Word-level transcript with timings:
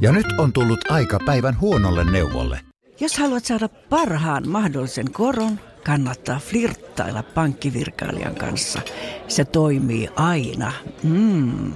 Ja 0.00 0.12
nyt 0.12 0.26
on 0.38 0.52
tullut 0.52 0.90
aika 0.90 1.18
päivän 1.26 1.60
huonolle 1.60 2.10
neuvolle. 2.10 2.60
Jos 3.00 3.18
haluat 3.18 3.44
saada 3.44 3.68
parhaan 3.68 4.48
mahdollisen 4.48 5.12
koron, 5.12 5.60
kannattaa 5.84 6.38
flirttailla 6.38 7.22
pankkivirkailijan 7.22 8.34
kanssa. 8.34 8.80
Se 9.28 9.44
toimii 9.44 10.08
aina. 10.16 10.72
Mm. 11.02 11.72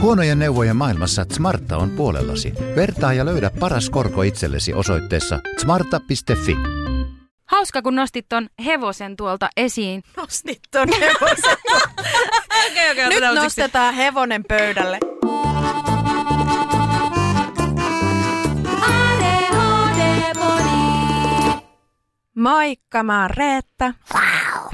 Huonojen 0.00 0.38
neuvojen 0.38 0.76
maailmassa 0.76 1.26
Smarta 1.32 1.76
on 1.76 1.90
puolellasi. 1.90 2.52
Vertaa 2.76 3.12
ja 3.12 3.24
löydä 3.24 3.50
paras 3.60 3.90
korko 3.90 4.22
itsellesi 4.22 4.74
osoitteessa 4.74 5.40
smarta.fi. 5.58 6.56
Hauska, 7.44 7.82
kun 7.82 7.94
nostit 7.94 8.26
ton 8.28 8.48
hevosen 8.64 9.16
tuolta 9.16 9.48
esiin. 9.56 10.02
Nostit 10.16 10.60
ton 10.70 10.88
hevosen. 11.00 11.56
okay, 12.70 12.92
okay, 12.92 13.08
Nyt 13.08 13.34
nostetaan 13.34 13.94
hevonen 13.94 14.44
pöydälle. 14.44 14.98
Moikka, 22.38 23.02
mä 23.02 23.20
oon 23.20 23.30
Reetta. 23.30 23.94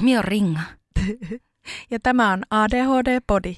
Mio 0.01 0.21
Ringa. 0.21 0.59
Ja 1.91 1.99
tämä 1.99 2.31
on 2.31 2.43
ADHD 2.49 3.19
Podi. 3.27 3.55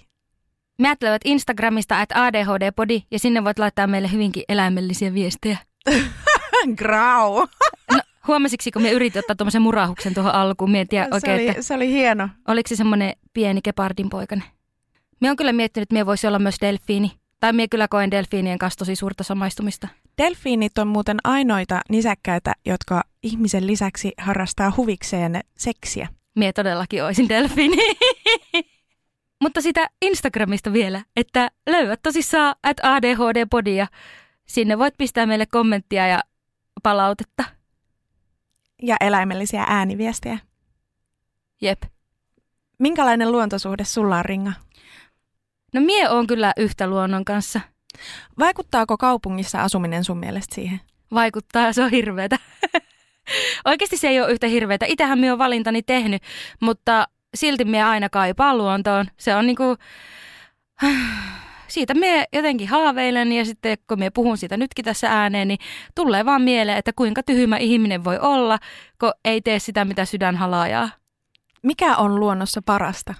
Me 0.79 0.87
ajattelevat 0.87 1.21
Instagramista 1.25 1.99
at 2.01 2.09
ADHD-podi 2.11 3.03
ja 3.11 3.19
sinne 3.19 3.43
voit 3.43 3.59
laittaa 3.59 3.87
meille 3.87 4.11
hyvinkin 4.11 4.43
eläimellisiä 4.49 5.13
viestejä. 5.13 5.57
Grau. 6.77 7.33
No, 7.93 7.99
huomasitko, 8.27 8.69
kun 8.73 8.81
me 8.81 8.91
yritin 8.91 9.19
ottaa 9.19 9.35
tuommoisen 9.35 9.61
murahuksen 9.61 10.13
tuohon 10.13 10.35
alkuun? 10.35 10.71
Mietin 10.71 11.03
se, 11.03 11.09
oikein, 11.11 11.35
oli, 11.35 11.47
että 11.47 11.61
se 11.61 11.73
oli 11.73 11.89
hieno. 11.91 12.29
oliko 12.47 12.67
se 12.67 12.75
semmoinen 12.75 13.13
pieni 13.33 13.61
kepardin 13.61 14.09
poikane. 14.09 14.43
Me 15.19 15.29
on 15.29 15.35
kyllä 15.35 15.53
miettinyt, 15.53 15.83
että 15.83 15.93
me 15.93 16.05
voisi 16.05 16.27
olla 16.27 16.39
myös 16.39 16.55
delfiini. 16.61 17.11
Tai 17.39 17.53
me 17.53 17.67
kyllä 17.67 17.87
koen 17.87 18.11
delfiinien 18.11 18.57
kanssa 18.57 18.77
tosi 18.77 18.95
suurta 18.95 19.23
samaistumista. 19.23 19.87
Delfiinit 20.17 20.77
on 20.77 20.87
muuten 20.87 21.17
ainoita 21.23 21.81
nisäkkäitä, 21.89 22.53
jotka 22.65 23.03
ihmisen 23.27 23.67
lisäksi 23.67 24.11
harrastaa 24.17 24.73
huvikseen 24.77 25.41
seksiä. 25.57 26.07
Mie 26.35 26.53
todellakin 26.53 27.03
olisin 27.03 27.29
delfiini. 27.29 27.77
Mutta 29.43 29.61
sitä 29.61 29.89
Instagramista 30.01 30.73
vielä, 30.73 31.03
että 31.15 31.51
löydät 31.69 31.99
tosissaan 32.03 32.55
at 32.63 32.77
ADHD-podia. 32.83 33.87
Sinne 34.45 34.77
voit 34.77 34.97
pistää 34.97 35.25
meille 35.25 35.45
kommenttia 35.45 36.07
ja 36.07 36.19
palautetta. 36.83 37.43
Ja 38.83 38.95
eläimellisiä 38.99 39.65
ääniviestejä. 39.67 40.39
Jep. 41.61 41.83
Minkälainen 42.79 43.31
luontosuhde 43.31 43.83
sulla 43.83 44.17
on, 44.17 44.25
Ringa? 44.25 44.53
No 45.73 45.81
mie 45.81 46.09
on 46.09 46.27
kyllä 46.27 46.53
yhtä 46.57 46.87
luonnon 46.87 47.25
kanssa. 47.25 47.61
Vaikuttaako 48.39 48.97
kaupungissa 48.97 49.63
asuminen 49.63 50.03
sun 50.03 50.17
mielestä 50.17 50.55
siihen? 50.55 50.81
Vaikuttaa, 51.13 51.73
se 51.73 51.83
on 51.83 51.91
hirveetä. 51.91 52.37
Oikeasti 53.65 53.97
se 53.97 54.07
ei 54.07 54.21
ole 54.21 54.31
yhtä 54.31 54.47
hirveetä. 54.47 54.85
Itähän 54.89 55.19
minä 55.19 55.31
olen 55.31 55.39
valintani 55.39 55.81
tehnyt, 55.83 56.21
mutta 56.61 57.07
silti 57.35 57.65
minä 57.65 57.89
aina 57.89 58.09
kaipaan 58.09 58.57
luontoon. 58.57 59.05
Se 59.17 59.35
on 59.35 59.47
niinku... 59.47 59.75
Siitä 61.67 61.93
me 61.93 62.25
jotenkin 62.33 62.67
haaveilen 62.67 63.31
ja 63.31 63.45
sitten 63.45 63.77
kun 63.87 63.99
me 63.99 64.09
puhun 64.09 64.37
siitä 64.37 64.57
nytkin 64.57 64.85
tässä 64.85 65.09
ääneen, 65.09 65.47
niin 65.47 65.59
tulee 65.95 66.25
vaan 66.25 66.41
mieleen, 66.41 66.77
että 66.77 66.91
kuinka 66.95 67.23
tyhmä 67.23 67.57
ihminen 67.57 68.03
voi 68.03 68.19
olla, 68.19 68.59
kun 68.99 69.11
ei 69.25 69.41
tee 69.41 69.59
sitä, 69.59 69.85
mitä 69.85 70.05
sydän 70.05 70.35
halajaa. 70.35 70.89
Mikä 71.63 71.95
on 71.95 72.19
luonnossa 72.19 72.61
parasta? 72.65 73.13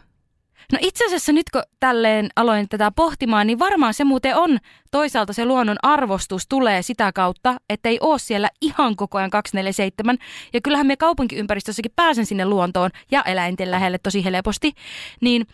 No 0.72 0.78
itse 0.82 1.06
asiassa 1.06 1.32
nyt 1.32 1.50
kun 1.50 1.62
tälleen 1.80 2.30
aloin 2.36 2.70
tätä 2.70 2.92
pohtimaan, 2.92 3.48
niin 3.48 3.60
varmaan 3.60 3.94
se 3.94 4.04
muuten 4.04 4.36
on 4.36 4.58
toisaalta 4.92 5.34
se 5.34 5.46
luonnon 5.46 5.78
arvostus 5.84 6.48
tulee 6.48 6.82
sitä 6.82 7.12
kautta, 7.12 7.58
että 7.70 7.90
ei 7.90 7.98
ole 8.02 8.20
siellä 8.20 8.50
ihan 8.62 8.96
koko 8.96 9.18
ajan 9.18 9.30
247. 9.30 10.18
Ja 10.54 10.62
kyllähän 10.62 10.88
me 10.88 10.98
kaupunkiympäristössäkin 10.98 11.92
pääsen 11.96 12.26
sinne 12.26 12.46
luontoon 12.46 12.90
ja 13.12 13.24
eläinten 13.24 13.72
lähelle 13.72 13.98
tosi 13.98 14.26
helposti. 14.26 14.74
Niin 15.22 15.48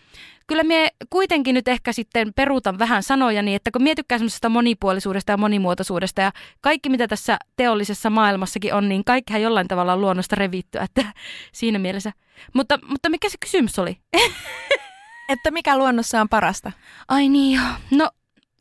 kyllä 0.46 0.62
me 0.62 0.88
kuitenkin 1.10 1.54
nyt 1.54 1.68
ehkä 1.68 1.92
sitten 1.92 2.32
peruutan 2.36 2.78
vähän 2.78 3.02
sanoja, 3.02 3.42
niin 3.42 3.56
että 3.56 3.70
kun 3.70 3.82
mietykää 3.82 4.18
semmoisesta 4.18 4.48
monipuolisuudesta 4.48 5.32
ja 5.32 5.36
monimuotoisuudesta 5.36 6.20
ja 6.20 6.32
kaikki 6.60 6.88
mitä 6.88 7.08
tässä 7.08 7.38
teollisessa 7.56 8.10
maailmassakin 8.10 8.74
on, 8.74 8.88
niin 8.88 9.04
kaikkihan 9.04 9.42
jollain 9.42 9.68
tavalla 9.68 9.92
on 9.92 10.00
luonnosta 10.00 10.36
revittyä, 10.36 10.82
että 10.82 11.04
siinä 11.52 11.78
mielessä. 11.78 12.12
Mutta, 12.54 12.78
mutta 12.88 13.08
mikä 13.08 13.28
se 13.28 13.38
kysymys 13.40 13.78
oli? 13.78 13.96
Että 15.28 15.50
mikä 15.50 15.78
luonnossa 15.78 16.20
on 16.20 16.28
parasta? 16.28 16.72
Ai 17.08 17.28
niin 17.28 17.56
joo. 17.56 17.66
No 17.90 18.10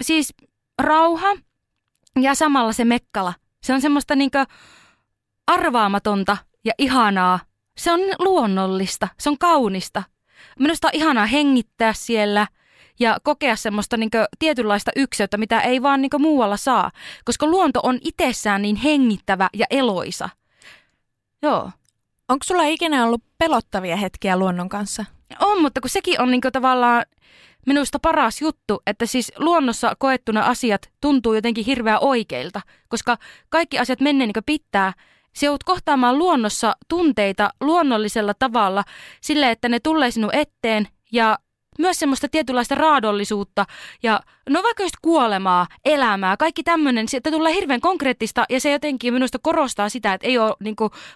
siis 0.01 0.33
rauha 0.81 1.27
ja 2.21 2.35
samalla 2.35 2.73
se 2.73 2.85
mekkala. 2.85 3.33
Se 3.63 3.73
on 3.73 3.81
semmoista 3.81 4.15
niinkö 4.15 4.45
arvaamatonta 5.47 6.37
ja 6.65 6.73
ihanaa. 6.77 7.39
Se 7.77 7.91
on 7.91 7.99
luonnollista, 8.19 9.07
se 9.19 9.29
on 9.29 9.37
kaunista. 9.37 10.03
Minusta 10.59 10.87
on 10.87 10.91
ihanaa 10.93 11.25
hengittää 11.25 11.93
siellä 11.93 12.47
ja 12.99 13.17
kokea 13.23 13.55
semmoista 13.55 13.97
niinkö 13.97 14.25
tietynlaista 14.39 14.91
yksilöitä, 14.95 15.37
mitä 15.37 15.61
ei 15.61 15.81
vaan 15.81 16.01
niinkö 16.01 16.19
muualla 16.19 16.57
saa. 16.57 16.91
Koska 17.25 17.45
luonto 17.45 17.79
on 17.83 17.99
itsessään 18.01 18.61
niin 18.61 18.75
hengittävä 18.75 19.49
ja 19.53 19.65
eloisa. 19.69 20.29
Joo. 21.41 21.71
Onko 22.29 22.43
sulla 22.43 22.63
ikinä 22.63 23.05
ollut 23.05 23.23
pelottavia 23.37 23.95
hetkiä 23.95 24.37
luonnon 24.37 24.69
kanssa? 24.69 25.05
On, 25.39 25.61
mutta 25.61 25.81
kun 25.81 25.89
sekin 25.89 26.21
on 26.21 26.31
niinku 26.31 26.51
tavallaan 26.51 27.05
minusta 27.65 27.99
paras 27.99 28.41
juttu, 28.41 28.81
että 28.87 29.05
siis 29.05 29.31
luonnossa 29.37 29.95
koettuna 29.99 30.41
asiat 30.41 30.91
tuntuu 31.01 31.33
jotenkin 31.33 31.65
hirveän 31.65 31.97
oikeilta, 32.01 32.61
koska 32.89 33.17
kaikki 33.49 33.79
asiat 33.79 33.99
menee 33.99 34.27
niin 34.27 34.43
pitää. 34.45 34.93
Se 35.33 35.45
joudut 35.45 35.63
kohtaamaan 35.63 36.17
luonnossa 36.17 36.75
tunteita 36.89 37.49
luonnollisella 37.61 38.33
tavalla 38.33 38.83
sille, 39.21 39.51
että 39.51 39.69
ne 39.69 39.79
tulee 39.79 40.11
sinun 40.11 40.35
eteen 40.35 40.87
ja 41.11 41.37
myös 41.79 41.99
semmoista 41.99 42.27
tietynlaista 42.29 42.75
raadollisuutta 42.75 43.65
ja 44.03 44.19
no 44.49 44.63
vaikka 44.63 44.83
just 44.83 44.95
kuolemaa, 45.01 45.67
elämää, 45.85 46.37
kaikki 46.37 46.63
tämmöinen, 46.63 47.05
että 47.13 47.31
tulee 47.31 47.53
hirveän 47.53 47.81
konkreettista 47.81 48.45
ja 48.49 48.59
se 48.59 48.71
jotenkin 48.71 49.13
minusta 49.13 49.39
korostaa 49.41 49.89
sitä, 49.89 50.13
että 50.13 50.27
ei 50.27 50.37
ole 50.37 50.55
niin 50.59 50.75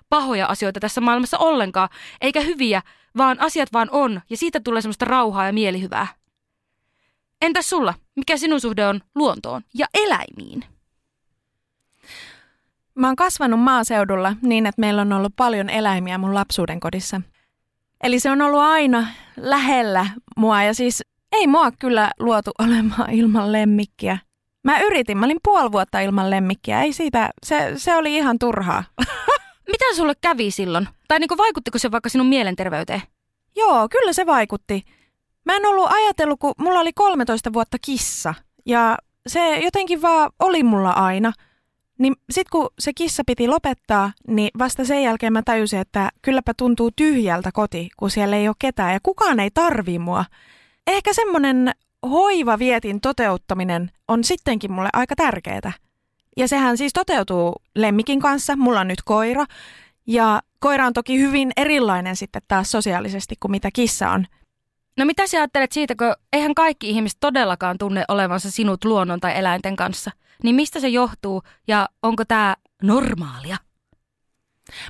pahoja 0.10 0.46
asioita 0.46 0.80
tässä 0.80 1.02
maailmassa 1.02 1.38
ollenkaan, 1.38 1.90
eikä 2.22 2.42
hyviä, 2.42 2.82
vaan 3.18 3.40
asiat 3.40 3.74
vaan 3.74 3.90
on 3.92 4.22
ja 4.30 4.38
siitä 4.38 4.60
tulee 4.60 4.82
semmoista 4.82 5.06
rauhaa 5.06 5.46
ja 5.46 5.54
mielihyvää. 5.54 6.08
Entäs 7.42 7.70
sulla? 7.70 7.94
Mikä 8.16 8.38
sinun 8.38 8.62
suhde 8.62 8.88
on 8.88 9.02
luontoon 9.16 9.62
ja 9.74 9.86
eläimiin? 9.94 10.64
Mä 12.96 13.08
oon 13.08 13.16
kasvanut 13.16 13.60
maaseudulla 13.60 14.36
niin, 14.42 14.66
että 14.66 14.80
meillä 14.80 15.02
on 15.02 15.14
ollut 15.14 15.34
paljon 15.36 15.70
eläimiä 15.70 16.18
mun 16.18 16.34
lapsuuden 16.34 16.80
kodissa. 16.80 17.22
Eli 18.04 18.20
se 18.20 18.32
on 18.32 18.42
ollut 18.42 18.60
aina 18.60 19.08
lähellä 19.38 20.06
mua 20.38 20.64
ja 20.64 20.74
siis 20.74 21.04
ei 21.32 21.48
mua 21.48 21.72
kyllä 21.72 22.12
luotu 22.20 22.52
olemaan 22.64 23.10
ilman 23.10 23.52
lemmikkiä. 23.52 24.18
Mä 24.64 24.80
yritin, 24.80 25.18
mä 25.18 25.26
olin 25.26 25.40
puoli 25.44 25.72
vuotta 25.72 26.00
ilman 26.00 26.30
lemmikkiä, 26.30 26.82
ei 26.82 26.94
siitä, 26.94 27.30
se, 27.46 27.74
se 27.76 27.96
oli 27.96 28.16
ihan 28.16 28.40
turhaa. 28.40 28.84
Mitä 29.68 29.86
sulle 29.96 30.14
kävi 30.22 30.52
silloin? 30.52 30.88
Tai 31.08 31.20
niin 31.20 31.38
vaikuttiko 31.38 31.78
se 31.78 31.92
vaikka 31.92 32.10
sinun 32.10 32.28
mielenterveyteen? 32.28 33.02
Joo, 33.56 33.88
kyllä 33.90 34.14
se 34.14 34.26
vaikutti. 34.26 34.84
Mä 35.46 35.56
en 35.56 35.66
ollut 35.66 35.92
ajatellut, 35.92 36.40
kun 36.40 36.54
mulla 36.58 36.80
oli 36.80 36.94
13 36.94 37.54
vuotta 37.54 37.78
kissa 37.86 38.34
ja 38.66 38.98
se 39.28 39.60
jotenkin 39.60 40.02
vaan 40.02 40.32
oli 40.40 40.64
mulla 40.64 40.92
aina. 40.92 41.34
Niin 42.00 42.16
sit 42.30 42.50
kun 42.50 42.70
se 42.80 42.94
kissa 42.94 43.24
piti 43.26 43.48
lopettaa, 43.48 44.12
niin 44.28 44.50
vasta 44.60 44.86
sen 44.86 45.04
jälkeen 45.04 45.34
mä 45.34 45.42
tajusin, 45.46 45.80
että 45.80 46.10
kylläpä 46.22 46.54
tuntuu 46.54 46.92
tyhjältä 46.96 47.52
koti, 47.54 47.90
kun 47.98 48.10
siellä 48.10 48.36
ei 48.36 48.48
ole 48.48 48.56
ketään 48.60 48.94
ja 48.94 49.00
kukaan 49.04 49.40
ei 49.40 49.52
tarvi 49.52 50.00
mua. 50.00 50.26
Ehkä 50.88 51.14
semmonen 51.14 51.72
hoivavietin 52.10 53.02
toteuttaminen 53.02 53.92
on 54.08 54.24
sittenkin 54.24 54.72
mulle 54.72 54.90
aika 54.94 55.16
tärkeää. 55.16 55.74
Ja 56.38 56.48
sehän 56.48 56.78
siis 56.78 56.94
toteutuu 56.94 57.56
lemmikin 57.76 58.20
kanssa. 58.20 58.56
Mulla 58.56 58.80
on 58.80 58.88
nyt 58.88 59.02
koira. 59.06 59.46
Ja 60.08 60.42
koira 60.60 60.88
on 60.88 60.94
toki 60.94 61.20
hyvin 61.20 61.52
erilainen 61.58 62.16
sitten 62.16 62.42
taas 62.48 62.72
sosiaalisesti 62.72 63.36
kuin 63.40 63.52
mitä 63.52 63.70
kissa 63.74 64.10
on. 64.10 64.26
No 64.98 65.06
mitä 65.06 65.28
sä 65.28 65.38
ajattelet 65.38 65.72
siitä, 65.72 65.96
kun 65.96 66.14
eihän 66.34 66.56
kaikki 66.56 66.90
ihmiset 66.90 67.18
todellakaan 67.20 67.78
tunne 67.78 68.06
olevansa 68.08 68.52
sinut 68.52 68.86
luonnon 68.86 69.20
tai 69.20 69.38
eläinten 69.38 69.76
kanssa? 69.76 70.12
Niin 70.44 70.56
mistä 70.56 70.80
se 70.80 70.88
johtuu 70.88 71.44
ja 71.68 71.90
onko 72.04 72.26
tämä 72.26 72.56
normaalia? 72.84 73.58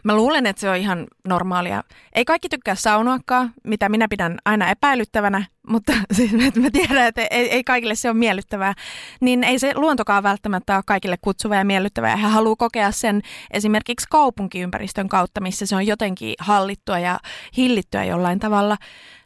Mä 0.04 0.16
luulen, 0.16 0.46
että 0.46 0.60
se 0.60 0.70
on 0.70 0.76
ihan 0.76 1.08
normaalia. 1.28 1.84
Ei 2.14 2.26
kaikki 2.26 2.50
tykkää 2.50 2.76
saunoakaan, 2.76 3.54
mitä 3.64 3.90
minä 3.90 4.08
pidän 4.10 4.40
aina 4.46 4.70
epäilyttävänä, 4.70 5.46
mutta 5.68 5.94
siis 6.16 6.32
mä 6.34 6.70
tiedän, 6.72 7.08
että 7.08 7.22
ei, 7.32 7.52
ei 7.52 7.64
kaikille 7.64 7.96
se 7.96 8.10
ole 8.10 8.18
miellyttävää. 8.18 8.74
Niin 9.22 9.44
ei 9.44 9.60
se 9.60 9.72
luontokaan 9.76 10.24
välttämättä 10.24 10.76
ole 10.76 10.84
kaikille 10.86 11.18
kutsuva 11.22 11.56
ja 11.56 11.66
miellyttävää. 11.66 12.16
He 12.16 12.28
haluaa 12.28 12.56
kokea 12.56 12.92
sen 12.92 13.22
esimerkiksi 13.52 14.08
kaupunkiympäristön 14.10 15.10
kautta, 15.10 15.42
missä 15.42 15.66
se 15.66 15.76
on 15.76 15.88
jotenkin 15.88 16.34
hallittua 16.40 17.00
ja 17.00 17.20
hillittyä 17.58 18.04
jollain 18.04 18.40
tavalla. 18.40 18.78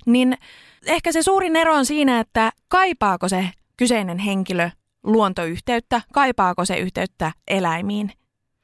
Niin 0.05 0.37
ehkä 0.85 1.11
se 1.11 1.21
suurin 1.21 1.55
ero 1.55 1.73
on 1.73 1.85
siinä, 1.85 2.19
että 2.19 2.51
kaipaako 2.67 3.29
se 3.29 3.49
kyseinen 3.77 4.19
henkilö 4.19 4.69
luontoyhteyttä, 5.03 6.01
kaipaako 6.13 6.65
se 6.65 6.77
yhteyttä 6.77 7.31
eläimiin 7.47 8.11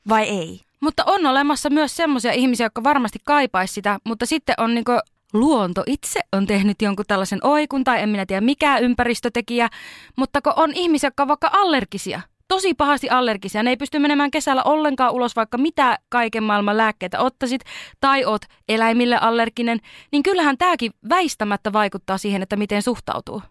vai 0.10 0.24
ei. 0.24 0.67
Mutta 0.82 1.04
on 1.06 1.26
olemassa 1.26 1.70
myös 1.70 1.96
semmoisia 1.96 2.32
ihmisiä, 2.32 2.66
jotka 2.66 2.84
varmasti 2.84 3.20
kaipaisi 3.26 3.74
sitä, 3.74 3.98
mutta 4.04 4.26
sitten 4.26 4.56
on 4.58 4.76
niinku 4.76 4.92
luonto 5.34 5.84
itse 5.86 6.20
on 6.34 6.48
tehnyt 6.48 6.82
jonkun 6.82 7.06
tällaisen 7.08 7.40
oikun 7.44 7.84
tai 7.84 8.02
en 8.02 8.10
minä 8.10 8.26
tiedä 8.26 8.42
mikä 8.42 8.78
ympäristötekijä, 8.78 9.70
mutta 10.16 10.42
kun 10.42 10.54
on 10.56 10.72
ihmisiä, 10.74 11.08
jotka 11.08 11.24
on 11.24 11.28
vaikka 11.28 11.50
allergisia, 11.54 12.22
tosi 12.48 12.74
pahasti 12.74 13.10
allergisia, 13.10 13.64
ne 13.64 13.70
ei 13.70 13.78
pysty 13.78 14.00
menemään 14.00 14.32
kesällä 14.32 14.64
ollenkaan 14.64 15.14
ulos, 15.14 15.36
vaikka 15.36 15.58
mitä 15.58 16.00
kaiken 16.10 16.44
maailman 16.44 16.78
lääkkeitä 16.78 17.20
ottaisit, 17.20 17.62
tai 18.00 18.26
oot 18.26 18.42
eläimille 18.70 19.18
allerginen, 19.18 19.80
niin 20.12 20.24
kyllähän 20.24 20.58
tämäkin 20.58 20.92
väistämättä 21.10 21.74
vaikuttaa 21.74 22.18
siihen, 22.18 22.42
että 22.44 22.56
miten 22.56 22.82
suhtautuu. 22.82 23.42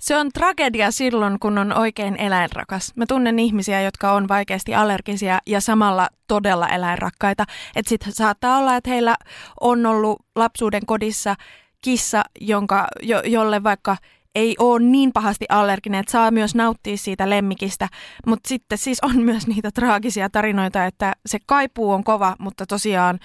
Se 0.00 0.16
on 0.16 0.30
tragedia 0.34 0.90
silloin, 0.90 1.38
kun 1.38 1.58
on 1.58 1.78
oikein 1.78 2.16
eläinrakas. 2.16 2.92
Mä 2.96 3.04
tunnen 3.08 3.38
ihmisiä, 3.38 3.80
jotka 3.80 4.12
on 4.12 4.28
vaikeasti 4.28 4.74
allergisia 4.74 5.38
ja 5.46 5.60
samalla 5.60 6.08
todella 6.26 6.68
eläinrakkaita. 6.68 7.44
Että 7.76 7.88
sitten 7.88 8.12
saattaa 8.12 8.58
olla, 8.58 8.76
että 8.76 8.90
heillä 8.90 9.16
on 9.60 9.86
ollut 9.86 10.22
lapsuuden 10.36 10.86
kodissa 10.86 11.34
kissa, 11.82 12.24
jonka, 12.40 12.86
jo, 13.02 13.22
jolle 13.24 13.62
vaikka 13.62 13.96
ei 14.34 14.56
ole 14.58 14.80
niin 14.80 15.12
pahasti 15.12 15.46
allerginen, 15.48 16.00
että 16.00 16.12
saa 16.12 16.30
myös 16.30 16.54
nauttia 16.54 16.96
siitä 16.96 17.30
lemmikistä. 17.30 17.88
Mutta 18.26 18.48
sitten 18.48 18.78
siis 18.78 18.98
on 19.02 19.22
myös 19.22 19.46
niitä 19.46 19.70
traagisia 19.70 20.30
tarinoita, 20.30 20.84
että 20.84 21.12
se 21.26 21.38
kaipuu 21.46 21.92
on 21.92 22.04
kova, 22.04 22.36
mutta 22.38 22.66
tosiaan 22.66 23.18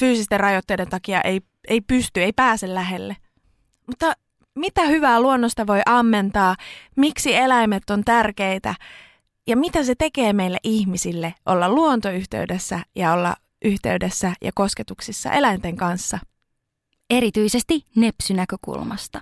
fyysisten 0.00 0.40
rajoitteiden 0.40 0.88
takia 0.90 1.20
ei, 1.20 1.40
ei 1.68 1.80
pysty, 1.80 2.22
ei 2.22 2.32
pääse 2.32 2.74
lähelle. 2.74 3.16
Mutta 3.86 4.12
mitä 4.54 4.82
hyvää 4.82 5.20
luonnosta 5.20 5.66
voi 5.66 5.80
ammentaa, 5.86 6.56
miksi 6.96 7.34
eläimet 7.34 7.90
on 7.90 8.04
tärkeitä 8.04 8.74
ja 9.46 9.56
mitä 9.56 9.84
se 9.84 9.94
tekee 9.94 10.32
meille 10.32 10.58
ihmisille 10.64 11.34
olla 11.46 11.68
luontoyhteydessä 11.68 12.80
ja 12.96 13.12
olla 13.12 13.36
yhteydessä 13.64 14.32
ja 14.42 14.50
kosketuksissa 14.54 15.32
eläinten 15.32 15.76
kanssa. 15.76 16.18
Erityisesti 17.10 17.86
nepsynäkökulmasta. 17.96 19.20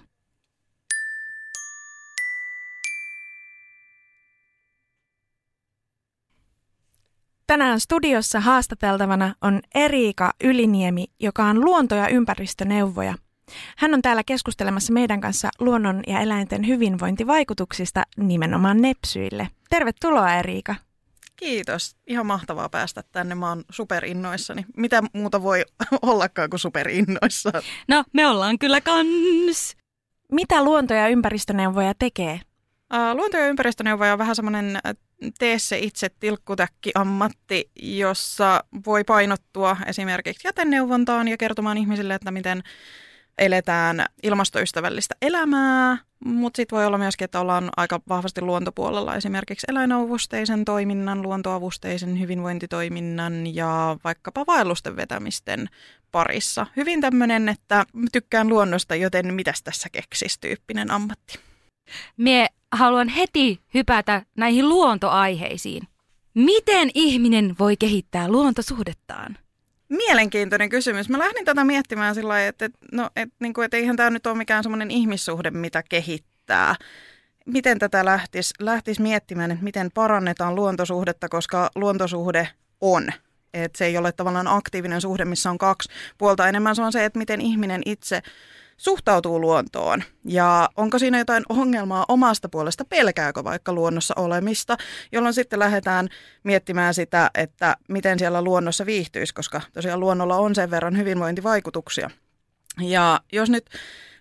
Tänään 7.47 7.81
studiossa 7.81 8.41
haastateltavana 8.41 9.35
on 9.41 9.61
Eriika 9.75 10.33
Yliniemi, 10.45 11.07
joka 11.21 11.45
on 11.45 11.65
luonto- 11.65 11.95
ja 11.95 12.09
ympäristöneuvoja– 12.09 13.15
hän 13.77 13.95
on 13.95 14.03
täällä 14.03 14.25
keskustelemassa 14.25 14.93
meidän 14.93 15.21
kanssa 15.21 15.49
luonnon 15.59 16.03
ja 16.07 16.21
eläinten 16.21 16.67
hyvinvointivaikutuksista 16.67 18.03
nimenomaan 18.17 18.83
nepsyille. 18.83 19.49
Tervetuloa 19.71 20.35
Eriika. 20.35 20.75
Kiitos. 21.37 21.97
Ihan 22.07 22.27
mahtavaa 22.27 22.69
päästä 22.69 23.03
tänne. 23.13 23.35
Mä 23.35 23.49
oon 23.49 23.65
superinnoissani. 23.71 24.67
Mitä 24.77 25.03
muuta 25.13 25.43
voi 25.43 25.65
ollakaan 26.03 26.51
kuin 26.51 26.61
superinnoissaan? 26.61 27.63
No, 27.89 28.05
me 28.13 28.27
ollaan 28.27 28.59
kyllä 28.59 28.81
kans. 28.81 29.77
Mitä 30.33 30.65
luonto- 30.65 30.95
ja 30.95 31.09
ympäristöneuvoja 31.09 31.95
tekee? 31.99 32.41
Uh, 32.95 33.17
luonto- 33.17 33.37
ja 33.37 33.47
ympäristöneuvoja 33.47 34.13
on 34.13 34.19
vähän 34.19 34.37
semmoinen 34.37 34.79
tee 35.39 35.59
se 35.59 35.79
itse 35.79 36.11
tilkkutäkki 36.21 36.91
ammatti, 36.95 37.71
jossa 37.83 38.65
voi 38.87 39.05
painottua 39.05 39.77
esimerkiksi 39.87 40.49
jäteneuvontaan 40.49 41.29
ja 41.29 41.37
kertomaan 41.37 41.79
ihmisille, 41.79 42.15
että 42.15 42.31
miten 42.31 42.63
eletään 43.39 44.07
ilmastoystävällistä 44.23 45.15
elämää, 45.23 45.99
mutta 46.25 46.57
sitten 46.57 46.77
voi 46.77 46.87
olla 46.87 46.99
myöskin, 46.99 47.25
että 47.25 47.41
ollaan 47.41 47.71
aika 47.77 48.01
vahvasti 48.09 48.41
luontopuolella 48.41 49.17
esimerkiksi 49.17 49.67
eläinavusteisen 49.71 50.65
toiminnan, 50.65 51.23
luontoavusteisen 51.23 52.21
hyvinvointitoiminnan 52.21 53.55
ja 53.55 53.97
vaikkapa 54.05 54.45
vaellusten 54.47 54.97
vetämisten 54.97 55.69
parissa. 56.13 56.67
Hyvin 56.77 57.01
tämmöinen, 57.01 57.49
että 57.49 57.87
tykkään 58.13 58.49
luonnosta, 58.49 58.95
joten 58.95 59.35
mitäs 59.35 59.63
tässä 59.63 59.89
keksis 59.93 60.39
tyyppinen 60.39 60.91
ammatti. 60.91 61.39
Mie 62.17 62.47
haluan 62.73 63.09
heti 63.09 63.61
hypätä 63.75 64.23
näihin 64.37 64.69
luontoaiheisiin. 64.69 65.83
Miten 66.35 66.91
ihminen 66.95 67.57
voi 67.59 67.77
kehittää 67.77 68.29
luontosuhdettaan? 68.29 69.39
Mielenkiintoinen 69.91 70.69
kysymys. 70.69 71.09
Mä 71.09 71.19
lähdin 71.19 71.45
tätä 71.45 71.65
miettimään 71.65 72.15
sillä 72.15 72.29
lailla, 72.29 72.49
että, 72.49 72.71
no, 72.93 73.11
että, 73.17 73.37
niin 73.41 73.55
kuin, 73.55 73.65
että 73.65 73.77
eihän 73.77 73.97
tämä 73.97 74.11
nyt 74.11 74.27
ole 74.27 74.37
mikään 74.37 74.63
semmoinen 74.63 74.91
ihmissuhde, 74.91 75.51
mitä 75.51 75.83
kehittää. 75.89 76.75
Miten 77.47 77.79
tätä 77.79 78.05
lähtisi, 78.05 78.55
lähtisi 78.61 79.03
miettimään, 79.03 79.51
että 79.51 79.65
miten 79.65 79.91
parannetaan 79.95 80.55
luontosuhdetta, 80.55 81.29
koska 81.29 81.71
luontosuhde 81.75 82.49
on. 82.81 83.09
Että 83.55 83.79
se 83.79 83.85
ei 83.85 83.99
ole 83.99 84.13
tavallaan 84.13 84.49
aktiivinen 84.49 85.01
suhde, 85.01 85.25
missä 85.25 85.51
on 85.51 85.59
kaksi 85.59 85.89
puolta. 86.19 86.49
Enemmän 86.49 86.77
se 86.77 86.83
on 86.83 86.93
se, 86.93 87.05
että 87.05 87.19
miten 87.19 87.41
ihminen 87.41 87.83
itse 87.87 88.23
suhtautuu 88.81 89.41
luontoon? 89.41 90.03
Ja 90.25 90.69
onko 90.77 90.99
siinä 90.99 91.19
jotain 91.19 91.45
ongelmaa 91.49 92.05
omasta 92.09 92.49
puolesta, 92.49 92.85
pelkääkö 92.85 93.45
vaikka 93.45 93.73
luonnossa 93.73 94.15
olemista, 94.17 94.77
jolloin 95.13 95.35
sitten 95.35 95.59
lähdetään 95.59 96.09
miettimään 96.43 96.95
sitä, 96.95 97.31
että 97.35 97.77
miten 97.89 98.19
siellä 98.19 98.43
luonnossa 98.43 98.87
viihtyisi, 98.87 99.35
koska 99.35 99.61
tosiaan 99.73 100.01
luonnolla 100.01 100.37
on 100.37 100.55
sen 100.55 100.71
verran 100.71 100.97
hyvinvointivaikutuksia. 100.97 102.11
Ja 102.81 103.21
jos 103.33 103.51
nyt 103.51 103.67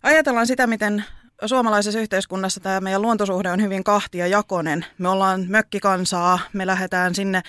ajatellaan 0.03 0.47
sitä, 0.47 0.67
miten 0.67 1.03
suomalaisessa 1.45 1.99
yhteiskunnassa 1.99 2.59
tämä 2.59 2.81
meidän 2.81 3.01
luontosuhde 3.01 3.51
on 3.51 3.61
hyvin 3.61 3.83
kahtia 3.83 4.27
jakonen. 4.27 4.85
Me 4.97 5.09
ollaan 5.09 5.45
mökkikansaa, 5.47 6.39
me 6.53 6.67
lähdetään 6.67 7.15
sinne, 7.15 7.41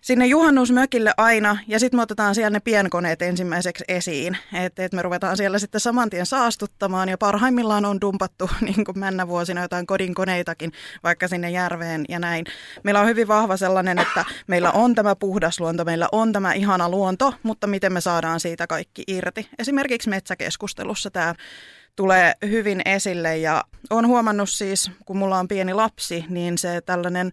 sinne 0.00 0.26
juhannusmökille 0.26 1.12
aina 1.16 1.58
ja 1.66 1.80
sitten 1.80 1.98
me 1.98 2.02
otetaan 2.02 2.34
siellä 2.34 2.50
ne 2.50 2.60
pienkoneet 2.60 3.22
ensimmäiseksi 3.22 3.84
esiin. 3.88 4.36
Että 4.52 4.84
et 4.84 4.92
me 4.92 5.02
ruvetaan 5.02 5.36
siellä 5.36 5.58
sitten 5.58 5.80
saman 5.80 6.10
tien 6.10 6.26
saastuttamaan 6.26 7.08
ja 7.08 7.18
parhaimmillaan 7.18 7.84
on 7.84 8.00
dumpattu 8.00 8.50
niin 8.60 8.84
kuin 8.84 8.98
männä 8.98 9.28
vuosina 9.28 9.62
jotain 9.62 9.86
kodinkoneitakin 9.86 10.72
vaikka 11.02 11.28
sinne 11.28 11.50
järveen 11.50 12.04
ja 12.08 12.18
näin. 12.18 12.46
Meillä 12.82 13.00
on 13.00 13.06
hyvin 13.06 13.28
vahva 13.28 13.56
sellainen, 13.56 13.98
että 13.98 14.24
meillä 14.46 14.70
on 14.72 14.94
tämä 14.94 15.16
puhdas 15.16 15.60
luonto, 15.60 15.84
meillä 15.84 16.08
on 16.12 16.32
tämä 16.32 16.52
ihana 16.52 16.88
luonto, 16.88 17.34
mutta 17.42 17.66
miten 17.66 17.92
me 17.92 18.00
saadaan 18.00 18.40
siitä 18.40 18.66
kaikki 18.66 19.04
irti. 19.06 19.48
Esimerkiksi 19.58 20.10
metsäkeskustelussa 20.10 21.10
tämä 21.10 21.34
tulee 22.00 22.34
hyvin 22.42 22.82
esille 22.84 23.36
ja 23.36 23.64
olen 23.90 24.06
huomannut 24.06 24.50
siis, 24.50 24.90
kun 25.06 25.16
mulla 25.16 25.38
on 25.38 25.48
pieni 25.48 25.74
lapsi, 25.74 26.24
niin 26.28 26.58
se 26.58 26.80
tällainen 26.80 27.32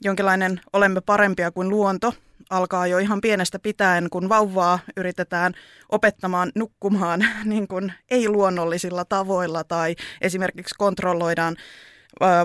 jonkinlainen 0.00 0.60
olemme 0.72 1.00
parempia 1.00 1.50
kuin 1.50 1.68
luonto 1.68 2.14
alkaa 2.50 2.86
jo 2.86 2.98
ihan 2.98 3.20
pienestä 3.20 3.58
pitäen, 3.58 4.10
kun 4.10 4.28
vauvaa 4.28 4.78
yritetään 4.96 5.54
opettamaan 5.88 6.52
nukkumaan 6.54 7.24
niin 7.44 7.68
kuin 7.68 7.92
ei-luonnollisilla 8.10 9.04
tavoilla 9.04 9.64
tai 9.64 9.96
esimerkiksi 10.20 10.74
kontrolloidaan 10.78 11.56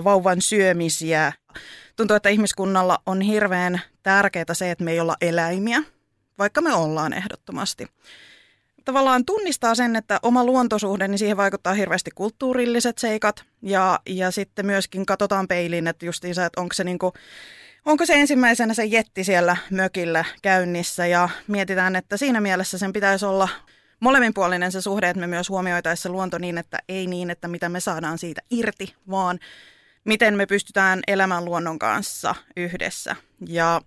vauvan 0.04 0.40
syömisiä. 0.40 1.32
Tuntuu, 1.96 2.16
että 2.16 2.28
ihmiskunnalla 2.28 2.98
on 3.06 3.20
hirveän 3.20 3.80
tärkeää 4.02 4.54
se, 4.54 4.70
että 4.70 4.84
me 4.84 4.92
ei 4.92 5.00
olla 5.00 5.16
eläimiä, 5.20 5.82
vaikka 6.38 6.60
me 6.60 6.74
ollaan 6.74 7.12
ehdottomasti 7.12 7.86
tavallaan 8.84 9.24
tunnistaa 9.24 9.74
sen, 9.74 9.96
että 9.96 10.20
oma 10.22 10.44
luontosuhde, 10.44 11.08
niin 11.08 11.18
siihen 11.18 11.36
vaikuttaa 11.36 11.74
hirveästi 11.74 12.10
kulttuurilliset 12.14 12.98
seikat. 12.98 13.44
Ja, 13.62 14.00
ja 14.06 14.30
sitten 14.30 14.66
myöskin 14.66 15.06
katsotaan 15.06 15.48
peiliin, 15.48 15.86
että 15.86 16.06
justiinsa, 16.06 16.44
että 16.44 16.60
onko 16.60 16.74
se 16.74 16.84
niin 16.84 16.98
kuin, 16.98 17.12
onko 17.84 18.06
se 18.06 18.14
ensimmäisenä 18.14 18.74
se 18.74 18.84
jetti 18.84 19.24
siellä 19.24 19.56
mökillä 19.70 20.24
käynnissä 20.42 21.06
ja 21.06 21.28
mietitään, 21.48 21.96
että 21.96 22.16
siinä 22.16 22.40
mielessä 22.40 22.78
sen 22.78 22.92
pitäisi 22.92 23.26
olla 23.26 23.48
molemminpuolinen 24.00 24.72
se 24.72 24.80
suhde, 24.80 25.08
että 25.08 25.20
me 25.20 25.26
myös 25.26 25.48
huomioitaisiin 25.48 26.02
se 26.02 26.08
luonto 26.08 26.38
niin, 26.38 26.58
että 26.58 26.78
ei 26.88 27.06
niin, 27.06 27.30
että 27.30 27.48
mitä 27.48 27.68
me 27.68 27.80
saadaan 27.80 28.18
siitä 28.18 28.40
irti, 28.50 28.94
vaan 29.10 29.38
miten 30.04 30.34
me 30.34 30.46
pystytään 30.46 31.00
elämään 31.06 31.44
luonnon 31.44 31.78
kanssa 31.78 32.34
yhdessä. 32.56 33.16
Ja 33.46 33.80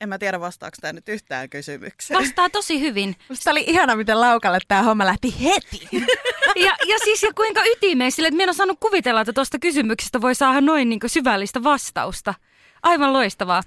en 0.00 0.08
mä 0.08 0.18
tiedä, 0.18 0.40
vastaako 0.40 0.76
tämä 0.80 0.92
nyt 0.92 1.08
yhtään 1.08 1.50
kysymykseen. 1.50 2.20
Vastaa 2.20 2.50
tosi 2.50 2.80
hyvin. 2.80 3.16
Musta 3.28 3.50
oli 3.50 3.64
ihana, 3.66 3.96
miten 3.96 4.20
laukalle 4.20 4.58
tämä 4.68 4.82
homma 4.82 5.06
lähti 5.06 5.34
heti. 5.42 5.88
ja, 6.66 6.76
ja 6.86 6.98
siis 7.04 7.22
ja 7.22 7.32
kuinka 7.34 7.62
ytimeen 7.64 8.12
sille, 8.12 8.28
että 8.28 8.36
minä 8.36 8.50
en 8.50 8.54
saanut 8.54 8.80
kuvitella, 8.80 9.20
että 9.20 9.32
tuosta 9.32 9.58
kysymyksestä 9.58 10.20
voi 10.20 10.34
saada 10.34 10.60
noin 10.60 10.88
niin 10.88 11.00
syvällistä 11.06 11.62
vastausta. 11.62 12.34
Aivan 12.82 13.12
loistavaa. 13.12 13.62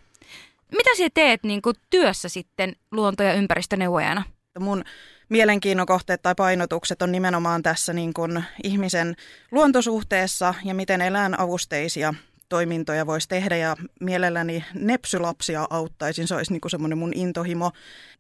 Mitä 0.72 0.90
sinä 0.96 1.10
teet 1.14 1.44
niin 1.44 1.62
työssä 1.90 2.30
sitten 2.30 2.76
luonto- 2.92 3.24
ja 3.24 3.34
ympäristöneuvojana? 3.34 4.24
Mun 4.60 4.84
mielenkiinnon 5.30 5.86
kohteet 5.86 6.22
tai 6.22 6.36
painotukset 6.36 7.02
on 7.02 7.12
nimenomaan 7.12 7.64
tässä 7.64 7.94
niin 7.94 8.14
kuin 8.14 8.44
ihmisen 8.64 9.16
luontosuhteessa 9.52 10.54
ja 10.64 10.74
miten 10.74 11.02
eläinavusteisia 11.02 12.14
toimintoja 12.50 13.08
voisi 13.08 13.28
tehdä 13.28 13.58
ja 13.58 13.76
mielelläni 14.00 14.66
nepsylapsia 14.74 15.68
auttaisin, 15.70 16.28
se 16.28 16.36
olisi 16.36 16.54
niin 16.54 16.62
semmoinen 16.68 16.98
mun 16.98 17.14
intohimo. 17.16 17.72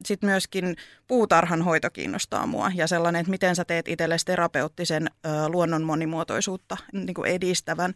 Sitten 0.05 0.29
myöskin 0.29 0.75
puutarhan 1.07 1.62
hoito 1.62 1.89
kiinnostaa 1.89 2.48
mua 2.48 2.72
ja 2.75 2.88
sellainen, 2.88 3.19
että 3.19 3.31
miten 3.31 3.55
sä 3.55 3.65
teet 3.65 3.88
itsellesi 3.88 4.25
terapeuttisen 4.25 5.07
ö, 5.07 5.29
luonnon 5.48 5.84
monimuotoisuutta 5.84 6.77
niin 6.93 7.13
kuin 7.13 7.31
edistävän 7.31 7.93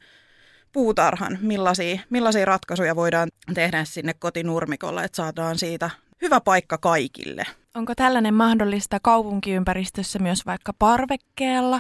puutarhan, 0.74 1.38
millaisia, 1.42 2.00
millaisia 2.10 2.46
ratkaisuja 2.46 2.96
voidaan 2.96 3.30
tehdä 3.54 3.86
sinne 3.86 4.14
kotinurmikolle, 4.14 5.04
että 5.04 5.16
saadaan 5.16 5.60
siitä 5.60 5.90
hyvä 6.22 6.42
paikka 6.42 6.78
kaikille. 6.78 7.44
Onko 7.76 7.96
tällainen 7.96 8.34
mahdollista 8.34 9.00
kaupunkiympäristössä 9.00 10.20
myös 10.20 10.46
vaikka 10.46 10.74
parvekkeella? 10.80 11.80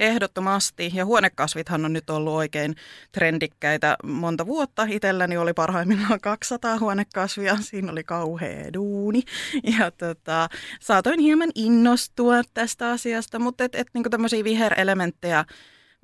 Ehdottomasti, 0.00 0.90
ja 0.94 1.04
huonekasvithan 1.04 1.84
on 1.84 1.92
nyt 1.92 2.10
ollut 2.10 2.32
oikein 2.32 2.76
trendikkäitä 3.12 3.96
monta 4.04 4.46
vuotta. 4.46 4.86
Itselläni 4.90 5.36
oli 5.36 5.54
parhaimmillaan 5.54 6.20
200 6.20 6.78
huonekasvia, 6.78 7.56
siinä 7.60 7.92
oli 7.92 8.04
kauhea 8.04 8.72
duuni. 8.72 9.22
Ja 9.78 9.90
tota, 9.90 10.48
saatoin 10.80 11.20
hieman 11.20 11.50
innostua 11.54 12.34
tästä 12.54 12.90
asiasta, 12.90 13.38
mutta 13.38 13.64
et, 13.64 13.74
et, 13.74 13.88
niin 13.94 14.04
tämmöisiä 14.10 14.44
viherelementtejä 14.44 15.44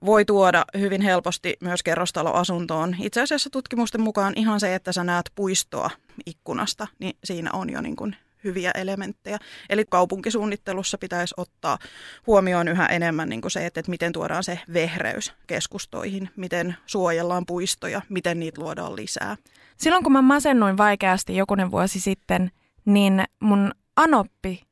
voi 0.05 0.25
tuoda 0.25 0.65
hyvin 0.79 1.03
helposti 1.03 1.57
myös 1.61 1.83
kerrostaloasuntoon. 1.83 2.97
Itse 3.03 3.23
asiassa 3.23 3.51
tutkimusten 3.51 4.01
mukaan 4.01 4.33
ihan 4.37 4.61
se, 4.61 4.75
että 4.75 4.93
sä 4.93 5.05
näet 5.05 5.31
puistoa 5.35 5.91
ikkunasta, 6.27 6.87
niin 6.99 7.17
siinä 7.25 7.51
on 7.53 7.71
jo 7.71 7.81
niin 7.81 7.97
kuin 7.97 8.17
hyviä 8.47 8.71
elementtejä. 8.71 9.39
Eli 9.71 9.85
kaupunkisuunnittelussa 9.91 10.99
pitäisi 10.99 11.35
ottaa 11.37 11.79
huomioon 12.27 12.69
yhä 12.69 12.87
enemmän 12.87 13.29
niin 13.29 13.41
kuin 13.41 13.51
se, 13.53 13.67
että, 13.67 13.81
että 13.81 13.91
miten 13.91 14.13
tuodaan 14.13 14.45
se 14.45 14.61
vehreys 14.73 15.33
keskustoihin, 15.47 16.31
miten 16.37 16.77
suojellaan 16.87 17.47
puistoja, 17.47 18.03
miten 18.09 18.41
niitä 18.41 18.61
luodaan 18.61 18.97
lisää. 18.97 19.37
Silloin 19.77 20.03
kun 20.05 20.13
mä 20.13 20.23
masennuin 20.23 20.77
vaikeasti 20.77 21.37
jokunen 21.37 21.71
vuosi 21.71 22.01
sitten, 22.01 22.51
niin 22.85 23.25
mun 23.41 23.73
anoppi, 23.97 24.63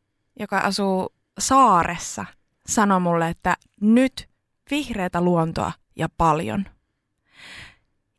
joka 0.41 0.59
asuu 0.59 1.15
saaressa, 1.39 2.25
sanoi 2.67 3.01
mulle, 3.01 3.29
että 3.29 3.57
nyt 3.81 4.29
vihreätä 4.71 5.21
luontoa 5.21 5.73
ja 5.97 6.09
paljon. 6.19 6.65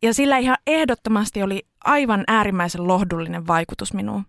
Ja 0.01 0.13
sillä 0.13 0.38
ihan 0.38 0.57
ehdottomasti 0.67 1.43
oli 1.43 1.67
aivan 1.85 2.24
äärimmäisen 2.27 2.88
lohdullinen 2.88 3.47
vaikutus 3.47 3.93
minuun. 3.93 4.25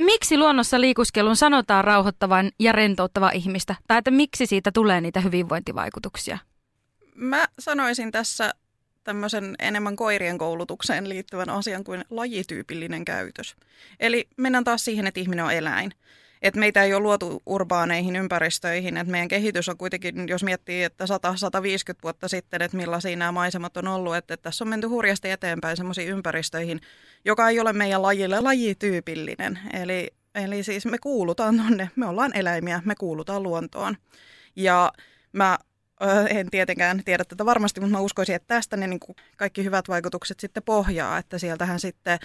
Miksi 0.00 0.38
luonnossa 0.38 0.80
liikuskelun 0.80 1.36
sanotaan 1.36 1.84
rauhoittavan 1.84 2.50
ja 2.58 2.72
rentouttava 2.72 3.30
ihmistä? 3.30 3.74
Tai 3.88 3.98
että 3.98 4.10
miksi 4.10 4.46
siitä 4.46 4.72
tulee 4.72 5.00
niitä 5.00 5.20
hyvinvointivaikutuksia? 5.20 6.38
Mä 7.14 7.48
sanoisin 7.58 8.10
tässä 8.12 8.54
tämmöisen 9.04 9.54
enemmän 9.58 9.96
koirien 9.96 10.38
koulutukseen 10.38 11.08
liittyvän 11.08 11.50
asian 11.50 11.84
kuin 11.84 12.04
lajityypillinen 12.10 13.04
käytös. 13.04 13.56
Eli 14.00 14.28
mennään 14.36 14.64
taas 14.64 14.84
siihen, 14.84 15.06
että 15.06 15.20
ihminen 15.20 15.44
on 15.44 15.52
eläin 15.52 15.92
että 16.42 16.60
meitä 16.60 16.82
ei 16.82 16.94
ole 16.94 17.02
luotu 17.02 17.42
urbaaneihin 17.46 18.16
ympäristöihin, 18.16 18.96
että 18.96 19.10
meidän 19.10 19.28
kehitys 19.28 19.68
on 19.68 19.76
kuitenkin, 19.76 20.28
jos 20.28 20.44
miettii, 20.44 20.82
että 20.82 21.04
100-150 21.04 21.08
vuotta 22.02 22.28
sitten, 22.28 22.62
että 22.62 22.76
millaisia 22.76 23.16
nämä 23.16 23.32
maisemat 23.32 23.76
on 23.76 23.88
ollut, 23.88 24.16
että, 24.16 24.34
että 24.34 24.44
tässä 24.44 24.64
on 24.64 24.68
menty 24.68 24.86
hurjasti 24.86 25.30
eteenpäin 25.30 25.76
semmoisiin 25.76 26.08
ympäristöihin, 26.08 26.80
joka 27.24 27.48
ei 27.48 27.60
ole 27.60 27.72
meidän 27.72 28.02
lajille 28.02 28.40
lajityypillinen. 28.40 29.58
Eli, 29.72 30.10
eli 30.34 30.62
siis 30.62 30.86
me 30.86 30.98
kuulutaan 30.98 31.56
tonne, 31.56 31.90
me 31.96 32.06
ollaan 32.06 32.36
eläimiä, 32.36 32.82
me 32.84 32.94
kuulutaan 32.94 33.42
luontoon. 33.42 33.96
Ja 34.56 34.92
mä 35.32 35.58
en 36.28 36.50
tietenkään 36.50 37.02
tiedä 37.04 37.24
tätä 37.24 37.44
varmasti, 37.44 37.80
mutta 37.80 37.96
mä 37.96 38.00
uskoisin, 38.00 38.34
että 38.34 38.54
tästä 38.54 38.76
ne 38.76 38.86
niin 38.86 39.00
kaikki 39.36 39.64
hyvät 39.64 39.88
vaikutukset 39.88 40.40
sitten 40.40 40.62
pohjaa, 40.62 41.18
että 41.18 41.38
sieltähän 41.38 41.80
sitten 41.80 42.18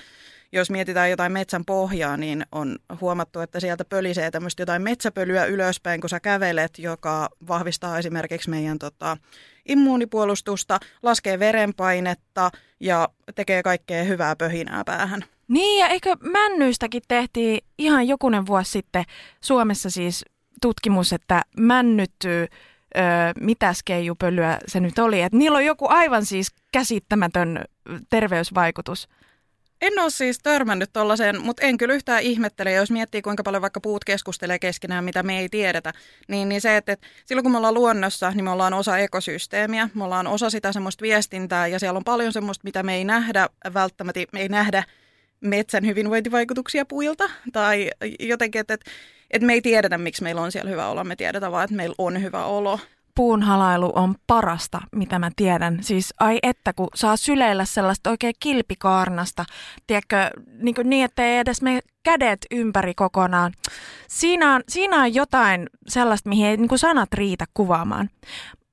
jos 0.51 0.70
mietitään 0.70 1.10
jotain 1.10 1.32
metsän 1.32 1.65
pohjaa, 1.65 2.17
niin 2.17 2.46
on 2.51 2.77
huomattu, 3.01 3.39
että 3.39 3.60
sieltä 3.60 3.86
pölisee 3.86 4.32
tämmöistä 4.32 4.62
jotain 4.62 4.82
metsäpölyä 4.82 5.46
ylöspäin, 5.46 6.01
kun 6.01 6.10
sä 6.10 6.20
kävelet, 6.20 6.79
joka 6.79 7.29
vahvistaa 7.48 7.98
esimerkiksi 7.98 8.50
meidän 8.50 8.79
tota, 8.79 9.17
immuunipuolustusta, 9.65 10.79
laskee 11.03 11.39
verenpainetta 11.39 12.51
ja 12.79 13.10
tekee 13.36 13.63
kaikkea 13.63 14.03
hyvää 14.03 14.36
pöhinää 14.36 14.84
päähän. 14.86 15.25
Niin, 15.48 15.79
ja 15.79 15.88
eikö 15.88 16.15
männyistäkin 16.22 17.01
tehtiin 17.08 17.62
ihan 17.77 18.08
jokunen 18.08 18.46
vuosi 18.46 18.72
sitten 18.72 19.03
Suomessa 19.41 19.89
siis 19.89 20.25
tutkimus, 20.62 21.13
että 21.13 21.41
männyttyy 21.58 22.48
öö, 22.97 23.03
mitäs 23.39 23.83
keijupölyä 23.85 24.59
se 24.67 24.79
nyt 24.79 24.99
oli. 24.99 25.21
Että 25.21 25.37
niillä 25.37 25.57
on 25.57 25.65
joku 25.65 25.87
aivan 25.89 26.25
siis 26.25 26.47
käsittämätön 26.71 27.65
terveysvaikutus. 28.09 29.09
En 29.81 29.99
ole 29.99 30.09
siis 30.09 30.39
törmännyt 30.43 30.93
tuollaiseen, 30.93 31.41
mutta 31.41 31.65
en 31.65 31.77
kyllä 31.77 31.93
yhtään 31.93 32.21
ihmettele, 32.23 32.71
jos 32.71 32.91
miettii 32.91 33.21
kuinka 33.21 33.43
paljon 33.43 33.61
vaikka 33.61 33.81
puut 33.81 34.05
keskustelee 34.05 34.59
keskenään, 34.59 35.03
mitä 35.03 35.23
me 35.23 35.39
ei 35.39 35.49
tiedetä, 35.49 35.93
niin, 36.27 36.49
niin 36.49 36.61
se, 36.61 36.77
että, 36.77 36.91
että 36.91 37.07
silloin 37.25 37.43
kun 37.43 37.51
me 37.51 37.57
ollaan 37.57 37.73
luonnossa, 37.73 38.31
niin 38.31 38.43
me 38.43 38.49
ollaan 38.49 38.73
osa 38.73 38.97
ekosysteemiä, 38.97 39.89
me 39.93 40.03
ollaan 40.03 40.27
osa 40.27 40.49
sitä 40.49 40.73
semmoista 40.73 41.01
viestintää 41.01 41.67
ja 41.67 41.79
siellä 41.79 41.97
on 41.97 42.03
paljon 42.03 42.33
semmoista, 42.33 42.63
mitä 42.63 42.83
me 42.83 42.95
ei 42.95 43.03
nähdä 43.03 43.49
välttämättä, 43.73 44.19
me 44.31 44.41
ei 44.41 44.49
nähdä 44.49 44.83
metsän 45.41 45.85
hyvinvointivaikutuksia 45.85 46.85
puilta 46.85 47.29
tai 47.53 47.91
jotenkin, 48.19 48.61
että, 48.61 48.73
että, 48.73 48.91
että 49.32 49.46
me 49.46 49.53
ei 49.53 49.62
tiedetä, 49.62 49.98
miksi 49.98 50.24
meillä 50.24 50.41
on 50.41 50.51
siellä 50.51 50.72
hyvä 50.72 50.88
olo, 50.88 51.03
me 51.03 51.15
tiedetään 51.15 51.51
vaan, 51.51 51.63
että 51.63 51.75
meillä 51.75 51.96
on 51.98 52.22
hyvä 52.22 52.46
olo 52.46 52.79
puunhalailu 53.15 53.91
on 53.96 54.15
parasta, 54.27 54.82
mitä 54.96 55.20
mä 55.20 55.32
tiedän. 55.36 55.84
Siis 55.84 56.13
ai 56.20 56.39
että, 56.44 56.74
kun 56.74 56.88
saa 56.96 57.17
syleillä 57.17 57.65
sellaista 57.65 58.10
oikein 58.10 58.34
kilpikaarnasta, 58.39 59.46
tiedätkö, 59.88 60.29
niin, 60.58 60.75
kuin 60.75 60.89
niin 60.89 61.05
että 61.05 61.24
ei 61.24 61.38
edes 61.38 61.62
me 61.62 61.79
kädet 62.03 62.46
ympäri 62.51 62.94
kokonaan. 62.94 63.53
Siinä 64.08 64.55
on, 64.55 64.63
siinä 64.70 65.01
on 65.01 65.13
jotain 65.13 65.70
sellaista, 65.88 66.29
mihin 66.29 66.48
ei 66.48 66.58
niin 66.58 66.70
kuin 66.70 66.79
sanat 66.79 67.13
riitä 67.13 67.46
kuvaamaan. 67.53 68.10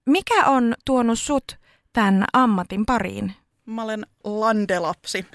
Mikä 0.07 0.47
on 0.47 0.75
tuonut 0.85 1.19
sut 1.19 1.57
tämän 1.93 2.25
ammatin 2.33 2.87
pariin? 2.87 3.35
Mä 3.67 3.83
olen 3.83 4.07
landelapsi. 4.25 5.27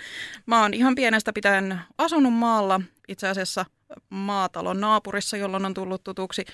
Mä 0.45 0.61
oon 0.61 0.73
ihan 0.73 0.95
pienestä 0.95 1.33
pitäen 1.33 1.79
asunut 1.97 2.33
maalla, 2.33 2.81
itse 3.07 3.27
asiassa 3.27 3.65
maatalon 4.09 4.81
naapurissa, 4.81 5.37
jolloin 5.37 5.65
on 5.65 5.73
tullut 5.73 6.03
tutuksi 6.03 6.45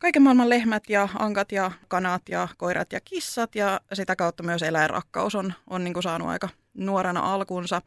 kaiken 0.00 0.22
maailman 0.22 0.48
lehmät 0.48 0.90
ja 0.90 1.08
ankat 1.18 1.52
ja 1.52 1.70
kanat 1.88 2.22
ja 2.28 2.48
koirat 2.56 2.92
ja 2.92 3.00
kissat 3.00 3.54
ja 3.54 3.80
sitä 3.92 4.16
kautta 4.16 4.42
myös 4.42 4.62
eläinrakkaus 4.62 5.34
on, 5.34 5.54
on 5.70 5.84
niin 5.84 5.94
kuin 5.94 6.02
saanut 6.02 6.28
aika 6.28 6.48
nuorena 6.74 7.34
alkunsa. 7.34 7.82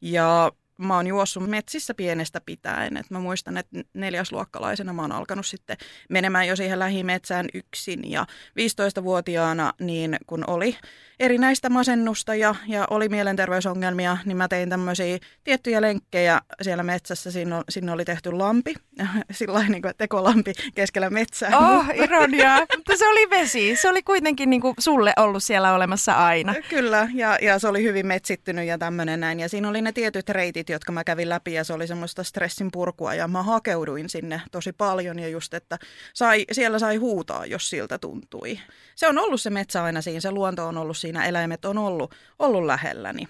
Ja 0.00 0.52
mä 0.78 0.96
oon 0.96 1.06
juossut 1.06 1.50
metsissä 1.50 1.94
pienestä 1.94 2.40
pitäen. 2.46 2.96
Et 2.96 3.10
mä 3.10 3.18
muistan, 3.18 3.56
että 3.56 3.78
neljäsluokkalaisena 3.94 4.92
mä 4.92 5.02
oon 5.02 5.12
alkanut 5.12 5.46
sitten 5.46 5.76
menemään 6.08 6.48
jo 6.48 6.56
siihen 6.56 6.78
lähimetsään 6.78 7.46
yksin. 7.54 8.10
Ja 8.10 8.26
15-vuotiaana, 8.60 9.72
niin 9.80 10.16
kun 10.26 10.44
oli 10.46 10.76
erinäistä 11.20 11.70
masennusta 11.70 12.34
ja, 12.34 12.54
ja 12.66 12.86
oli 12.90 13.08
mielenterveysongelmia, 13.08 14.18
niin 14.24 14.36
mä 14.36 14.48
tein 14.48 14.70
tämmöisiä 14.70 15.18
tiettyjä 15.44 15.80
lenkkejä 15.80 16.40
siellä 16.62 16.82
metsässä. 16.82 17.30
Sinne, 17.30 17.56
sinne 17.68 17.92
oli 17.92 18.04
tehty 18.04 18.32
lampi, 18.32 18.74
sillä 19.30 19.68
niin 19.68 19.82
kuin 19.82 19.94
tekolampi 19.98 20.52
keskellä 20.74 21.10
metsää. 21.10 21.58
Oh, 21.58 21.84
ironiaa. 21.94 22.60
Mutta 22.76 22.96
se 22.96 23.08
oli 23.08 23.30
vesi. 23.30 23.76
Se 23.76 23.88
oli 23.88 24.02
kuitenkin 24.02 24.50
niin 24.50 24.60
kuin 24.60 24.74
sulle 24.78 25.12
ollut 25.16 25.42
siellä 25.42 25.74
olemassa 25.74 26.12
aina. 26.12 26.54
Kyllä, 26.68 27.08
ja, 27.14 27.38
ja 27.42 27.58
se 27.58 27.68
oli 27.68 27.82
hyvin 27.82 28.06
metsittynyt 28.06 28.66
ja 28.66 28.78
tämmöinen 28.78 29.20
näin. 29.20 29.40
Ja 29.40 29.48
siinä 29.48 29.68
oli 29.68 29.82
ne 29.82 29.92
tietyt 29.92 30.28
reitit, 30.28 30.63
jotka 30.72 30.92
mä 30.92 31.04
kävin 31.04 31.28
läpi 31.28 31.52
ja 31.52 31.64
se 31.64 31.72
oli 31.72 31.86
semmoista 31.86 32.24
stressin 32.24 32.70
purkua. 32.72 33.14
Ja 33.14 33.28
mä 33.28 33.42
hakeuduin 33.42 34.08
sinne 34.08 34.42
tosi 34.52 34.72
paljon 34.72 35.18
ja 35.18 35.28
just, 35.28 35.54
että 35.54 35.78
sai, 36.14 36.44
siellä 36.52 36.78
sai 36.78 36.96
huutaa, 36.96 37.46
jos 37.46 37.70
siltä 37.70 37.98
tuntui. 37.98 38.60
Se 38.94 39.08
on 39.08 39.18
ollut 39.18 39.40
se 39.40 39.50
metsä 39.50 39.84
aina 39.84 40.02
siinä, 40.02 40.20
se 40.20 40.30
luonto 40.30 40.66
on 40.66 40.78
ollut 40.78 40.96
siinä 40.96 41.26
eläimet 41.26 41.64
on 41.64 41.78
ollut, 41.78 42.14
ollut 42.38 42.64
lähelläni. 42.64 43.28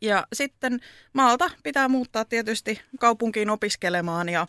Ja 0.00 0.26
sitten 0.32 0.80
maalta 1.12 1.50
pitää 1.62 1.88
muuttaa 1.88 2.24
tietysti 2.24 2.80
kaupunkiin 3.00 3.50
opiskelemaan 3.50 4.28
ja 4.28 4.46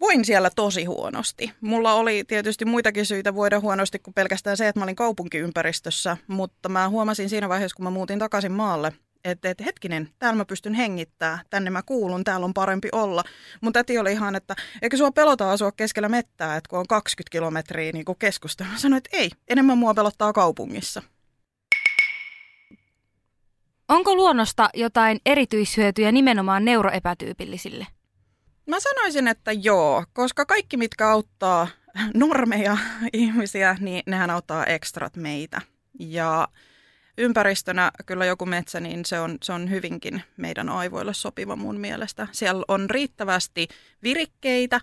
voin 0.00 0.24
siellä 0.24 0.50
tosi 0.56 0.84
huonosti. 0.84 1.52
Mulla 1.60 1.94
oli 1.94 2.24
tietysti 2.28 2.64
muitakin 2.64 3.06
syitä 3.06 3.34
voida 3.34 3.60
huonosti 3.60 3.98
kuin 3.98 4.14
pelkästään 4.14 4.56
se, 4.56 4.68
että 4.68 4.80
mä 4.80 4.84
olin 4.84 4.96
kaupunkiympäristössä, 4.96 6.16
mutta 6.26 6.68
mä 6.68 6.88
huomasin 6.88 7.28
siinä 7.28 7.48
vaiheessa, 7.48 7.76
kun 7.76 7.84
mä 7.84 7.90
muutin 7.90 8.18
takaisin 8.18 8.52
maalle, 8.52 8.92
että, 9.30 9.50
että 9.50 9.64
hetkinen, 9.64 10.08
täällä 10.18 10.36
mä 10.36 10.44
pystyn 10.44 10.74
hengittää, 10.74 11.38
tänne 11.50 11.70
mä 11.70 11.82
kuulun, 11.82 12.24
täällä 12.24 12.44
on 12.44 12.54
parempi 12.54 12.88
olla. 12.92 13.24
Mun 13.60 13.72
täti 13.72 13.98
oli 13.98 14.12
ihan, 14.12 14.36
että 14.36 14.56
eikö 14.82 14.96
sua 14.96 15.10
pelota 15.10 15.50
asua 15.50 15.72
keskellä 15.72 16.08
mettää, 16.08 16.56
että 16.56 16.68
kun 16.68 16.78
on 16.78 16.86
20 16.86 17.32
kilometriä 17.32 17.92
niin 17.92 18.04
keskusta. 18.18 18.64
Mä 18.64 18.78
sanoin, 18.78 18.98
että 18.98 19.16
ei, 19.16 19.30
enemmän 19.48 19.78
mua 19.78 19.94
pelottaa 19.94 20.32
kaupungissa. 20.32 21.02
Onko 23.88 24.14
luonnosta 24.14 24.70
jotain 24.74 25.20
erityishyötyjä 25.26 26.12
nimenomaan 26.12 26.64
neuroepätyypillisille? 26.64 27.86
Mä 28.66 28.80
sanoisin, 28.80 29.28
että 29.28 29.52
joo, 29.52 30.04
koska 30.12 30.46
kaikki, 30.46 30.76
mitkä 30.76 31.08
auttaa 31.08 31.68
normeja 32.14 32.76
ihmisiä, 33.12 33.76
niin 33.80 34.02
nehän 34.06 34.30
auttaa 34.30 34.64
ekstrat 34.64 35.16
meitä. 35.16 35.60
Ja 35.98 36.48
ympäristönä 37.18 37.90
kyllä 38.06 38.24
joku 38.24 38.46
metsä, 38.46 38.80
niin 38.80 39.04
se 39.04 39.20
on, 39.20 39.38
se 39.42 39.52
on 39.52 39.70
hyvinkin 39.70 40.22
meidän 40.36 40.68
aivoille 40.68 41.14
sopiva 41.14 41.56
mun 41.56 41.80
mielestä. 41.80 42.26
Siellä 42.32 42.64
on 42.68 42.90
riittävästi 42.90 43.68
virikkeitä, 44.02 44.80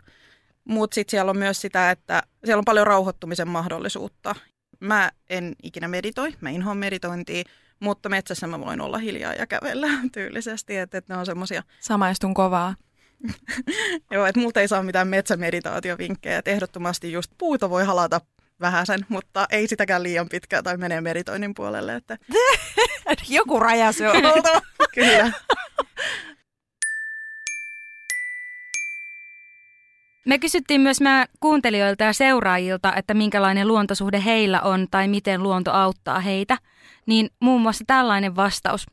mutta 0.66 0.96
sitten 0.96 1.12
siellä 1.12 1.30
on 1.30 1.38
myös 1.38 1.62
sitä, 1.62 1.92
että 1.92 2.24
siellä 2.46 2.60
on 2.60 2.66
paljon 2.66 2.88
rauhoittumisen 2.88 3.48
mahdollisuutta. 3.48 4.36
Mä 4.80 5.12
en 5.30 5.56
ikinä 5.63 5.88
meditoi, 5.88 6.34
mä 6.42 6.50
inhoan 6.50 6.78
meditointia, 6.78 7.44
mutta 7.80 8.10
metsässä 8.10 8.48
mä 8.48 8.60
voin 8.60 8.82
olla 8.82 8.98
hiljaa 8.98 9.34
ja 9.34 9.48
kävellä 9.48 9.88
tyylisesti, 10.13 10.78
että, 10.78 10.98
että 10.98 11.13
ne 11.13 11.20
on 11.20 11.25
semmoisia... 11.25 11.63
Samaistun 11.80 12.34
kovaa. 12.34 12.75
Joo, 14.12 14.25
että 14.25 14.40
multa 14.40 14.62
ei 14.62 14.68
saa 14.68 14.84
mitään 14.84 15.08
metsämeditaatiovinkkejä, 15.08 16.38
että 16.38 16.52
ehdottomasti 16.52 17.12
just 17.12 17.32
puuta 17.38 17.70
voi 17.70 17.86
halata 17.86 18.22
vähäsen, 18.62 19.06
mutta 19.10 19.46
ei 19.52 19.68
sitäkään 19.68 20.04
liian 20.04 20.30
pitkää 20.30 20.64
tai 20.64 20.78
menee 20.78 21.02
meditoinnin 21.02 21.54
puolelle. 21.54 21.96
Että... 21.96 22.18
Joku 23.30 23.60
raja 23.60 23.92
se 23.92 24.10
on 24.10 24.26
oltava. 24.26 24.62
Kyllä. 24.96 25.32
Me 30.26 30.40
kysyttiin 30.40 30.82
myös 30.82 31.02
meidän 31.02 31.28
kuuntelijoilta 31.40 32.04
ja 32.04 32.14
seuraajilta, 32.14 32.96
että 32.96 33.14
minkälainen 33.14 33.68
luontosuhde 33.68 34.24
heillä 34.26 34.62
on 34.62 34.88
tai 34.92 35.08
miten 35.08 35.44
luonto 35.44 35.72
auttaa 35.72 36.20
heitä, 36.20 36.58
niin 37.06 37.30
muun 37.40 37.62
muassa 37.62 37.84
tällainen 37.88 38.36
vastaus. 38.36 38.86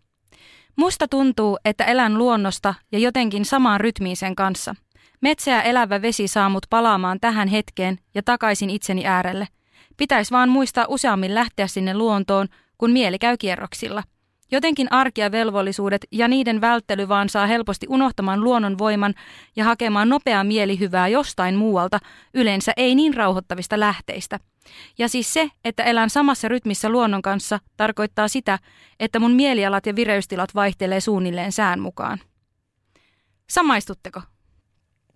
Musta 0.76 1.08
tuntuu, 1.08 1.58
että 1.64 1.84
elän 1.84 2.18
luonnosta 2.18 2.74
ja 2.92 2.98
jotenkin 2.98 3.44
samaan 3.44 3.80
rytmiin 3.80 4.16
sen 4.16 4.36
kanssa. 4.36 4.74
Metsä 5.20 5.62
elävä 5.62 6.02
vesi 6.02 6.28
saa 6.28 6.48
mut 6.48 6.66
palaamaan 6.70 7.20
tähän 7.20 7.48
hetkeen 7.48 7.98
ja 8.14 8.22
takaisin 8.22 8.70
itseni 8.70 9.06
äärelle. 9.06 9.48
Pitäisi 9.96 10.30
vaan 10.30 10.48
muistaa 10.48 10.86
useammin 10.88 11.34
lähteä 11.34 11.66
sinne 11.66 11.94
luontoon, 11.94 12.48
kun 12.78 12.90
mieli 12.90 13.18
käy 13.18 13.36
kierroksilla– 13.36 14.02
Jotenkin 14.52 14.92
arki 14.92 15.20
ja 15.20 15.32
velvollisuudet 15.32 16.06
ja 16.10 16.28
niiden 16.28 16.60
välttely 16.60 17.08
vaan 17.08 17.28
saa 17.28 17.46
helposti 17.46 17.86
unohtamaan 17.88 18.44
luonnon 18.44 18.78
voiman 18.78 19.14
ja 19.56 19.64
hakemaan 19.64 20.08
nopeaa 20.08 20.44
mielihyvää 20.44 21.08
jostain 21.08 21.54
muualta, 21.54 21.98
yleensä 22.34 22.72
ei 22.76 22.94
niin 22.94 23.14
rauhoittavista 23.14 23.80
lähteistä. 23.80 24.38
Ja 24.98 25.08
siis 25.08 25.32
se, 25.32 25.50
että 25.64 25.82
elän 25.82 26.10
samassa 26.10 26.48
rytmissä 26.48 26.88
luonnon 26.88 27.22
kanssa, 27.22 27.60
tarkoittaa 27.76 28.28
sitä, 28.28 28.58
että 29.00 29.18
mun 29.18 29.32
mielialat 29.32 29.86
ja 29.86 29.96
vireystilat 29.96 30.54
vaihtelee 30.54 31.00
suunnilleen 31.00 31.52
sään 31.52 31.80
mukaan. 31.80 32.18
Samaistutteko? 33.50 34.22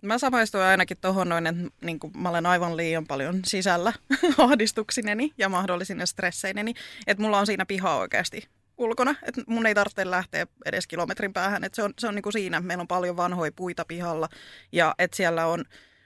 Mä 0.05 0.17
samaistuin 0.17 0.63
ainakin 0.63 0.97
tuohon 1.01 1.29
noin, 1.29 1.47
että 1.47 1.61
niin 1.81 1.99
mä 2.17 2.29
olen 2.29 2.45
aivan 2.45 2.77
liian 2.77 3.07
paljon 3.07 3.39
sisällä 3.45 3.93
ahdistuksineni 4.37 5.33
ja 5.37 5.49
mahdollisine 5.49 6.05
stresseineni, 6.05 6.73
että 7.07 7.23
mulla 7.23 7.39
on 7.39 7.45
siinä 7.45 7.65
piha 7.65 7.95
oikeasti 7.95 8.47
ulkona, 8.77 9.15
että 9.23 9.41
mun 9.47 9.65
ei 9.65 9.75
tarvitse 9.75 10.09
lähteä 10.09 10.47
edes 10.65 10.87
kilometrin 10.87 11.33
päähän, 11.33 11.63
että 11.63 11.75
se 11.75 11.83
on, 11.83 11.93
se 11.99 12.07
on 12.07 12.15
niin 12.15 12.23
kuin 12.23 12.33
siinä, 12.33 12.61
meillä 12.61 12.81
on 12.81 12.87
paljon 12.87 13.17
vanhoja 13.17 13.51
puita 13.55 13.85
pihalla 13.85 14.29
ja 14.71 14.95
että 14.99 15.17
siellä 15.17 15.45
on, 15.45 15.65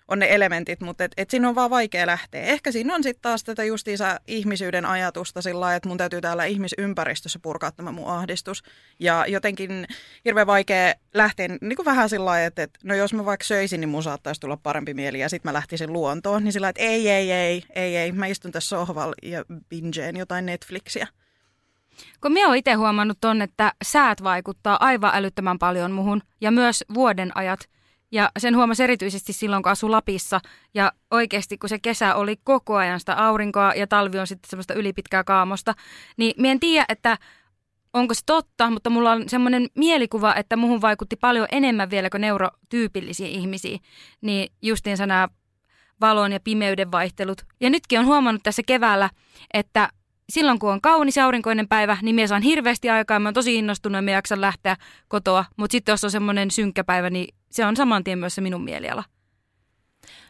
on 0.10 0.20
ne 0.20 0.28
elementit, 0.30 0.82
mutta 0.82 1.04
et, 1.04 1.12
et 1.18 1.30
siinä 1.30 1.50
on 1.50 1.56
vaan 1.56 1.70
vaikea 1.70 2.08
lähteä. 2.08 2.42
Ehkä 2.42 2.72
siinä 2.72 2.96
on 2.96 3.04
sitten 3.04 3.22
taas 3.22 3.44
tätä 3.44 3.64
justiinsa 3.64 4.20
ihmisyyden 4.28 4.86
ajatusta 4.86 5.42
sillä 5.42 5.60
lailla, 5.60 5.76
että 5.76 5.90
mun 5.90 5.98
täytyy 5.98 6.22
täällä 6.22 6.46
ihmisympäristössä 6.46 7.40
purkaa 7.42 7.72
tämä 7.72 7.92
mun 7.92 8.08
ahdistus. 8.08 8.64
Ja 9.00 9.26
jotenkin 9.28 9.88
hirveän 10.26 10.48
vaikea 10.48 10.94
lähteä 11.14 11.48
niin 11.62 11.76
kuin 11.76 11.86
vähän 11.86 12.10
sillä 12.10 12.26
lailla, 12.26 12.46
että, 12.46 12.64
että 12.64 12.80
no 12.84 12.96
jos 12.96 13.14
mä 13.14 13.26
vaikka 13.26 13.46
söisin, 13.46 13.82
niin 13.82 13.90
mun 13.90 14.04
saattaisi 14.04 14.42
tulla 14.42 14.58
parempi 14.58 14.94
mieli 14.94 15.20
ja 15.20 15.30
sitten 15.30 15.50
mä 15.50 15.54
lähtisin 15.54 15.94
luontoon. 15.94 16.44
Niin 16.44 16.54
sillä 16.54 16.66
lailla, 16.66 16.70
että 16.70 16.84
ei, 16.84 17.10
ei, 17.10 17.32
ei, 17.32 17.64
ei, 17.76 17.98
ei, 17.98 18.12
mä 18.12 18.26
istun 18.26 18.52
tässä 18.52 18.70
sohvalla 18.70 19.16
ja 19.24 19.46
bingeen 19.70 20.18
jotain 20.18 20.46
Netflixiä. 20.46 21.08
Kun 22.22 22.32
minä 22.32 22.48
olen 22.48 22.60
itse 22.60 22.74
huomannut 22.74 23.18
ton, 23.22 23.42
että 23.42 23.74
säät 23.84 24.24
vaikuttaa 24.24 24.78
aivan 24.80 25.12
älyttömän 25.14 25.60
paljon 25.60 25.92
muhun 25.92 26.22
ja 26.42 26.52
myös 26.52 26.84
vuoden 26.94 27.38
ajat. 27.38 27.60
Ja 28.12 28.32
sen 28.40 28.56
huomasi 28.56 28.84
erityisesti 28.84 29.34
silloin, 29.34 29.64
kun 29.64 29.72
asui 29.72 29.90
Lapissa. 29.90 30.40
Ja 30.74 30.92
oikeasti, 31.12 31.58
kun 31.58 31.70
se 31.70 31.80
kesä 31.80 32.16
oli 32.16 32.36
koko 32.44 32.76
ajan 32.76 33.00
sitä 33.00 33.16
aurinkoa 33.16 33.74
ja 33.74 33.88
talvi 33.88 34.20
on 34.20 34.28
sitten 34.28 34.50
semmoista 34.50 34.74
ylipitkää 34.74 35.24
kaamosta, 35.24 35.74
niin 36.18 36.34
minä 36.38 36.52
en 36.52 36.60
tiedä, 36.60 36.86
että 36.90 37.18
onko 37.94 38.14
se 38.14 38.22
totta, 38.26 38.70
mutta 38.70 38.90
mulla 38.90 39.12
on 39.12 39.30
semmoinen 39.30 39.68
mielikuva, 39.76 40.36
että 40.36 40.56
muhun 40.56 40.82
vaikutti 40.82 41.16
paljon 41.16 41.48
enemmän 41.52 41.90
vielä 41.90 42.10
kuin 42.10 42.22
neurotyypillisiä 42.22 43.28
ihmisiä. 43.28 43.78
Niin 44.22 44.52
justiinsa 44.62 45.06
nämä 45.06 45.28
valon 46.02 46.32
ja 46.32 46.40
pimeyden 46.40 46.92
vaihtelut. 46.92 47.42
Ja 47.60 47.70
nytkin 47.70 48.00
on 48.00 48.06
huomannut 48.06 48.44
tässä 48.44 48.62
keväällä, 48.66 49.10
että 49.54 49.90
silloin 50.30 50.60
kun 50.60 50.72
on 50.72 50.82
kaunis 50.82 51.18
aurinkoinen 51.18 51.68
päivä, 51.68 51.98
niin 52.02 52.16
mies 52.16 52.30
saan 52.30 52.42
hirveästi 52.42 52.90
aikaa. 52.90 53.20
Mä 53.20 53.28
oon 53.28 53.34
tosi 53.34 53.56
innostunut 53.56 53.98
ja 53.98 54.02
mä 54.02 54.12
jaksan 54.12 54.42
lähteä 54.42 54.76
kotoa. 55.08 55.46
Mutta 55.58 55.72
sitten 55.72 55.94
jos 55.94 56.04
on 56.04 56.12
semmoinen 56.12 56.52
synkkä 56.52 56.84
päivä, 56.84 57.10
niin 57.10 57.36
se 57.52 57.66
on 57.66 57.76
saman 57.76 58.04
tien 58.04 58.20
myös 58.20 58.36
se 58.36 58.42
minun 58.42 58.64
mieliala. 58.64 59.04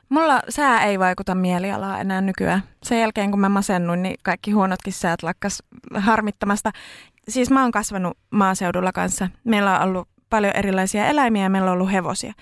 Mulla 0.10 0.42
sää 0.50 0.86
ei 0.86 1.00
vaikuta 1.00 1.36
mielialaa 1.36 2.00
enää 2.00 2.22
nykyään. 2.22 2.64
Sen 2.84 3.00
jälkeen 3.00 3.32
kun 3.32 3.40
mä 3.40 3.50
masennuin, 3.50 4.04
niin 4.04 4.16
kaikki 4.24 4.52
huonotkin 4.52 4.94
säät 4.94 5.24
lakkas 5.24 5.64
harmittamasta. 5.96 6.72
Siis 7.30 7.50
mä 7.50 7.62
oon 7.62 7.72
kasvanut 7.72 8.18
maaseudulla 8.30 8.92
kanssa. 8.92 9.30
Meillä 9.44 9.80
on 9.80 9.90
ollut 9.90 10.08
paljon 10.30 10.56
erilaisia 10.56 11.08
eläimiä 11.08 11.44
ja 11.44 11.50
meillä 11.50 11.72
on 11.72 11.74
ollut 11.74 11.92
hevosia. 11.92 12.34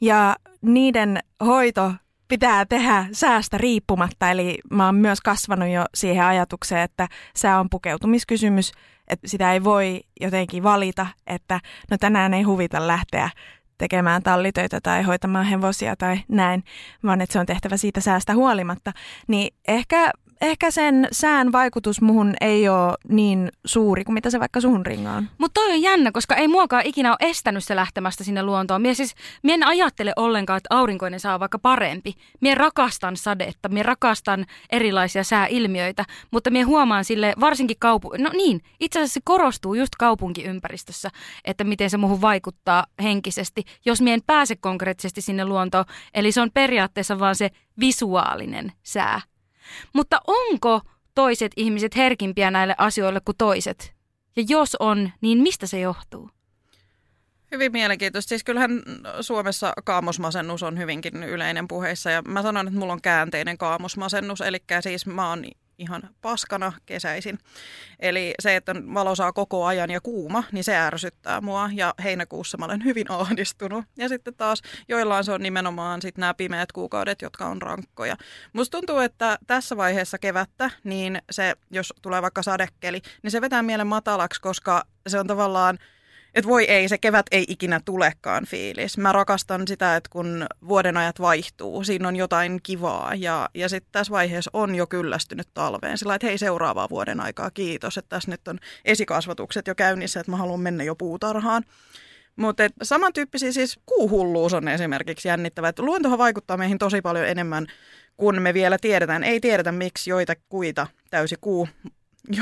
Ja 0.00 0.36
niiden 0.62 1.18
hoito 1.44 1.92
pitää 2.28 2.64
tehdä 2.64 3.06
säästä 3.12 3.58
riippumatta. 3.58 4.30
Eli 4.30 4.58
mä 4.70 4.86
oon 4.86 4.94
myös 4.94 5.20
kasvanut 5.20 5.68
jo 5.68 5.84
siihen 5.94 6.24
ajatukseen, 6.24 6.82
että 6.82 7.08
sää 7.36 7.60
on 7.60 7.70
pukeutumiskysymys, 7.70 8.72
että 9.08 9.28
sitä 9.28 9.52
ei 9.52 9.64
voi 9.64 10.00
jotenkin 10.20 10.62
valita, 10.62 11.06
että 11.26 11.60
no 11.90 11.98
tänään 11.98 12.34
ei 12.34 12.42
huvita 12.42 12.86
lähteä 12.86 13.30
tekemään 13.78 14.22
tallitöitä 14.22 14.80
tai 14.82 15.02
hoitamaan 15.02 15.44
hevosia 15.44 15.96
tai 15.96 16.20
näin, 16.28 16.64
vaan 17.04 17.20
että 17.20 17.32
se 17.32 17.38
on 17.38 17.46
tehtävä 17.46 17.76
siitä 17.76 18.00
säästä 18.00 18.34
huolimatta. 18.34 18.92
Niin 19.28 19.54
ehkä 19.68 20.10
ehkä 20.44 20.70
sen 20.70 21.08
sään 21.12 21.52
vaikutus 21.52 22.00
muhun 22.00 22.34
ei 22.40 22.68
ole 22.68 22.94
niin 23.08 23.52
suuri 23.64 24.04
kuin 24.04 24.14
mitä 24.14 24.30
se 24.30 24.40
vaikka 24.40 24.60
suhun 24.60 24.86
ringaan. 24.86 25.30
Mutta 25.38 25.60
toi 25.60 25.72
on 25.72 25.82
jännä, 25.82 26.12
koska 26.12 26.34
ei 26.34 26.48
muakaan 26.48 26.86
ikinä 26.86 27.10
ole 27.10 27.30
estänyt 27.30 27.64
se 27.64 27.76
lähtemästä 27.76 28.24
sinne 28.24 28.42
luontoon. 28.42 28.82
Mie 28.82 28.94
siis, 28.94 29.14
mie 29.42 29.54
en 29.54 29.66
ajattele 29.66 30.12
ollenkaan, 30.16 30.56
että 30.56 30.74
aurinkoinen 30.74 31.20
saa 31.20 31.40
vaikka 31.40 31.58
parempi. 31.58 32.14
Mie 32.40 32.54
rakastan 32.54 33.16
sadetta, 33.16 33.68
mie 33.68 33.82
rakastan 33.82 34.46
erilaisia 34.70 35.24
sääilmiöitä, 35.24 36.04
mutta 36.30 36.50
mie 36.50 36.62
huomaan 36.62 37.04
sille 37.04 37.34
varsinkin 37.40 37.76
kaupu... 37.80 38.12
No 38.18 38.30
niin, 38.32 38.60
itse 38.80 38.98
asiassa 38.98 39.14
se 39.14 39.20
korostuu 39.24 39.74
just 39.74 39.92
kaupunkiympäristössä, 39.98 41.10
että 41.44 41.64
miten 41.64 41.90
se 41.90 41.96
muuhun 41.96 42.20
vaikuttaa 42.20 42.86
henkisesti, 43.02 43.62
jos 43.84 44.00
mie 44.00 44.14
en 44.14 44.22
pääse 44.26 44.56
konkreettisesti 44.56 45.20
sinne 45.20 45.44
luontoon. 45.44 45.84
Eli 46.14 46.32
se 46.32 46.40
on 46.40 46.50
periaatteessa 46.54 47.18
vaan 47.18 47.36
se 47.36 47.50
visuaalinen 47.80 48.72
sää. 48.82 49.20
Mutta 49.92 50.20
onko 50.26 50.80
toiset 51.14 51.52
ihmiset 51.56 51.96
herkimpiä 51.96 52.50
näille 52.50 52.74
asioille 52.78 53.20
kuin 53.24 53.36
toiset? 53.36 53.94
Ja 54.36 54.44
jos 54.48 54.76
on, 54.80 55.12
niin 55.20 55.38
mistä 55.38 55.66
se 55.66 55.80
johtuu? 55.80 56.30
Hyvin 57.52 57.72
mielenkiintoista. 57.72 58.28
Siis 58.28 58.44
kyllähän 58.44 58.82
Suomessa 59.20 59.72
kaamosmasennus 59.84 60.62
on 60.62 60.78
hyvinkin 60.78 61.22
yleinen 61.22 61.68
puheissa 61.68 62.10
ja 62.10 62.22
mä 62.22 62.42
sanon, 62.42 62.66
että 62.66 62.78
mulla 62.78 62.92
on 62.92 63.02
käänteinen 63.02 63.58
kaamosmasennus, 63.58 64.40
eli 64.40 64.58
siis 64.80 65.06
mä 65.06 65.28
oon 65.28 65.44
ihan 65.78 66.02
paskana 66.22 66.72
kesäisin. 66.86 67.38
Eli 68.00 68.34
se, 68.40 68.56
että 68.56 68.74
valo 68.94 69.14
saa 69.14 69.32
koko 69.32 69.64
ajan 69.64 69.90
ja 69.90 70.00
kuuma, 70.00 70.44
niin 70.52 70.64
se 70.64 70.76
ärsyttää 70.76 71.40
mua 71.40 71.70
ja 71.72 71.94
heinäkuussa 72.04 72.58
mä 72.58 72.64
olen 72.64 72.84
hyvin 72.84 73.10
ahdistunut. 73.10 73.84
Ja 73.96 74.08
sitten 74.08 74.34
taas 74.34 74.62
joillain 74.88 75.24
se 75.24 75.32
on 75.32 75.42
nimenomaan 75.42 76.02
sitten 76.02 76.20
nämä 76.20 76.34
pimeät 76.34 76.72
kuukaudet, 76.72 77.22
jotka 77.22 77.46
on 77.46 77.62
rankkoja. 77.62 78.16
Musta 78.52 78.78
tuntuu, 78.78 78.98
että 78.98 79.38
tässä 79.46 79.76
vaiheessa 79.76 80.18
kevättä, 80.18 80.70
niin 80.84 81.22
se, 81.30 81.54
jos 81.70 81.92
tulee 82.02 82.22
vaikka 82.22 82.42
sadekeli, 82.42 83.00
niin 83.22 83.30
se 83.30 83.40
vetää 83.40 83.62
mielen 83.62 83.86
matalaksi, 83.86 84.40
koska 84.40 84.84
se 85.06 85.18
on 85.18 85.26
tavallaan– 85.26 85.78
että 86.34 86.48
voi 86.48 86.64
ei, 86.64 86.88
se 86.88 86.98
kevät 86.98 87.26
ei 87.30 87.44
ikinä 87.48 87.80
tulekaan 87.84 88.46
fiilis. 88.46 88.98
Mä 88.98 89.12
rakastan 89.12 89.68
sitä, 89.68 89.96
että 89.96 90.10
kun 90.12 90.46
vuoden 90.68 90.96
ajat 90.96 91.20
vaihtuu, 91.20 91.84
siinä 91.84 92.08
on 92.08 92.16
jotain 92.16 92.60
kivaa. 92.62 93.14
Ja, 93.14 93.48
ja 93.54 93.68
sitten 93.68 93.92
tässä 93.92 94.10
vaiheessa 94.10 94.50
on 94.52 94.74
jo 94.74 94.86
kyllästynyt 94.86 95.48
talveen. 95.54 95.98
Sillä 95.98 96.14
että 96.14 96.26
hei 96.26 96.38
seuraavaa 96.38 96.88
vuoden 96.90 97.20
aikaa, 97.20 97.50
kiitos. 97.50 97.98
Että 97.98 98.08
tässä 98.08 98.30
nyt 98.30 98.48
on 98.48 98.58
esikasvatukset 98.84 99.66
jo 99.66 99.74
käynnissä, 99.74 100.20
että 100.20 100.32
mä 100.32 100.36
haluan 100.36 100.60
mennä 100.60 100.84
jo 100.84 100.94
puutarhaan. 100.94 101.62
Mutta 102.36 102.62
samantyyppisiä 102.82 103.52
siis 103.52 103.78
kuuhulluus 103.86 104.54
on 104.54 104.68
esimerkiksi 104.68 105.28
jännittävä. 105.28 105.68
Että 105.68 105.82
luontohan 105.82 106.18
vaikuttaa 106.18 106.56
meihin 106.56 106.78
tosi 106.78 107.00
paljon 107.00 107.26
enemmän 107.26 107.66
kun 108.16 108.42
me 108.42 108.54
vielä 108.54 108.78
tiedetään. 108.80 109.24
Ei 109.24 109.40
tiedetä, 109.40 109.72
miksi 109.72 110.10
joita 110.10 110.34
kuita 110.48 110.86
täysi 111.10 111.36
kuu 111.40 111.68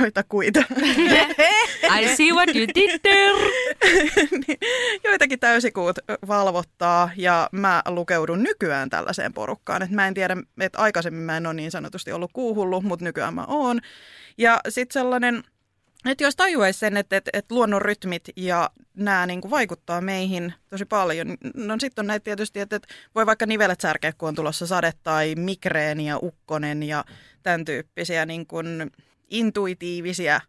joita 0.01 0.23
kuita. 0.29 0.61
I 2.01 2.17
see 2.17 2.33
what 2.33 2.49
you 2.55 2.67
did 2.75 2.99
there. 3.03 3.33
niin, 4.47 4.59
joitakin 5.05 5.41
täysikuut 5.41 5.99
valvottaa 6.29 7.11
ja 7.17 7.49
mä 7.53 7.83
lukeudun 7.89 8.43
nykyään 8.43 8.91
tällaiseen 8.91 9.33
porukkaan. 9.33 9.83
Et 9.83 9.91
mä 9.91 10.09
en 10.09 10.15
tiedä, 10.15 10.37
että 10.61 10.79
aikaisemmin 10.79 11.23
mä 11.23 11.37
en 11.37 11.47
ole 11.47 11.55
niin 11.55 11.71
sanotusti 11.71 12.13
ollut 12.13 12.31
kuuhullu, 12.33 12.81
mutta 12.81 13.05
nykyään 13.05 13.35
mä 13.35 13.45
oon. 13.49 13.81
Ja 14.39 14.61
sitten 14.69 15.01
sellainen, 15.01 15.45
että 16.05 16.25
jos 16.25 16.37
tajuaisi 16.37 16.79
sen, 16.79 16.97
että, 16.97 17.17
että, 17.17 17.31
että 17.33 17.55
luonnon 17.55 17.83
rytmit 17.83 18.25
ja 18.37 18.71
nämä 18.95 19.27
niin 19.27 19.41
kuin 19.41 19.51
vaikuttaa 19.51 20.01
meihin 20.01 20.55
tosi 20.69 20.85
paljon. 20.85 21.37
No 21.55 21.77
sitten 21.81 22.03
on 22.03 22.07
näitä 22.07 22.25
tietysti, 22.25 22.61
että, 22.61 22.77
että 22.77 22.89
voi 23.15 23.27
vaikka 23.27 23.47
nivelet 23.47 23.81
särkeä, 23.81 24.13
kun 24.13 24.29
on 24.29 24.35
tulossa 24.35 24.67
sade 24.67 24.93
tai 25.03 25.35
migreeni 25.35 26.09
ja 26.09 26.19
ukkonen 26.23 26.83
ja 26.83 27.05
tämän 27.43 27.65
tyyppisiä 27.65 28.27
niin 28.27 28.47
kuin 28.47 28.91
intuitiivisia 29.33 30.41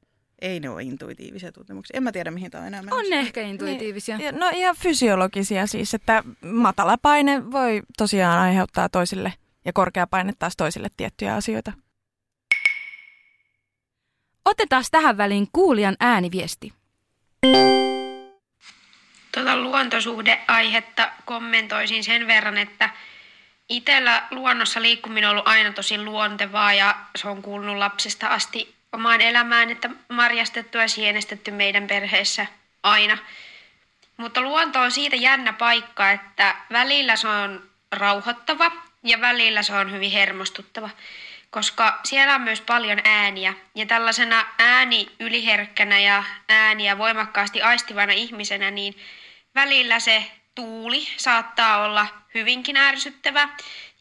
ei 0.42 0.60
ne 0.60 0.70
ole 0.70 0.84
intuitiivisia 0.84 1.52
tuntemuksia. 1.52 1.98
En 1.98 2.04
mä 2.04 2.12
tiedä, 2.12 2.32
mihin 2.32 2.52
tämä 2.52 2.62
on 2.62 2.68
enää 2.68 2.82
menossa. 2.82 3.06
On 3.06 3.10
ne 3.10 3.20
ehkä 3.20 3.42
intuitiivisia. 3.42 4.18
Niin, 4.18 4.36
no 4.40 4.50
ja 4.50 4.74
fysiologisia 4.74 5.68
siis, 5.68 5.94
että 5.94 6.24
matala 6.42 6.98
paine 6.98 7.52
voi 7.52 7.82
tosiaan 7.98 8.40
aiheuttaa 8.40 8.90
toisille 8.90 9.34
ja 9.66 9.74
korkea 9.74 10.08
paine 10.08 10.34
taas 10.40 10.54
toisille 10.58 10.88
tiettyjä 10.98 11.36
asioita. 11.36 11.74
Otetaan 14.46 14.84
tähän 14.92 15.18
väliin 15.18 15.48
kuulijan 15.54 15.96
ääniviesti. 16.00 16.74
Tuota 19.32 19.58
luontosuhdeaihetta 19.58 21.12
kommentoisin 21.26 22.04
sen 22.04 22.28
verran, 22.28 22.58
että 22.58 22.90
itsellä 23.70 24.28
luonnossa 24.32 24.82
liikkuminen 24.82 25.30
on 25.30 25.32
ollut 25.32 25.48
aina 25.48 25.74
tosi 25.74 26.04
luontevaa 26.04 26.74
ja 26.74 26.96
se 27.16 27.28
on 27.28 27.42
kuulunut 27.42 27.78
lapsesta 27.78 28.28
asti 28.28 28.76
omaan 28.94 29.22
elämään, 29.22 29.70
että 29.70 29.90
marjastettu 30.10 30.78
ja 30.78 30.88
sienestetty 30.88 31.52
meidän 31.52 31.88
perheessä 31.88 32.46
aina. 32.84 33.18
Mutta 34.18 34.42
luonto 34.42 34.80
on 34.80 34.92
siitä 34.92 35.16
jännä 35.16 35.54
paikka, 35.54 36.12
että 36.12 36.56
välillä 36.72 37.16
se 37.16 37.28
on 37.28 37.70
rauhoittava 37.92 38.72
ja 39.04 39.22
välillä 39.22 39.64
se 39.64 39.74
on 39.76 39.92
hyvin 39.92 40.12
hermostuttava, 40.12 40.90
koska 41.50 42.00
siellä 42.04 42.36
on 42.36 42.42
myös 42.42 42.62
paljon 42.62 43.00
ääniä. 43.04 43.54
Ja 43.76 43.86
tällaisena 43.86 44.46
ääni 44.60 45.12
yliherkkänä 45.20 46.00
ja 46.00 46.24
ääniä 46.50 46.98
voimakkaasti 46.98 47.62
aistivana 47.62 48.14
ihmisenä, 48.14 48.72
niin 48.72 48.98
välillä 49.56 50.00
se 50.00 50.32
tuuli 50.56 51.08
saattaa 51.18 51.84
olla 51.84 52.08
hyvinkin 52.34 52.78
ärsyttävä 52.78 53.50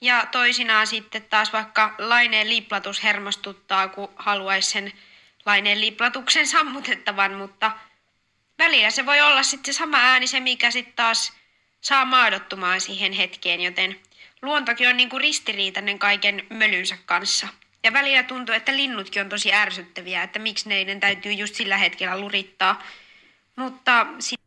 ja 0.00 0.26
toisinaan 0.32 0.86
sitten 0.86 1.22
taas 1.22 1.52
vaikka 1.52 1.94
laineen 1.98 2.48
liplatus 2.48 3.02
hermostuttaa, 3.02 3.88
kun 3.88 4.08
haluaisi 4.16 4.70
sen 4.70 4.92
laineen 5.46 5.80
liplatuksen 5.80 6.46
sammutettavan, 6.46 7.34
mutta 7.34 7.72
välillä 8.58 8.90
se 8.90 9.06
voi 9.06 9.20
olla 9.20 9.42
sitten 9.42 9.74
se 9.74 9.78
sama 9.78 9.98
ääni 9.98 10.26
se, 10.26 10.40
mikä 10.40 10.70
sitten 10.70 10.96
taas 10.96 11.32
saa 11.80 12.04
maadottumaan 12.04 12.80
siihen 12.80 13.12
hetkeen, 13.12 13.60
joten 13.60 14.00
luontokin 14.42 14.88
on 14.88 14.96
niinku 14.96 15.18
ristiriitainen 15.18 15.98
kaiken 15.98 16.46
mölynsä 16.50 16.98
kanssa. 17.06 17.48
Ja 17.84 17.92
välillä 17.92 18.22
tuntuu, 18.22 18.54
että 18.54 18.76
linnutkin 18.76 19.22
on 19.22 19.28
tosi 19.28 19.52
ärsyttäviä, 19.52 20.22
että 20.22 20.38
miksi 20.38 20.68
neiden 20.68 21.00
täytyy 21.00 21.32
just 21.32 21.54
sillä 21.54 21.76
hetkellä 21.76 22.20
lurittaa. 22.20 22.82
Mutta 23.56 24.06
sit... 24.18 24.40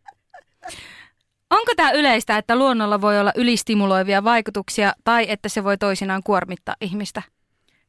Onko 1.56 1.72
tämä 1.76 1.92
yleistä, 1.92 2.38
että 2.38 2.56
luonnolla 2.56 3.02
voi 3.02 3.20
olla 3.20 3.32
ylistimuloivia 3.36 4.24
vaikutuksia 4.24 4.94
tai 5.04 5.26
että 5.30 5.50
se 5.50 5.64
voi 5.64 5.78
toisinaan 5.78 6.24
kuormittaa 6.24 6.76
ihmistä? 6.82 7.22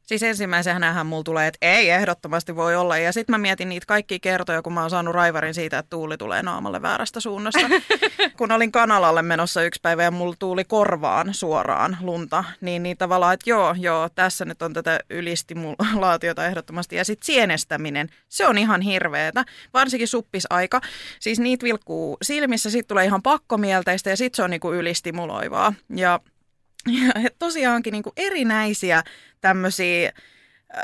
Siis 0.07 0.23
ensimmäisenä 0.23 1.03
mulla 1.03 1.23
tulee, 1.23 1.47
että 1.47 1.57
ei 1.61 1.89
ehdottomasti 1.89 2.55
voi 2.55 2.75
olla. 2.75 2.97
Ja 2.97 3.13
sitten 3.13 3.33
mä 3.33 3.37
mietin 3.37 3.69
niitä 3.69 3.85
kaikki 3.85 4.19
kertoja, 4.19 4.61
kun 4.61 4.73
mä 4.73 4.81
oon 4.81 4.89
saanut 4.89 5.15
raivarin 5.15 5.53
siitä, 5.53 5.79
että 5.79 5.89
tuuli 5.89 6.17
tulee 6.17 6.43
naamalle 6.43 6.81
väärästä 6.81 7.19
suunnasta. 7.19 7.59
kun 8.37 8.51
olin 8.51 8.71
kanalalle 8.71 9.21
menossa 9.21 9.63
yksi 9.63 9.79
päivä 9.83 10.03
ja 10.03 10.11
mulla 10.11 10.35
tuuli 10.39 10.63
korvaan 10.63 11.33
suoraan 11.33 11.97
lunta, 12.01 12.43
niin, 12.61 12.83
niin 12.83 12.97
tavallaan, 12.97 13.33
että 13.33 13.49
joo, 13.49 13.75
joo, 13.79 14.09
tässä 14.09 14.45
nyt 14.45 14.61
on 14.61 14.73
tätä 14.73 14.99
ylistimulaatiota 15.09 16.45
ehdottomasti. 16.45 16.95
Ja 16.95 17.05
sitten 17.05 17.25
sienestäminen, 17.25 18.09
se 18.29 18.47
on 18.47 18.57
ihan 18.57 18.81
hirveetä, 18.81 19.45
varsinkin 19.73 20.07
suppisaika. 20.07 20.81
Siis 21.19 21.39
niitä 21.39 21.63
vilkkuu 21.63 22.17
silmissä, 22.21 22.69
sitten 22.69 22.87
tulee 22.87 23.05
ihan 23.05 23.21
pakkomielteistä 23.21 24.09
ja 24.09 24.17
sitten 24.17 24.35
se 24.35 24.43
on 24.43 24.49
niinku 24.49 24.73
ylistimuloivaa. 24.73 25.73
Ja 25.95 26.19
ja 26.87 27.29
tosiaankin 27.39 27.91
niin 27.91 28.03
kuin 28.03 28.13
erinäisiä 28.17 29.03
tämmöisiä 29.41 30.11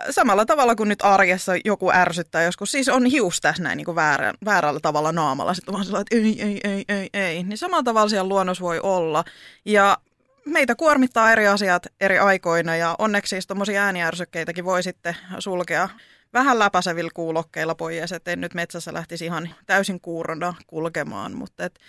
samalla 0.09 0.45
tavalla 0.45 0.75
kuin 0.75 0.89
nyt 0.89 0.99
arjessa 1.01 1.53
joku 1.65 1.91
ärsyttää 1.91 2.43
joskus, 2.43 2.71
siis 2.71 2.89
on 2.89 3.05
hius 3.05 3.41
tässä 3.41 3.63
näin 3.63 3.77
niin 3.77 3.85
kuin 3.85 3.95
väärä, 3.95 4.33
väärällä 4.45 4.79
tavalla 4.79 5.11
naamalla, 5.11 5.53
sitten 5.53 5.73
vaan 5.73 5.85
sellainen, 5.85 6.05
että 6.11 6.29
ei, 6.29 6.41
ei, 6.41 6.59
ei, 6.63 6.85
ei, 6.87 7.09
ei, 7.13 7.43
niin 7.43 7.57
samalla 7.57 7.83
tavalla 7.83 8.09
siellä 8.09 8.29
luonnos 8.29 8.61
voi 8.61 8.79
olla. 8.83 9.23
Ja 9.65 9.97
meitä 10.45 10.75
kuormittaa 10.75 11.31
eri 11.31 11.47
asiat 11.47 11.87
eri 12.01 12.19
aikoina 12.19 12.75
ja 12.75 12.95
onneksi 12.97 13.29
siis 13.29 13.47
tuommoisia 13.47 13.83
ääniärsykkeitäkin 13.83 14.65
voi 14.65 14.83
sitten 14.83 15.17
sulkea 15.39 15.89
vähän 16.33 16.59
läpäisevillä 16.59 17.11
kuulokkeilla 17.13 17.75
pois, 17.75 18.11
että 18.11 18.31
en 18.31 18.41
nyt 18.41 18.53
metsässä 18.53 18.93
lähtisi 18.93 19.25
ihan 19.25 19.49
täysin 19.65 20.01
kuurona 20.01 20.53
kulkemaan, 20.67 21.33
mutta 21.33 21.65
et 21.65 21.79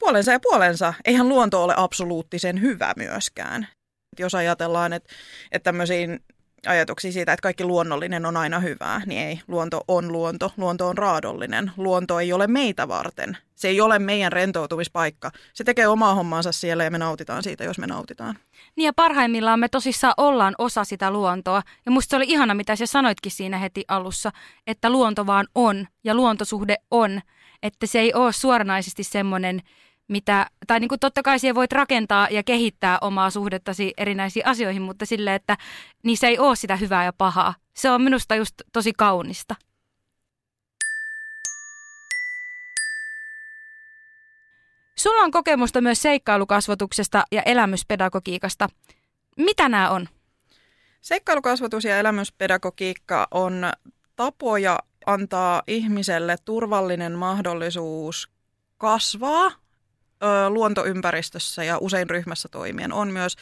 puolensa 0.00 0.32
ja 0.32 0.40
puolensa. 0.40 0.94
Eihän 1.04 1.28
luonto 1.28 1.64
ole 1.64 1.74
absoluuttisen 1.76 2.60
hyvä 2.60 2.92
myöskään. 2.96 3.68
Jos 4.18 4.34
ajatellaan, 4.34 4.92
että, 4.92 5.14
että 5.52 5.64
tämmöisiin 5.64 6.20
ajatuksia 6.66 7.12
siitä, 7.12 7.32
että 7.32 7.42
kaikki 7.42 7.64
luonnollinen 7.64 8.26
on 8.26 8.36
aina 8.36 8.58
hyvää, 8.60 9.02
niin 9.06 9.20
ei. 9.20 9.40
Luonto 9.48 9.84
on 9.88 10.12
luonto. 10.12 10.52
Luonto 10.56 10.88
on 10.88 10.98
raadollinen. 10.98 11.72
Luonto 11.76 12.20
ei 12.20 12.32
ole 12.32 12.46
meitä 12.46 12.88
varten. 12.88 13.36
Se 13.54 13.68
ei 13.68 13.80
ole 13.80 13.98
meidän 13.98 14.32
rentoutumispaikka. 14.32 15.30
Se 15.52 15.64
tekee 15.64 15.86
omaa 15.86 16.14
hommaansa 16.14 16.52
siellä 16.52 16.84
ja 16.84 16.90
me 16.90 16.98
nautitaan 16.98 17.42
siitä, 17.42 17.64
jos 17.64 17.78
me 17.78 17.86
nautitaan. 17.86 18.38
Niin 18.76 18.86
ja 18.86 18.92
parhaimmillaan 18.92 19.60
me 19.60 19.68
tosissaan 19.68 20.14
ollaan 20.16 20.54
osa 20.58 20.84
sitä 20.84 21.10
luontoa. 21.10 21.62
Ja 21.86 21.92
musta 21.92 22.10
se 22.10 22.16
oli 22.16 22.24
ihana, 22.28 22.54
mitä 22.54 22.76
sä 22.76 22.86
sanoitkin 22.86 23.32
siinä 23.32 23.58
heti 23.58 23.84
alussa, 23.88 24.30
että 24.66 24.90
luonto 24.90 25.26
vaan 25.26 25.46
on 25.54 25.86
ja 26.04 26.14
luontosuhde 26.14 26.76
on. 26.90 27.20
Että 27.62 27.86
se 27.86 28.00
ei 28.00 28.14
ole 28.14 28.32
suoranaisesti 28.32 29.04
semmoinen 29.04 29.60
mitä, 30.10 30.46
tai 30.66 30.80
niin 30.80 30.88
kuin 30.88 31.00
totta 31.00 31.22
kai 31.22 31.38
siihen 31.38 31.54
voit 31.54 31.72
rakentaa 31.72 32.28
ja 32.30 32.42
kehittää 32.42 32.98
omaa 33.00 33.30
suhdettasi 33.30 33.94
erinäisiin 33.96 34.46
asioihin, 34.46 34.82
mutta 34.82 35.06
sille, 35.06 35.34
että 35.34 35.56
niissä 36.02 36.28
ei 36.28 36.38
ole 36.38 36.56
sitä 36.56 36.76
hyvää 36.76 37.04
ja 37.04 37.12
pahaa. 37.12 37.54
Se 37.74 37.90
on 37.90 38.02
minusta 38.02 38.34
just 38.34 38.54
tosi 38.72 38.92
kaunista. 38.96 39.54
Sulla 44.98 45.22
on 45.22 45.30
kokemusta 45.30 45.80
myös 45.80 46.02
seikkailukasvatuksesta 46.02 47.24
ja 47.32 47.42
elämyspedagogiikasta. 47.42 48.68
Mitä 49.36 49.68
nämä 49.68 49.90
on? 49.90 50.08
Seikkailukasvatus 51.00 51.84
ja 51.84 51.98
elämyspedagogiikka 51.98 53.28
on 53.30 53.72
tapoja 54.16 54.78
antaa 55.06 55.62
ihmiselle 55.66 56.36
turvallinen 56.44 57.12
mahdollisuus 57.12 58.30
kasvaa 58.78 59.59
luontoympäristössä 60.48 61.64
ja 61.64 61.78
usein 61.78 62.10
ryhmässä 62.10 62.48
toimien 62.48 62.92
on 62.92 63.08
myös 63.08 63.36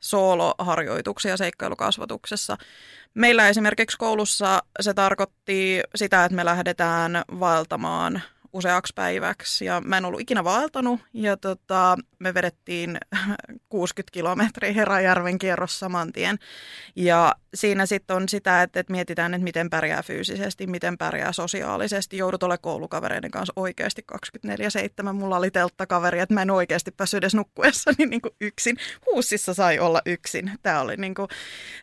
sooloharjoituksia 0.00 1.36
seikkailukasvatuksessa. 1.36 2.56
Meillä 3.14 3.48
esimerkiksi 3.48 3.98
koulussa 3.98 4.62
se 4.80 4.94
tarkoitti 4.94 5.80
sitä, 5.94 6.24
että 6.24 6.36
me 6.36 6.44
lähdetään 6.44 7.22
vaeltamaan 7.40 8.22
useaksi 8.52 8.92
päiväksi 8.96 9.64
ja 9.64 9.82
mä 9.84 9.98
en 9.98 10.04
ollut 10.04 10.20
ikinä 10.20 10.44
vaeltanut 10.44 11.00
ja 11.12 11.36
tota, 11.36 11.96
me 12.18 12.34
vedettiin 12.34 12.98
60 13.68 14.12
kilometriä 14.12 14.72
Herajärven 14.72 15.38
kierros 15.38 15.78
saman 15.78 16.12
tien. 16.12 16.38
Ja 16.96 17.34
siinä 17.54 17.86
sitten 17.86 18.16
on 18.16 18.28
sitä, 18.28 18.62
että, 18.62 18.80
että 18.80 18.92
mietitään, 18.92 19.34
että 19.34 19.44
miten 19.44 19.70
pärjää 19.70 20.02
fyysisesti, 20.02 20.66
miten 20.66 20.98
pärjää 20.98 21.32
sosiaalisesti. 21.32 22.16
Joudut 22.16 22.42
ole 22.42 22.58
koulukavereiden 22.58 23.30
kanssa 23.30 23.52
oikeasti 23.56 24.04
24-7. 25.08 25.12
Mulla 25.12 25.36
oli 25.36 25.50
telttakaveri, 25.50 26.20
että 26.20 26.34
mä 26.34 26.42
en 26.42 26.50
oikeasti 26.50 26.90
päässyt 26.90 27.18
edes 27.18 27.34
nukkuessani 27.34 28.06
niin 28.10 28.22
kuin 28.22 28.34
yksin. 28.40 28.76
Huussissa 29.06 29.54
sai 29.54 29.78
olla 29.78 30.02
yksin. 30.06 30.52
Tämä 30.62 30.80
oli, 30.80 30.96
niin 30.96 31.14
kuin, 31.14 31.28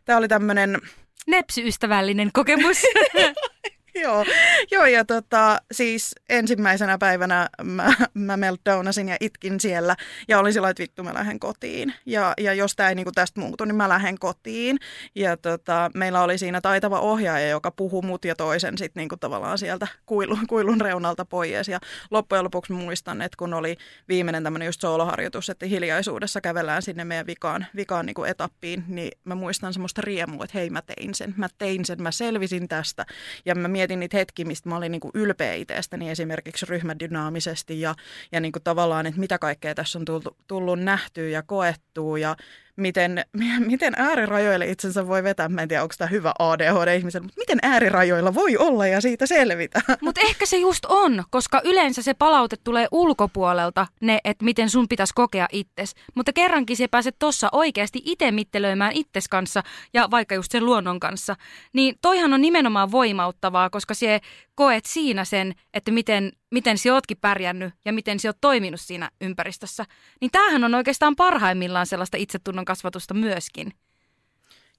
tämä 0.05 0.17
oli 0.17 0.27
tämmöinen... 0.27 0.81
Nepsy-ystävällinen 1.27 2.29
kokemus. 2.33 2.77
joo, 4.03 4.25
joo, 4.71 4.85
ja 4.85 5.05
tota, 5.05 5.61
siis 5.71 6.15
ensimmäisenä 6.29 6.97
päivänä 6.97 7.49
mä, 7.63 7.93
mä 8.13 8.37
meltdownasin 8.37 9.09
ja 9.09 9.17
itkin 9.19 9.59
siellä 9.59 9.95
ja 10.27 10.39
olin 10.39 10.53
sillä 10.53 10.69
että 10.69 10.81
vittu 10.81 11.03
mä 11.03 11.13
lähden 11.13 11.39
kotiin. 11.39 11.93
Ja, 12.05 12.33
ja 12.37 12.53
jos 12.53 12.75
tämä 12.75 12.89
ei 12.89 12.95
niinku 12.95 13.11
tästä 13.11 13.41
muutu, 13.41 13.65
niin 13.65 13.75
mä 13.75 13.89
lähden 13.89 14.19
kotiin. 14.19 14.77
Ja 15.15 15.37
tota, 15.37 15.91
meillä 15.93 16.21
oli 16.21 16.37
siinä 16.37 16.61
taitava 16.61 16.99
ohjaaja, 16.99 17.49
joka 17.49 17.71
puhui 17.71 18.01
mut 18.01 18.25
ja 18.25 18.35
toisen 18.35 18.77
sitten 18.77 19.01
niinku 19.01 19.17
tavallaan 19.17 19.57
sieltä 19.57 19.87
kuilun, 20.05 20.47
kuilun 20.49 20.81
reunalta 20.81 21.25
pois. 21.25 21.67
Ja 21.67 21.79
loppujen 22.11 22.43
lopuksi 22.43 22.73
muistan, 22.73 23.21
että 23.21 23.37
kun 23.37 23.53
oli 23.53 23.77
viimeinen 24.07 24.43
tämmöinen 24.43 24.65
just 24.65 24.81
sooloharjoitus, 24.81 25.49
että 25.49 25.65
hiljaisuudessa 25.65 26.41
kävellään 26.41 26.81
sinne 26.81 27.05
meidän 27.05 27.27
vikaan, 27.27 27.65
vikaan 27.75 28.05
niinku 28.05 28.23
etappiin, 28.23 28.83
niin 28.87 29.11
mä 29.23 29.35
muistan 29.35 29.73
semmoista 29.73 30.01
riemua, 30.01 30.43
että 30.43 30.57
hei 30.57 30.69
mä 30.69 30.81
tein 30.81 31.15
sen, 31.15 31.33
mä 31.37 31.47
tein 31.57 31.85
sen, 31.85 32.01
mä 32.01 32.11
selvisin 32.11 32.67
tästä. 32.67 33.05
Ja 33.45 33.55
mä 33.55 33.67
mietin, 33.67 33.86
mietin 33.87 33.99
niitä 33.99 34.17
hetkiä, 34.17 34.45
mistä 34.45 34.69
mä 34.69 34.77
olin 34.77 34.91
niin 34.91 34.99
kuin 34.99 35.11
ylpeä 35.13 35.53
itsestäni 35.53 36.09
esimerkiksi 36.09 36.65
ryhmädynaamisesti 36.65 37.81
ja, 37.81 37.95
ja 38.31 38.39
niin 38.39 38.51
kuin 38.51 38.63
tavallaan, 38.63 39.05
että 39.05 39.19
mitä 39.19 39.39
kaikkea 39.39 39.75
tässä 39.75 39.99
on 39.99 40.05
tullut, 40.05 40.37
tullut 40.47 40.79
nähtyä 40.79 41.29
ja 41.29 41.43
koettua 41.43 42.17
ja 42.17 42.35
miten, 42.77 43.25
miten 43.71 43.93
äärirajoille 43.97 44.67
itsensä 44.67 45.07
voi 45.07 45.23
vetää. 45.23 45.49
Mä 45.49 45.61
en 45.61 45.67
tiedä, 45.67 45.83
onko 45.83 45.95
tämä 45.97 46.09
hyvä 46.09 46.33
ADHD-ihmiselle, 46.39 47.25
mutta 47.25 47.39
miten 47.41 47.59
äärirajoilla 47.61 48.33
voi 48.33 48.57
olla 48.57 48.87
ja 48.87 49.01
siitä 49.01 49.25
selvitä. 49.25 49.81
Mutta 50.01 50.21
ehkä 50.21 50.45
se 50.45 50.57
just 50.57 50.85
on, 50.85 51.23
koska 51.29 51.61
yleensä 51.63 52.01
se 52.01 52.13
palaute 52.13 52.55
tulee 52.63 52.87
ulkopuolelta, 52.91 53.87
ne, 54.01 54.19
että 54.23 54.45
miten 54.45 54.69
sun 54.69 54.87
pitäisi 54.87 55.13
kokea 55.15 55.47
itses. 55.51 55.95
Mutta 56.15 56.33
kerrankin 56.33 56.77
se 56.77 56.87
pääset 56.87 57.15
tossa 57.19 57.49
oikeasti 57.51 58.01
itse 58.05 58.31
mittelöimään 58.31 58.91
itses 58.95 59.27
kanssa 59.27 59.63
ja 59.93 60.07
vaikka 60.11 60.35
just 60.35 60.51
sen 60.51 60.65
luonnon 60.65 60.99
kanssa. 60.99 61.35
Niin 61.73 61.95
toihan 62.01 62.33
on 62.33 62.41
nimenomaan 62.41 62.91
voimauttavaa, 62.91 63.69
koska 63.69 63.93
se 63.93 64.19
koet 64.55 64.85
siinä 64.85 65.25
sen, 65.25 65.53
että 65.73 65.91
miten, 65.91 66.31
miten 66.51 66.77
sä 66.77 66.93
ootkin 66.93 67.17
pärjännyt 67.21 67.73
ja 67.85 67.93
miten 67.93 68.19
sä 68.19 68.29
oot 68.29 68.37
toiminut 68.41 68.81
siinä 68.81 69.09
ympäristössä. 69.21 69.85
Niin 70.21 70.31
tämähän 70.31 70.63
on 70.63 70.75
oikeastaan 70.75 71.15
parhaimmillaan 71.15 71.87
sellaista 71.87 72.17
itsetunnon 72.17 72.65
kasvatusta 72.65 73.13
myöskin. 73.13 73.71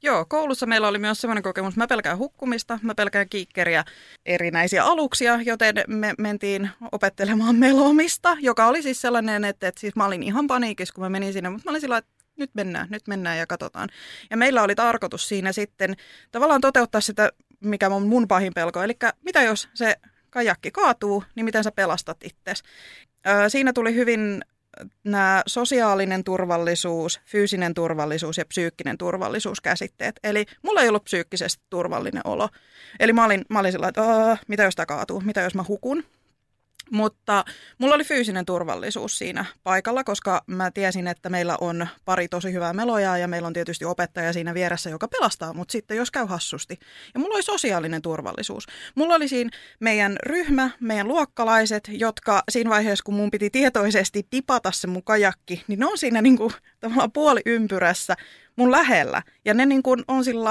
Joo, 0.02 0.24
koulussa 0.28 0.66
meillä 0.66 0.88
oli 0.88 0.98
myös 0.98 1.20
sellainen 1.20 1.42
kokemus, 1.42 1.76
mä 1.76 1.86
pelkään 1.86 2.18
hukkumista, 2.18 2.78
mä 2.82 2.94
pelkään 2.94 3.28
kiikkeriä 3.28 3.84
erinäisiä 4.26 4.84
aluksia, 4.84 5.42
joten 5.42 5.74
me 5.86 6.14
mentiin 6.18 6.70
opettelemaan 6.92 7.56
melomista, 7.56 8.36
joka 8.40 8.66
oli 8.66 8.82
siis 8.82 9.00
sellainen, 9.00 9.44
että, 9.44 9.68
että 9.68 9.80
siis 9.80 9.96
mä 9.96 10.04
olin 10.04 10.22
ihan 10.22 10.46
paniikissa, 10.46 10.94
kun 10.94 11.04
mä 11.04 11.08
menin 11.08 11.32
sinne, 11.32 11.50
mutta 11.50 11.64
mä 11.64 11.70
olin 11.70 11.80
sillä 11.80 11.96
että 11.96 12.10
nyt 12.36 12.50
mennään, 12.54 12.86
nyt 12.90 13.08
mennään 13.08 13.38
ja 13.38 13.46
katsotaan. 13.46 13.88
Ja 14.30 14.36
meillä 14.36 14.62
oli 14.62 14.74
tarkoitus 14.74 15.28
siinä 15.28 15.52
sitten 15.52 15.96
tavallaan 16.32 16.60
toteuttaa 16.60 17.00
sitä, 17.00 17.32
mikä 17.60 17.88
on 17.88 18.06
mun 18.06 18.28
pahin 18.28 18.54
pelko, 18.54 18.82
eli 18.82 18.96
mitä 19.24 19.42
jos 19.42 19.68
se 19.74 19.96
kajakki 20.30 20.70
kaatuu, 20.70 21.24
niin 21.34 21.44
miten 21.44 21.64
sä 21.64 21.72
pelastat 21.72 22.16
itsesi. 22.24 22.62
Siinä 23.48 23.72
tuli 23.72 23.94
hyvin 23.94 24.42
nämä 25.04 25.42
sosiaalinen 25.46 26.24
turvallisuus, 26.24 27.20
fyysinen 27.24 27.74
turvallisuus 27.74 28.38
ja 28.38 28.44
psyykkinen 28.44 28.98
turvallisuus 28.98 29.60
käsitteet. 29.60 30.20
Eli 30.24 30.44
mulla 30.62 30.82
ei 30.82 30.88
ollut 30.88 31.04
psyykkisesti 31.04 31.64
turvallinen 31.70 32.22
olo. 32.24 32.48
Eli 33.00 33.12
mä 33.12 33.24
olin, 33.24 33.44
mä 33.48 33.58
olin 33.58 33.72
sillä, 33.72 33.88
että 33.88 34.02
mitä 34.48 34.62
jos 34.62 34.76
tämä 34.76 34.86
kaatuu, 34.86 35.20
mitä 35.20 35.40
jos 35.40 35.54
mä 35.54 35.64
hukun. 35.68 36.04
Mutta 36.90 37.44
mulla 37.78 37.94
oli 37.94 38.04
fyysinen 38.04 38.44
turvallisuus 38.46 39.18
siinä 39.18 39.44
paikalla, 39.64 40.04
koska 40.04 40.42
mä 40.46 40.70
tiesin, 40.70 41.06
että 41.06 41.28
meillä 41.28 41.56
on 41.60 41.88
pari 42.04 42.28
tosi 42.28 42.52
hyvää 42.52 42.72
melojaa 42.72 43.18
ja 43.18 43.28
meillä 43.28 43.46
on 43.46 43.52
tietysti 43.52 43.84
opettaja 43.84 44.32
siinä 44.32 44.54
vieressä, 44.54 44.90
joka 44.90 45.08
pelastaa 45.08 45.52
mut 45.52 45.70
sitten, 45.70 45.96
jos 45.96 46.10
käy 46.10 46.26
hassusti. 46.26 46.78
Ja 47.14 47.20
mulla 47.20 47.34
oli 47.34 47.42
sosiaalinen 47.42 48.02
turvallisuus. 48.02 48.66
Mulla 48.94 49.14
oli 49.14 49.28
siinä 49.28 49.50
meidän 49.80 50.16
ryhmä, 50.22 50.70
meidän 50.80 51.08
luokkalaiset, 51.08 51.88
jotka 51.92 52.42
siinä 52.48 52.70
vaiheessa, 52.70 53.04
kun 53.04 53.14
mun 53.14 53.30
piti 53.30 53.50
tietoisesti 53.50 54.26
tipata 54.30 54.72
se 54.72 54.86
mun 54.86 55.04
kajakki, 55.04 55.64
niin 55.68 55.78
ne 55.78 55.86
on 55.86 55.98
siinä 55.98 56.22
niinku 56.22 56.52
tavallaan 56.80 57.12
puoli 57.12 57.40
ympyrässä 57.46 58.16
mun 58.58 58.70
lähellä. 58.70 59.22
Ja 59.44 59.54
ne 59.54 59.66
niin 59.66 59.82
kuin 59.82 60.04
on 60.08 60.24
sillä 60.24 60.50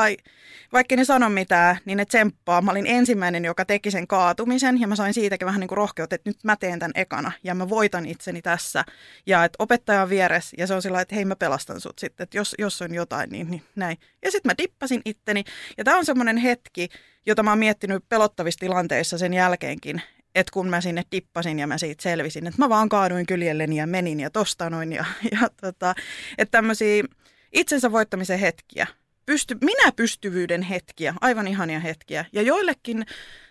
vaikka 0.73 0.95
ne 0.95 1.05
sano 1.05 1.29
mitään, 1.29 1.77
niin 1.85 1.97
ne 1.97 2.05
tsemppaa. 2.05 2.61
Mä 2.61 2.71
olin 2.71 2.87
ensimmäinen, 2.87 3.45
joka 3.45 3.65
teki 3.65 3.91
sen 3.91 4.07
kaatumisen 4.07 4.81
ja 4.81 4.87
mä 4.87 4.95
sain 4.95 5.13
siitäkin 5.13 5.45
vähän 5.45 5.59
niin 5.59 5.67
kuin 5.67 5.77
rohkeutta, 5.77 6.15
että 6.15 6.29
nyt 6.29 6.43
mä 6.43 6.55
teen 6.55 6.79
tämän 6.79 6.91
ekana 6.95 7.31
ja 7.43 7.55
mä 7.55 7.69
voitan 7.69 8.05
itseni 8.05 8.41
tässä. 8.41 8.85
Ja 9.25 9.43
että 9.43 9.55
opettaja 9.59 10.01
on 10.01 10.09
vieressä 10.09 10.55
ja 10.59 10.67
se 10.67 10.73
on 10.73 10.81
sillä 10.81 11.01
että 11.01 11.15
hei 11.15 11.25
mä 11.25 11.35
pelastan 11.35 11.81
sut 11.81 11.99
sitten, 11.99 12.23
että 12.23 12.37
jos, 12.37 12.55
jos 12.59 12.81
on 12.81 12.93
jotain, 12.93 13.29
niin, 13.29 13.51
niin 13.51 13.63
näin. 13.75 13.97
Ja 14.25 14.31
sitten 14.31 14.49
mä 14.49 14.55
dippasin 14.57 15.01
itteni 15.05 15.43
ja 15.77 15.83
tämä 15.83 15.97
on 15.97 16.05
semmoinen 16.05 16.37
hetki, 16.37 16.89
jota 17.25 17.43
mä 17.43 17.51
oon 17.51 17.59
miettinyt 17.59 18.03
pelottavissa 18.09 18.59
tilanteissa 18.59 19.17
sen 19.17 19.33
jälkeenkin, 19.33 20.01
että 20.35 20.51
kun 20.53 20.69
mä 20.69 20.81
sinne 20.81 21.03
tippasin 21.09 21.59
ja 21.59 21.67
mä 21.67 21.77
siitä 21.77 22.03
selvisin, 22.03 22.47
että 22.47 22.61
mä 22.61 22.69
vaan 22.69 22.89
kaaduin 22.89 23.25
kyljelleni 23.25 23.75
ja 23.75 23.87
menin 23.87 24.19
ja 24.19 24.29
tosta 24.29 24.69
noin 24.69 24.93
ja, 24.93 25.05
ja 25.31 25.49
tota, 25.61 25.95
että 26.37 26.51
tämmöisiä 26.51 27.03
itsensä 27.53 27.91
voittamisen 27.91 28.39
hetkiä, 28.39 28.87
pysty, 29.25 29.57
minä 29.61 29.91
pystyvyyden 29.91 30.61
hetkiä, 30.61 31.13
aivan 31.21 31.47
ihania 31.47 31.79
hetkiä. 31.79 32.25
Ja 32.33 32.41
joillekin, 32.41 33.05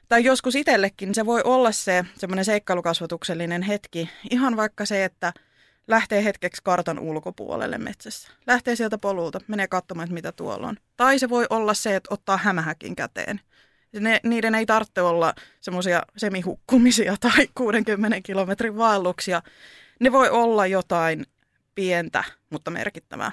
tai 0.09 0.25
joskus 0.25 0.55
itsellekin, 0.55 1.15
se 1.15 1.27
voi 1.27 1.43
olla 1.45 1.73
se 1.73 2.05
semmoinen 2.17 2.45
seikkailukasvatuksellinen 2.45 3.63
hetki, 3.63 4.11
ihan 4.31 4.57
vaikka 4.57 4.85
se, 4.85 5.05
että 5.05 5.33
lähtee 5.89 6.25
hetkeksi 6.25 6.63
kartan 6.65 6.99
ulkopuolelle 6.99 7.79
metsässä. 7.79 8.29
Lähtee 8.47 8.77
sieltä 8.77 8.99
polulta, 8.99 9.41
menee 9.49 9.69
katsomaan, 9.69 10.05
että 10.05 10.15
mitä 10.15 10.33
tuolla 10.33 10.67
on. 10.67 10.77
Tai 10.97 11.19
se 11.19 11.29
voi 11.29 11.47
olla 11.51 11.75
se, 11.75 11.97
että 11.97 12.15
ottaa 12.15 12.37
hämähäkin 12.37 12.97
käteen. 12.97 13.41
Ne, 14.01 14.21
niiden 14.23 14.55
ei 14.55 14.67
tarvitse 14.67 15.03
olla 15.03 15.35
semmoisia 15.61 16.03
semihukkumisia 16.17 17.17
tai 17.21 17.49
60 17.55 18.21
kilometrin 18.21 18.77
vaelluksia. 18.77 19.43
Ne 20.01 20.13
voi 20.13 20.31
olla 20.31 20.67
jotain 20.67 21.25
pientä, 21.75 22.25
mutta 22.51 22.71
merkittävää. 22.71 23.33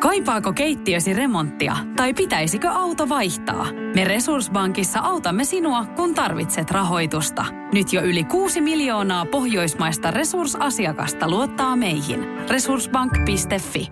Kaipaako 0.00 0.52
keittiösi 0.52 1.12
remonttia 1.12 1.76
tai 1.96 2.14
pitäisikö 2.14 2.68
auto 2.70 3.08
vaihtaa? 3.08 3.66
Me 3.94 4.04
Resurssbankissa 4.04 5.00
autamme 5.00 5.44
sinua, 5.44 5.84
kun 5.84 6.14
tarvitset 6.14 6.70
rahoitusta. 6.70 7.44
Nyt 7.72 7.92
jo 7.92 8.02
yli 8.02 8.24
6 8.24 8.60
miljoonaa 8.60 9.26
pohjoismaista 9.26 10.10
resursasiakasta 10.10 11.30
luottaa 11.30 11.76
meihin. 11.76 12.24
Resurssbank.fi 12.48 13.88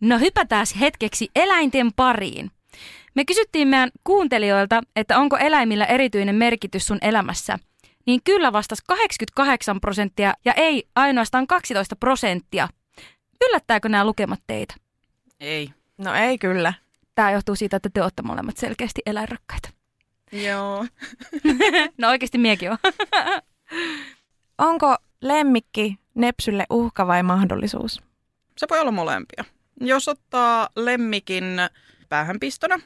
No 0.00 0.18
hypätään 0.18 0.66
hetkeksi 0.80 1.28
eläinten 1.36 1.92
pariin. 1.96 2.50
Me 3.14 3.24
kysyttiin 3.24 3.68
meidän 3.68 3.90
kuuntelijoilta, 4.04 4.80
että 4.96 5.18
onko 5.18 5.36
eläimillä 5.36 5.84
erityinen 5.84 6.34
merkitys 6.34 6.86
sun 6.86 6.98
elämässä– 7.02 7.58
niin 8.06 8.20
kyllä 8.24 8.52
vastasi 8.52 8.82
88 8.86 9.80
prosenttia 9.80 10.34
ja 10.44 10.52
ei 10.52 10.88
ainoastaan 10.94 11.46
12 11.46 11.96
prosenttia. 11.96 12.68
Yllättääkö 13.48 13.88
nämä 13.88 14.04
lukemat 14.04 14.40
teitä? 14.46 14.74
Ei. 15.40 15.70
No 15.98 16.14
ei 16.14 16.38
kyllä. 16.38 16.72
Tämä 17.14 17.30
johtuu 17.30 17.56
siitä, 17.56 17.76
että 17.76 17.90
te 17.94 18.02
olette 18.02 18.22
molemmat 18.22 18.56
selkeästi 18.56 19.02
eläinrakkaita. 19.06 19.68
Joo. 20.32 20.86
no 21.98 22.08
oikeasti 22.08 22.38
miekin 22.38 22.70
on. 22.70 22.78
Onko 24.58 24.96
lemmikki 25.20 25.98
Nepsylle 26.14 26.66
uhka 26.70 27.06
vai 27.06 27.22
mahdollisuus? 27.22 28.02
Se 28.56 28.66
voi 28.70 28.80
olla 28.80 28.90
molempia. 28.90 29.44
Jos 29.80 30.08
ottaa 30.08 30.68
lemmikin 30.76 31.44
päähänpistona, 32.08 32.80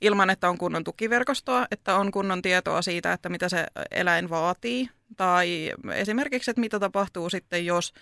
ilman, 0.00 0.30
että 0.30 0.48
on 0.48 0.58
kunnon 0.58 0.84
tukiverkostoa, 0.84 1.66
että 1.70 1.96
on 1.96 2.10
kunnon 2.10 2.42
tietoa 2.42 2.82
siitä, 2.82 3.12
että 3.12 3.28
mitä 3.28 3.48
se 3.48 3.66
eläin 3.90 4.30
vaatii, 4.30 4.90
tai 5.16 5.72
esimerkiksi, 5.94 6.50
että 6.50 6.60
mitä 6.60 6.80
tapahtuu 6.80 7.30
sitten, 7.30 7.66
jos 7.66 7.92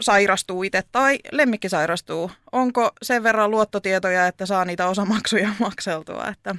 sairastuu 0.00 0.62
itse 0.62 0.82
tai 0.92 1.18
lemmikki 1.32 1.68
sairastuu. 1.68 2.30
Onko 2.52 2.90
sen 3.02 3.22
verran 3.22 3.50
luottotietoja, 3.50 4.26
että 4.26 4.46
saa 4.46 4.64
niitä 4.64 4.88
osamaksuja 4.88 5.50
makseltua, 5.58 6.28
että 6.28 6.54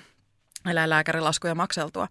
eläinlääkärilaskuja 0.70 1.56
makseltua. 1.56 2.08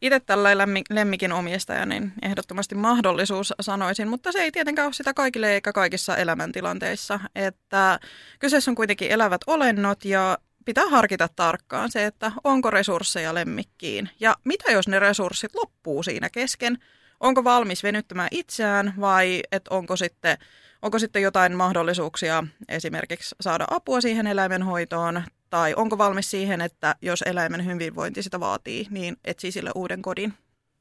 Itse 0.00 0.20
tällä 0.20 0.48
lemmikin 0.90 1.32
omistaja, 1.32 1.86
niin 1.86 2.12
ehdottomasti 2.22 2.74
mahdollisuus 2.74 3.54
sanoisin, 3.60 4.08
mutta 4.08 4.32
se 4.32 4.38
ei 4.38 4.52
tietenkään 4.52 4.86
ole 4.86 4.92
sitä 4.92 5.14
kaikille 5.14 5.52
eikä 5.52 5.72
kaikissa 5.72 6.16
elämäntilanteissa. 6.16 7.20
Että 7.34 8.00
kyseessä 8.38 8.70
on 8.70 8.74
kuitenkin 8.74 9.10
elävät 9.10 9.40
olennot 9.46 10.04
ja 10.04 10.38
pitää 10.64 10.88
harkita 10.88 11.28
tarkkaan 11.36 11.90
se, 11.90 12.06
että 12.06 12.32
onko 12.44 12.70
resursseja 12.70 13.34
lemmikkiin 13.34 14.10
ja 14.20 14.36
mitä 14.44 14.72
jos 14.72 14.88
ne 14.88 14.98
resurssit 14.98 15.54
loppuu 15.54 16.02
siinä 16.02 16.30
kesken. 16.30 16.78
Onko 17.20 17.44
valmis 17.44 17.82
venyttämään 17.82 18.28
itseään 18.30 18.94
vai 19.00 19.42
että 19.52 19.74
onko 19.74 19.96
sitten, 19.96 20.38
onko 20.82 20.98
sitten 20.98 21.22
jotain 21.22 21.56
mahdollisuuksia 21.56 22.44
esimerkiksi 22.68 23.34
saada 23.40 23.64
apua 23.70 24.00
siihen 24.00 24.26
eläimen 24.26 24.62
hoitoon 24.62 25.22
tai 25.50 25.74
onko 25.76 25.98
valmis 25.98 26.30
siihen, 26.30 26.60
että 26.60 26.94
jos 27.02 27.22
eläimen 27.22 27.66
hyvinvointi 27.66 28.22
sitä 28.22 28.40
vaatii, 28.40 28.86
niin 28.90 29.16
etsii 29.24 29.52
sille 29.52 29.70
uuden 29.74 30.02
kodin. 30.02 30.34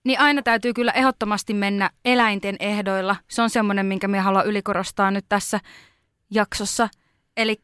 Niin 0.04 0.20
aina 0.20 0.42
täytyy 0.42 0.74
kyllä 0.74 0.92
ehdottomasti 0.92 1.54
mennä 1.54 1.90
eläinten 2.06 2.56
ehdoilla. 2.60 3.16
Se 3.28 3.42
on 3.42 3.50
semmoinen, 3.50 3.86
minkä 3.86 4.08
minä 4.08 4.22
haluan 4.22 4.46
ylikorostaa 4.46 5.12
nyt 5.12 5.26
tässä 5.30 5.60
jaksossa. 6.32 6.90
Eli 7.38 7.62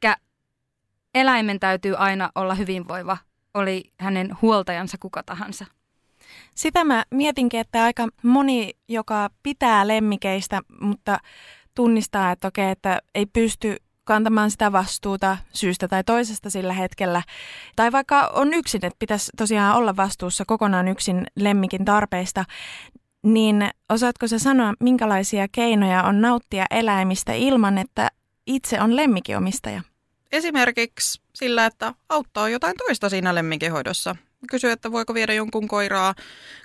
eläimen 1.19 1.59
täytyy 1.59 1.95
aina 1.95 2.29
olla 2.35 2.55
hyvinvoiva, 2.55 3.17
oli 3.53 3.91
hänen 3.99 4.37
huoltajansa 4.41 4.97
kuka 4.99 5.23
tahansa. 5.23 5.65
Sitä 6.55 6.83
mä 6.83 7.03
mietinkin, 7.11 7.59
että 7.59 7.83
aika 7.83 8.07
moni, 8.23 8.73
joka 8.87 9.29
pitää 9.43 9.87
lemmikeistä, 9.87 10.61
mutta 10.81 11.19
tunnistaa, 11.75 12.31
että 12.31 12.47
okei, 12.47 12.71
että 12.71 12.99
ei 13.15 13.25
pysty 13.25 13.75
kantamaan 14.03 14.51
sitä 14.51 14.71
vastuuta 14.71 15.37
syystä 15.53 15.87
tai 15.87 16.03
toisesta 16.03 16.49
sillä 16.49 16.73
hetkellä. 16.73 17.21
Tai 17.75 17.91
vaikka 17.91 18.31
on 18.33 18.53
yksin, 18.53 18.85
että 18.85 18.99
pitäisi 18.99 19.31
tosiaan 19.37 19.75
olla 19.75 19.95
vastuussa 19.95 20.43
kokonaan 20.47 20.87
yksin 20.87 21.27
lemmikin 21.35 21.85
tarpeista, 21.85 22.45
niin 23.23 23.69
osaatko 23.89 24.27
sä 24.27 24.39
sanoa, 24.39 24.73
minkälaisia 24.79 25.47
keinoja 25.51 26.03
on 26.03 26.21
nauttia 26.21 26.65
eläimistä 26.71 27.33
ilman, 27.33 27.77
että 27.77 28.09
itse 28.47 28.81
on 28.81 28.95
lemmikiomistaja? 28.95 29.81
Esimerkiksi 30.31 31.21
sillä, 31.35 31.65
että 31.65 31.93
auttaa 32.09 32.49
jotain 32.49 32.77
toista 32.77 33.09
siinä 33.09 33.35
lemmikinhoidossa. 33.35 34.15
Kysyy, 34.49 34.71
että 34.71 34.91
voiko 34.91 35.13
viedä 35.13 35.33
jonkun 35.33 35.67
koiraa, 35.67 36.15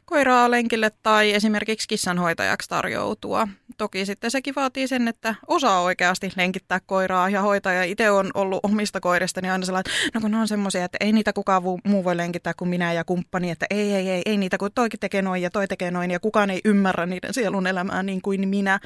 koiraa 0.04 0.50
lenkille 0.50 0.90
tai 1.02 1.32
esimerkiksi 1.32 1.88
kissanhoitajaksi 1.88 2.68
tarjoutua. 2.68 3.48
Toki 3.78 4.06
sitten 4.06 4.30
sekin 4.30 4.54
vaatii 4.54 4.88
sen, 4.88 5.08
että 5.08 5.34
osaa 5.46 5.82
oikeasti 5.82 6.32
lenkittää 6.36 6.80
koiraa 6.86 7.28
ja 7.28 7.42
hoitaja. 7.42 7.84
Itse 7.84 8.10
on 8.10 8.30
ollut 8.34 8.60
omista 8.62 9.00
koirista, 9.00 9.40
niin 9.40 9.52
aina 9.52 9.66
sellainen, 9.66 9.92
että 10.06 10.18
no 10.18 10.20
kun 10.20 10.30
ne 10.30 10.36
on 10.36 10.48
semmoisia, 10.48 10.84
että 10.84 10.98
ei 11.00 11.12
niitä 11.12 11.32
kukaan 11.32 11.62
muu 11.84 12.04
voi 12.04 12.16
lenkittää 12.16 12.54
kuin 12.54 12.68
minä 12.68 12.92
ja 12.92 13.04
kumppani, 13.04 13.50
että 13.50 13.66
ei, 13.70 13.94
ei, 13.94 14.10
ei, 14.10 14.22
ei 14.26 14.36
niitä, 14.36 14.58
kun 14.58 14.70
toikin 14.74 15.00
tekee 15.00 15.22
noin 15.22 15.42
ja 15.42 15.50
toi 15.50 15.68
tekee 15.68 15.90
noin 15.90 16.10
ja 16.10 16.20
kukaan 16.20 16.50
ei 16.50 16.60
ymmärrä 16.64 17.06
niiden 17.06 17.34
sielun 17.34 17.66
elämää 17.66 18.02
niin 18.02 18.22
kuin 18.22 18.48
minä. 18.48 18.80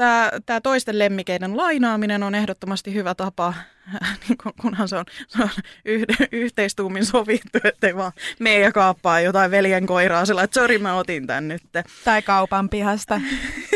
Tämä, 0.00 0.30
tämä 0.46 0.60
toisten 0.60 0.98
lemmikeiden 0.98 1.56
lainaaminen 1.56 2.22
on 2.22 2.34
ehdottomasti 2.34 2.94
hyvä 2.94 3.14
tapa, 3.14 3.54
niin 4.28 4.38
kunhan 4.60 4.88
se 4.88 4.96
on, 4.96 5.04
se 5.28 5.42
on 5.42 5.48
yh- 5.84 6.06
yhteistuumin 6.32 7.06
sovittu, 7.06 7.58
ettei 7.64 7.96
vaan 7.96 8.12
mene 8.38 8.58
ja 8.58 8.72
kaappaa 8.72 9.20
jotain 9.20 9.50
veljen 9.50 9.86
koiraa 9.86 10.24
sillä, 10.24 10.42
että 10.42 10.60
sori 10.60 10.78
mä 10.78 10.96
otin 10.96 11.26
tän 11.26 11.48
nyt. 11.48 11.62
Tai 12.04 12.22
kaupan 12.22 12.68
pihasta. 12.68 13.20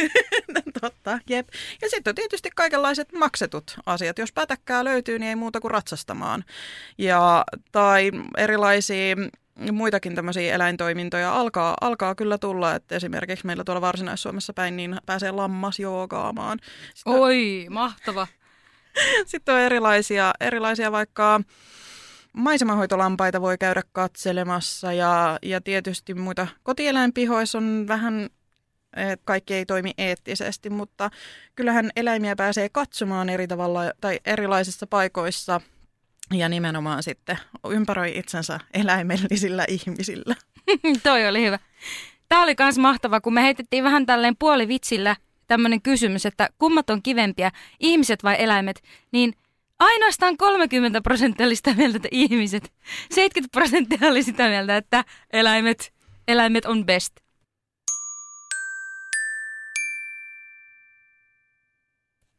Totta, 0.81 1.19
jep. 1.29 1.49
Ja 1.83 1.91
sitten 1.91 2.11
on 2.11 2.15
tietysti 2.15 2.51
kaikenlaiset 2.55 3.13
maksetut 3.13 3.77
asiat. 3.87 4.19
Jos 4.19 4.33
pätäkkää 4.33 4.85
löytyy, 4.85 5.19
niin 5.19 5.29
ei 5.29 5.37
muuta 5.37 5.61
kuin 5.61 5.71
ratsastamaan. 5.71 6.45
Ja, 6.99 7.45
tai 7.73 8.11
erilaisia 8.37 9.17
muitakin 9.73 10.15
tämmöisiä 10.15 10.55
eläintoimintoja 10.55 11.35
alkaa, 11.35 11.77
alkaa 11.81 12.15
kyllä 12.15 12.39
tulla, 12.39 12.75
että 12.75 12.95
esimerkiksi 12.95 13.47
meillä 13.47 13.65
tuolla 13.65 13.81
Varsinais-Suomessa 13.81 14.53
päin 14.53 14.77
niin 14.77 14.97
pääsee 15.07 15.31
lammas 15.31 15.79
joogaamaan. 15.79 16.59
Sitten, 16.95 17.13
Oi, 17.13 17.67
mahtava. 17.71 18.27
Sitten 19.27 19.55
on 19.55 19.61
erilaisia, 19.61 20.33
erilaisia 20.41 20.93
vaikka 20.93 21.41
maisemahoitolampaita 22.33 23.41
voi 23.41 23.59
käydä 23.59 23.83
katselemassa 23.93 24.93
ja, 24.93 25.39
ja 25.43 25.61
tietysti 25.61 26.15
muita 26.15 26.47
kotieläinpihoissa 26.63 27.59
on 27.59 27.85
vähän 27.89 28.29
että 28.97 29.23
kaikki 29.25 29.55
ei 29.55 29.67
toimi 29.67 29.93
eettisesti, 29.99 30.71
mutta 30.71 31.11
kyllähän 31.55 31.91
eläimiä 31.97 32.37
pääsee 32.37 32.69
katsomaan 32.69 33.29
eri 33.29 33.47
tavalla 33.49 33.81
tai 34.01 34.21
erilaisissa 34.25 34.87
paikoissa– 34.87 35.61
ja 36.33 36.49
nimenomaan 36.49 37.03
sitten 37.03 37.39
ympäröi 37.71 38.19
itsensä 38.19 38.61
eläimellisillä 38.75 39.65
ihmisillä. 39.69 40.35
Toi 41.03 41.29
oli 41.29 41.45
hyvä. 41.45 41.59
Tämä 42.29 42.43
oli 42.43 42.55
myös 42.59 42.79
mahtava, 42.79 43.21
kun 43.21 43.35
me 43.35 43.43
heitettiin 43.43 43.85
vähän 43.85 44.07
tälleen 44.07 44.37
puolivitsillä 44.39 45.17
tämmöinen 45.47 45.83
kysymys, 45.83 46.27
että 46.27 46.49
kummat 46.59 46.91
on 46.91 47.03
kivempiä, 47.03 47.51
ihmiset 47.81 48.25
vai 48.25 48.37
eläimet, 48.39 48.83
niin 49.13 49.35
ainoastaan 49.79 50.37
30 50.37 51.01
prosenttia 51.01 51.47
oli 51.47 51.57
sitä 51.57 51.75
mieltä, 51.75 51.97
että 51.97 52.09
ihmiset. 52.11 52.73
70 53.11 53.53
prosenttia 53.53 54.09
oli 54.09 54.23
sitä 54.23 54.49
mieltä, 54.49 54.77
että 54.77 55.05
eläimet, 55.33 55.93
eläimet 56.29 56.65
on 56.65 56.87
best. 56.87 57.13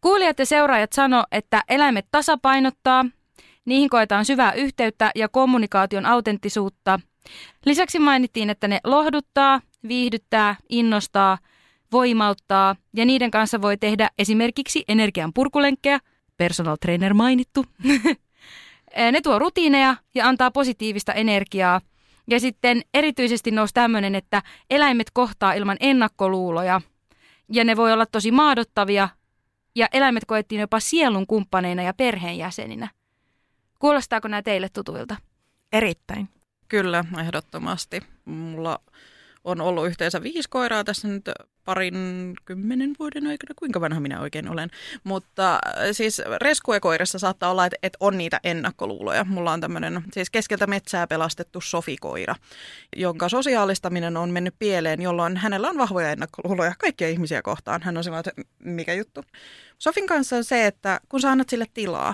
Kuulijat 0.01 0.39
ja 0.39 0.45
seuraajat 0.45 0.93
sano, 0.93 1.23
että 1.31 1.63
eläimet 1.69 2.05
tasapainottaa, 2.11 3.05
Niihin 3.65 3.89
koetaan 3.89 4.25
syvää 4.25 4.53
yhteyttä 4.53 5.11
ja 5.15 5.29
kommunikaation 5.29 6.05
autenttisuutta. 6.05 6.99
Lisäksi 7.65 7.99
mainittiin, 7.99 8.49
että 8.49 8.67
ne 8.67 8.79
lohduttaa, 8.83 9.61
viihdyttää, 9.87 10.55
innostaa, 10.69 11.37
voimauttaa 11.91 12.75
ja 12.95 13.05
niiden 13.05 13.31
kanssa 13.31 13.61
voi 13.61 13.77
tehdä 13.77 14.09
esimerkiksi 14.17 14.83
energian 14.87 15.33
purkulenkkejä, 15.33 15.99
personal 16.37 16.75
trainer 16.81 17.13
mainittu. 17.13 17.65
ne 19.11 19.21
tuo 19.21 19.39
rutiineja 19.39 19.95
ja 20.15 20.27
antaa 20.27 20.51
positiivista 20.51 21.13
energiaa. 21.13 21.81
Ja 22.27 22.39
sitten 22.39 22.81
erityisesti 22.93 23.51
nousi 23.51 23.73
tämmöinen, 23.73 24.15
että 24.15 24.41
eläimet 24.69 25.07
kohtaa 25.13 25.53
ilman 25.53 25.77
ennakkoluuloja. 25.79 26.81
Ja 27.51 27.63
ne 27.63 27.75
voi 27.75 27.93
olla 27.93 28.05
tosi 28.05 28.31
maadottavia 28.31 29.09
ja 29.75 29.87
eläimet 29.93 30.25
koettiin 30.25 30.61
jopa 30.61 30.79
sielun 30.79 31.27
kumppaneina 31.27 31.83
ja 31.83 31.93
perheenjäseninä. 31.93 32.89
Kuulostaako 33.79 34.27
nämä 34.27 34.41
teille 34.41 34.69
tutuilta? 34.69 35.15
Erittäin. 35.73 36.29
Kyllä, 36.67 37.05
ehdottomasti. 37.19 38.01
Mulla 38.25 38.79
on 39.43 39.61
ollut 39.61 39.87
yhteensä 39.87 40.23
viisi 40.23 40.49
koiraa 40.49 40.83
tässä 40.83 41.07
nyt 41.07 41.29
parin 41.65 42.33
kymmenen 42.45 42.95
vuoden 42.99 43.27
aikana, 43.27 43.53
kuinka 43.55 43.81
vanha 43.81 43.99
minä 43.99 44.21
oikein 44.21 44.49
olen. 44.49 44.69
Mutta 45.03 45.53
äh, 45.53 45.61
siis 45.91 46.21
reskuekoirissa 46.41 47.19
saattaa 47.19 47.51
olla, 47.51 47.65
että, 47.65 47.77
että 47.83 47.97
on 47.99 48.17
niitä 48.17 48.39
ennakkoluuloja. 48.43 49.23
Mulla 49.23 49.51
on 49.51 49.61
tämmöinen 49.61 50.03
siis 50.13 50.29
keskeltä 50.29 50.67
metsää 50.67 51.07
pelastettu 51.07 51.61
sofikoira, 51.61 52.35
jonka 52.95 53.29
sosiaalistaminen 53.29 54.17
on 54.17 54.29
mennyt 54.29 54.55
pieleen, 54.59 55.01
jolloin 55.01 55.37
hänellä 55.37 55.69
on 55.69 55.77
vahvoja 55.77 56.11
ennakkoluuloja 56.11 56.73
kaikkia 56.79 57.09
ihmisiä 57.09 57.41
kohtaan. 57.41 57.81
Hän 57.83 57.97
on 57.97 58.03
sellainen, 58.03 58.29
että 58.29 58.41
mikä 58.59 58.93
juttu. 58.93 59.23
Sofin 59.77 60.07
kanssa 60.07 60.35
on 60.35 60.43
se, 60.43 60.65
että 60.65 60.99
kun 61.09 61.21
sä 61.21 61.31
annat 61.31 61.49
sille 61.49 61.65
tilaa, 61.73 62.13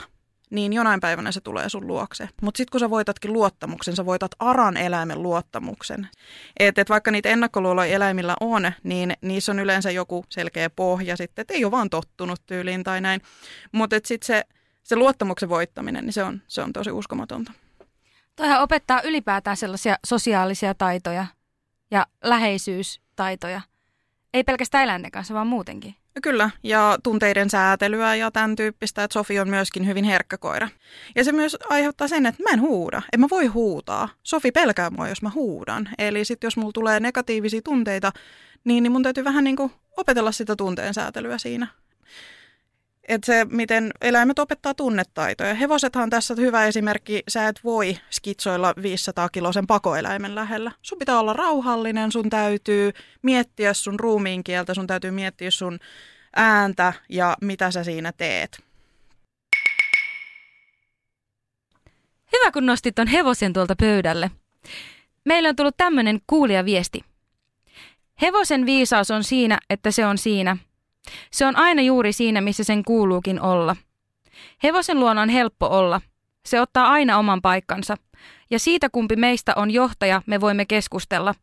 niin 0.52 0.74
jonain 0.74 1.00
päivänä 1.00 1.32
se 1.32 1.42
tulee 1.42 1.70
sun 1.70 1.88
luokse. 1.88 2.30
Mutta 2.42 2.58
sitten 2.58 2.72
kun 2.72 2.80
sä 2.80 2.90
voitatkin 2.90 3.34
luottamuksen, 3.34 3.96
sä 3.96 4.06
voitat 4.06 4.32
aran 4.40 4.78
eläimen 4.78 5.24
luottamuksen. 5.24 6.10
Että 6.60 6.82
et 6.82 6.90
vaikka 6.90 7.12
niitä 7.12 7.30
ennakkoluuloja 7.30 7.96
eläimillä 7.96 8.36
on, 8.40 8.72
niin 8.84 9.14
niissä 9.22 9.52
on 9.52 9.60
yleensä 9.60 9.92
joku 9.92 10.26
selkeä 10.30 10.70
pohja 10.70 11.18
sitten, 11.18 11.42
että 11.44 11.54
ei 11.54 11.66
ole 11.66 11.72
vaan 11.72 11.90
tottunut 11.90 12.42
tyyliin 12.46 12.84
tai 12.84 13.02
näin. 13.02 13.22
Mutta 13.72 13.96
sitten 14.04 14.28
se, 14.28 14.44
se 14.84 14.96
luottamuksen 14.96 15.50
voittaminen, 15.50 16.06
niin 16.06 16.14
se 16.14 16.24
on, 16.24 16.42
se 16.48 16.62
on 16.62 16.74
tosi 16.74 16.92
uskomatonta. 16.92 17.52
Toihan 18.36 18.62
opettaa 18.62 19.02
ylipäätään 19.02 19.58
sellaisia 19.58 19.96
sosiaalisia 20.06 20.74
taitoja 20.74 21.26
ja 21.92 22.06
läheisyystaitoja. 22.24 23.62
Ei 24.34 24.44
pelkästään 24.44 24.84
eläinten 24.84 25.12
kanssa, 25.12 25.34
vaan 25.34 25.48
muutenkin. 25.48 25.96
Kyllä, 26.24 26.50
ja 26.64 26.98
tunteiden 27.04 27.50
säätelyä 27.50 28.16
ja 28.16 28.32
tämän 28.32 28.56
tyyppistä, 28.56 29.04
että 29.04 29.14
Sofi 29.14 29.40
on 29.40 29.50
myöskin 29.50 29.88
hyvin 29.88 30.04
herkkä 30.04 30.38
koira. 30.38 30.68
Ja 31.16 31.24
se 31.24 31.32
myös 31.32 31.58
aiheuttaa 31.70 32.08
sen, 32.08 32.26
että 32.26 32.44
mä 32.44 32.50
en 32.50 32.62
huuda. 32.62 33.02
En 33.14 33.20
mä 33.20 33.28
voi 33.32 33.46
huutaa. 33.46 34.10
Sofi 34.24 34.52
pelkää 34.52 34.90
mua, 34.90 35.10
jos 35.10 35.22
mä 35.22 35.32
huudan. 35.36 35.90
Eli 35.98 36.26
sitten 36.26 36.48
jos 36.48 36.58
mulla 36.58 36.72
tulee 36.72 37.00
negatiivisia 37.00 37.62
tunteita, 37.64 38.12
niin, 38.64 38.84
niin 38.84 38.92
mun 38.92 39.04
täytyy 39.04 39.24
vähän 39.24 39.44
niin 39.44 39.56
kuin 39.56 39.72
opetella 39.98 40.32
sitä 40.32 40.56
tunteen 40.56 40.94
säätelyä 40.94 41.38
siinä. 41.38 41.68
Että 43.12 43.26
se, 43.26 43.46
miten 43.46 43.92
eläimet 44.02 44.40
opettaa 44.40 44.74
tunnetaitoja. 44.74 45.54
Hevosethan 45.54 46.10
tässä 46.10 46.36
hyvä 46.38 46.66
esimerkki. 46.66 47.24
Sä 47.28 47.48
et 47.48 47.60
voi 47.64 47.98
skitsoilla 48.10 48.74
500 48.82 49.30
kilosen 49.30 49.68
pakoeläimen 49.68 50.36
lähellä. 50.36 50.72
Sun 50.82 51.00
pitää 51.00 51.20
olla 51.20 51.34
rauhallinen, 51.34 52.12
sun 52.12 52.30
täytyy 52.30 52.92
miettiä 53.22 53.74
sun 53.74 54.00
ruumiin 54.00 54.44
kieltä, 54.44 54.74
sun 54.74 54.88
täytyy 54.88 55.12
miettiä 55.12 55.52
sun 55.52 55.80
ääntä 56.36 56.94
ja 57.10 57.38
mitä 57.42 57.72
sä 57.72 57.84
siinä 57.84 58.12
teet. 58.12 58.64
Hyvä, 62.34 62.52
kun 62.52 62.66
nostit 62.66 62.96
ton 62.96 63.08
hevosen 63.08 63.54
tuolta 63.54 63.76
pöydälle. 63.76 64.32
Meillä 65.26 65.50
on 65.50 65.56
tullut 65.56 65.78
tämmöinen 65.78 66.22
viesti. 66.66 67.06
Hevosen 68.22 68.66
viisaus 68.66 69.12
on 69.12 69.24
siinä, 69.24 69.60
että 69.70 69.92
se 69.92 70.06
on 70.06 70.18
siinä– 70.18 70.58
se 71.32 71.46
on 71.46 71.56
aina 71.56 71.82
juuri 71.82 72.14
siinä, 72.14 72.42
missä 72.42 72.64
sen 72.64 72.84
kuuluukin 72.84 73.42
olla. 73.42 73.76
Hevosen 74.64 75.00
luona 75.00 75.22
on 75.22 75.30
helppo 75.30 75.68
olla. 75.68 76.02
Se 76.46 76.62
ottaa 76.62 76.90
aina 76.90 77.18
oman 77.18 77.42
paikkansa. 77.42 77.96
Ja 78.50 78.60
siitä 78.60 78.90
kumpi 78.90 79.16
meistä 79.16 79.54
on 79.56 79.72
johtaja, 79.72 80.22
me 80.26 80.42
voimme 80.42 80.66
keskustella. 80.66 81.36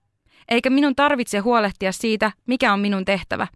Eikä 0.48 0.70
minun 0.70 0.94
tarvitse 0.94 1.38
huolehtia 1.38 1.92
siitä, 1.92 2.32
mikä 2.46 2.72
on 2.72 2.80
minun 2.80 3.04
tehtävä. 3.04 3.46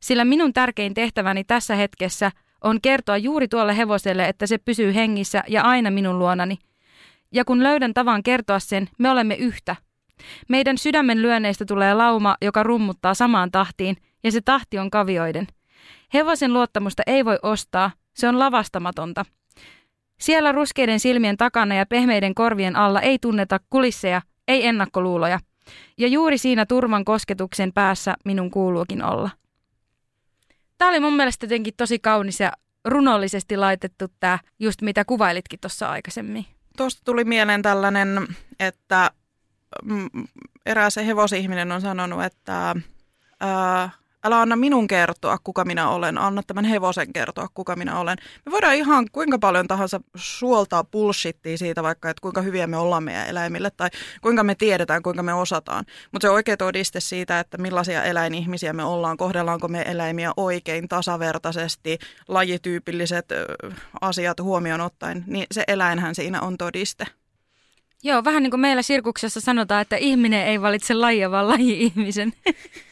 Sillä 0.00 0.24
minun 0.24 0.52
tärkein 0.52 0.94
tehtäväni 0.94 1.44
tässä 1.44 1.74
hetkessä 1.74 2.30
on 2.64 2.80
kertoa 2.80 3.16
juuri 3.16 3.48
tuolle 3.48 3.76
hevoselle, 3.76 4.28
että 4.28 4.46
se 4.46 4.58
pysyy 4.58 4.94
hengissä 4.94 5.44
ja 5.48 5.62
aina 5.62 5.90
minun 5.90 6.18
luonani. 6.18 6.58
Ja 7.32 7.44
kun 7.44 7.62
löydän 7.62 7.94
tavan 7.94 8.22
kertoa 8.22 8.58
sen, 8.58 8.88
me 8.98 9.10
olemme 9.10 9.34
yhtä. 9.34 9.76
Meidän 10.48 10.78
sydämen 10.78 11.22
lyönneistä 11.22 11.64
tulee 11.64 11.94
lauma, 11.94 12.36
joka 12.42 12.62
rummuttaa 12.62 13.14
samaan 13.14 13.50
tahtiin, 13.50 13.96
ja 14.24 14.32
se 14.32 14.40
tahti 14.40 14.78
on 14.78 14.90
kavioiden. 14.90 15.46
Hevosen 16.14 16.52
luottamusta 16.52 17.02
ei 17.06 17.24
voi 17.24 17.38
ostaa, 17.42 17.90
se 18.14 18.28
on 18.28 18.38
lavastamatonta. 18.38 19.24
Siellä 20.20 20.52
ruskeiden 20.52 21.00
silmien 21.00 21.36
takana 21.36 21.74
ja 21.74 21.86
pehmeiden 21.86 22.34
korvien 22.34 22.76
alla 22.76 23.00
ei 23.00 23.18
tunneta 23.18 23.60
kulisseja, 23.70 24.22
ei 24.48 24.66
ennakkoluuloja. 24.66 25.38
Ja 25.98 26.08
juuri 26.08 26.38
siinä 26.38 26.66
turvan 26.66 27.04
kosketuksen 27.04 27.72
päässä 27.72 28.14
minun 28.24 28.50
kuuluukin 28.50 29.04
olla. 29.04 29.30
Tämä 30.78 30.88
oli 30.88 31.00
mun 31.00 31.16
mielestä 31.16 31.46
jotenkin 31.46 31.74
tosi 31.76 31.98
kaunis 31.98 32.40
ja 32.40 32.52
runollisesti 32.84 33.56
laitettu 33.56 34.06
tämä, 34.20 34.38
just 34.58 34.82
mitä 34.82 35.04
kuvailitkin 35.04 35.60
tuossa 35.60 35.90
aikaisemmin. 35.90 36.46
Tuosta 36.76 37.02
tuli 37.04 37.24
mieleen 37.24 37.62
tällainen, 37.62 38.26
että 38.60 39.10
mm, 39.84 40.08
eräs 40.66 40.96
hevosihminen 40.96 41.72
on 41.72 41.80
sanonut, 41.80 42.24
että 42.24 42.74
ää, 43.40 43.90
älä 44.24 44.40
anna 44.40 44.56
minun 44.56 44.86
kertoa, 44.86 45.38
kuka 45.44 45.64
minä 45.64 45.88
olen, 45.88 46.18
anna 46.18 46.42
tämän 46.42 46.64
hevosen 46.64 47.12
kertoa, 47.12 47.48
kuka 47.54 47.76
minä 47.76 47.98
olen. 47.98 48.18
Me 48.46 48.52
voidaan 48.52 48.74
ihan 48.74 49.06
kuinka 49.12 49.38
paljon 49.38 49.68
tahansa 49.68 50.00
suoltaa 50.16 50.84
bullshittia 50.84 51.58
siitä 51.58 51.82
vaikka, 51.82 52.10
että 52.10 52.20
kuinka 52.20 52.42
hyviä 52.42 52.66
me 52.66 52.76
ollaan 52.76 53.04
meidän 53.04 53.28
eläimille 53.28 53.70
tai 53.70 53.88
kuinka 54.22 54.44
me 54.44 54.54
tiedetään, 54.54 55.02
kuinka 55.02 55.22
me 55.22 55.34
osataan. 55.34 55.84
Mutta 56.12 56.26
se 56.26 56.30
oikea 56.30 56.56
todiste 56.56 57.00
siitä, 57.00 57.40
että 57.40 57.58
millaisia 57.58 58.04
eläinihmisiä 58.04 58.72
me 58.72 58.84
ollaan, 58.84 59.16
kohdellaanko 59.16 59.68
me 59.68 59.82
eläimiä 59.82 60.32
oikein, 60.36 60.88
tasavertaisesti, 60.88 61.98
lajityypilliset 62.28 63.26
asiat 64.00 64.40
huomioon 64.40 64.80
ottaen, 64.80 65.24
niin 65.26 65.46
se 65.52 65.64
eläinhän 65.68 66.14
siinä 66.14 66.40
on 66.40 66.58
todiste. 66.58 67.06
Joo, 68.02 68.24
vähän 68.24 68.42
niin 68.42 68.50
kuin 68.50 68.60
meillä 68.60 68.82
sirkuksessa 68.82 69.40
sanotaan, 69.40 69.82
että 69.82 69.96
ihminen 69.96 70.46
ei 70.46 70.62
valitse 70.62 70.94
lajia, 70.94 71.30
vaan 71.30 71.48
laji 71.48 71.82
ihmisen. 71.82 72.32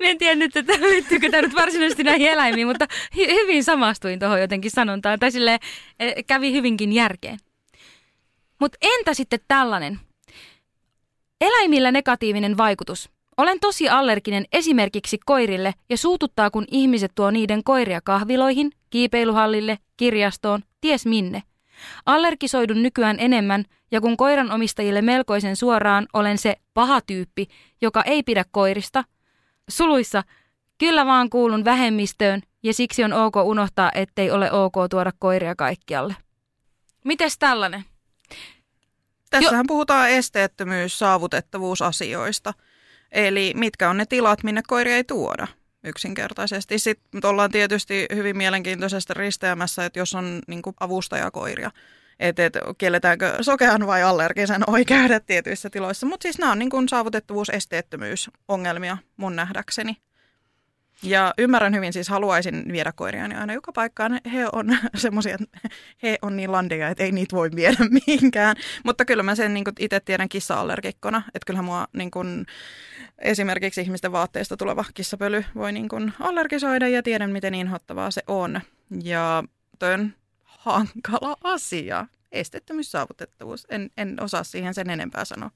Mä 0.00 0.06
en 0.06 0.18
tiennyt, 0.18 0.56
että 0.56 0.72
liittyykö 0.72 1.30
tämä 1.30 1.42
nyt 1.42 1.54
varsinaisesti 1.54 2.04
näihin 2.04 2.28
eläimiin, 2.28 2.66
mutta 2.66 2.86
hy- 3.16 3.32
hyvin 3.32 3.64
samastuin 3.64 4.18
tuohon 4.18 4.40
jotenkin 4.40 4.70
sanontaan. 4.70 5.18
Tai 5.18 5.30
sille 5.30 5.58
kävi 6.26 6.52
hyvinkin 6.52 6.92
järkeen. 6.92 7.38
Mutta 8.60 8.78
entä 8.82 9.14
sitten 9.14 9.40
tällainen? 9.48 10.00
Eläimillä 11.40 11.92
negatiivinen 11.92 12.56
vaikutus. 12.56 13.10
Olen 13.36 13.60
tosi 13.60 13.88
allerginen 13.88 14.44
esimerkiksi 14.52 15.18
koirille 15.24 15.74
ja 15.90 15.96
suututtaa, 15.96 16.50
kun 16.50 16.64
ihmiset 16.70 17.12
tuo 17.14 17.30
niiden 17.30 17.64
koiria 17.64 18.00
kahviloihin, 18.00 18.70
kiipeiluhallille, 18.90 19.78
kirjastoon, 19.96 20.62
ties 20.80 21.06
minne. 21.06 21.42
Allergisoidun 22.06 22.82
nykyään 22.82 23.16
enemmän 23.20 23.64
ja 23.92 24.00
kun 24.00 24.16
koiran 24.16 24.50
omistajille 24.50 25.02
melkoisen 25.02 25.56
suoraan 25.56 26.06
olen 26.12 26.38
se 26.38 26.56
paha 26.74 27.00
tyyppi, 27.00 27.46
joka 27.80 28.02
ei 28.02 28.22
pidä 28.22 28.44
koirista, 28.50 29.04
suluissa 29.70 30.22
kyllä 30.78 31.06
vaan 31.06 31.30
kuulun 31.30 31.64
vähemmistöön 31.64 32.42
ja 32.62 32.74
siksi 32.74 33.04
on 33.04 33.12
ok 33.12 33.36
unohtaa, 33.36 33.90
ettei 33.94 34.30
ole 34.30 34.52
ok 34.52 34.74
tuoda 34.90 35.12
koiria 35.18 35.54
kaikkialle. 35.54 36.16
Mites 37.04 37.38
tällainen? 37.38 37.84
Tässähän 39.30 39.64
jo. 39.64 39.68
puhutaan 39.68 40.10
esteettömyys, 40.10 40.98
saavutettavuusasioista. 40.98 42.54
Eli 43.12 43.52
mitkä 43.56 43.90
on 43.90 43.96
ne 43.96 44.06
tilat, 44.06 44.42
minne 44.42 44.62
koiria 44.66 44.96
ei 44.96 45.04
tuoda 45.04 45.46
yksinkertaisesti. 45.84 46.78
Sitten 46.78 47.20
ollaan 47.24 47.50
tietysti 47.50 48.06
hyvin 48.14 48.36
mielenkiintoisesta 48.36 49.14
risteämässä, 49.14 49.84
että 49.84 49.98
jos 49.98 50.14
on 50.14 50.40
niin 50.46 50.62
avustajakoiria, 50.80 51.70
että 52.22 52.46
et, 52.46 52.54
kielletäänkö 52.78 53.36
sokean 53.40 53.86
vai 53.86 54.02
allergisen 54.02 54.62
oikeudet 54.66 55.26
tietyissä 55.26 55.70
tiloissa. 55.70 56.06
Mutta 56.06 56.22
siis 56.22 56.38
nämä 56.38 56.52
on 56.52 56.58
niin 56.58 56.70
kuin 56.70 56.88
saavutettavuus, 56.88 57.48
esteettömyys 57.48 58.30
ongelmia 58.48 58.98
mun 59.16 59.36
nähdäkseni. 59.36 59.96
Ja 61.02 61.34
ymmärrän 61.38 61.74
hyvin, 61.74 61.92
siis 61.92 62.08
haluaisin 62.08 62.64
viedä 62.72 62.92
koiriani 62.92 63.34
aina 63.34 63.52
joka 63.52 63.72
paikkaan. 63.72 64.20
He 64.32 64.46
on 64.52 64.78
semmoisia, 64.94 65.38
he 66.02 66.18
on 66.22 66.36
niin 66.36 66.52
landeja, 66.52 66.88
että 66.88 67.04
ei 67.04 67.12
niitä 67.12 67.36
voi 67.36 67.50
viedä 67.56 67.76
mihinkään. 68.06 68.56
Mutta 68.84 69.04
kyllä 69.04 69.22
mä 69.22 69.34
sen 69.34 69.54
niin 69.54 69.64
itse 69.78 70.00
tiedän 70.00 70.28
kissa-allergikkona, 70.28 71.22
että 71.34 71.46
kyllähän 71.46 71.64
mua 71.64 71.86
niin 71.92 72.10
kuin, 72.10 72.46
esimerkiksi 73.18 73.80
ihmisten 73.80 74.12
vaatteista 74.12 74.56
tuleva 74.56 74.84
kissapöly 74.94 75.44
voi 75.54 75.72
niin 75.72 75.88
kuin 75.88 76.12
allergisoida 76.20 76.88
ja 76.88 77.02
tiedän, 77.02 77.30
miten 77.30 77.54
inhottavaa 77.54 78.10
se 78.10 78.22
on. 78.26 78.60
Ja 79.02 79.44
toi 79.78 79.94
on 79.94 80.12
hankala 80.64 81.36
asia. 81.44 82.06
Estettömyys, 82.32 82.92
saavutettavuus. 82.92 83.66
En, 83.70 83.90
en 83.96 84.22
osaa 84.22 84.44
siihen 84.44 84.74
sen 84.74 84.90
enempää 84.90 85.24
sanoa. 85.24 85.50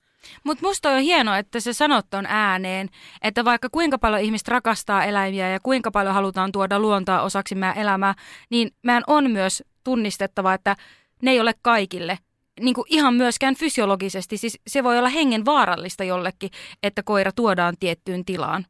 Mutta 0.45 0.67
musta 0.67 0.91
on 0.91 1.01
hienoa, 1.01 1.39
että 1.39 1.61
se 1.61 1.73
sanot 1.73 2.15
on 2.15 2.27
ääneen, 2.27 2.89
että 3.23 3.45
vaikka 3.45 3.69
kuinka 3.73 3.99
paljon 3.99 4.23
ihmiset 4.23 4.49
rakastaa 4.49 5.05
eläimiä 5.05 5.49
ja 5.49 5.61
kuinka 5.61 5.91
paljon 5.91 6.15
halutaan 6.15 6.53
tuoda 6.53 6.79
luontaa 6.79 7.23
osaksi 7.23 7.55
meidän 7.55 7.79
elämää, 7.79 8.15
niin 8.51 8.71
meidän 8.83 9.05
on 9.07 9.31
myös 9.31 9.63
tunnistettava, 9.85 10.55
että 10.55 10.77
ne 11.23 11.31
ei 11.31 11.41
ole 11.41 11.55
kaikille. 11.63 12.19
Niin 12.61 12.75
kuin 12.75 12.87
ihan 12.91 13.15
myöskään 13.15 13.55
fysiologisesti, 13.55 14.37
siis 14.37 14.59
se 14.67 14.85
voi 14.85 14.99
olla 14.99 15.09
hengen 15.09 15.45
vaarallista 15.45 16.05
jollekin, 16.05 16.51
että 16.83 17.03
koira 17.03 17.33
tuodaan 17.33 17.75
tiettyyn 17.81 18.25
tilaan. 18.25 18.67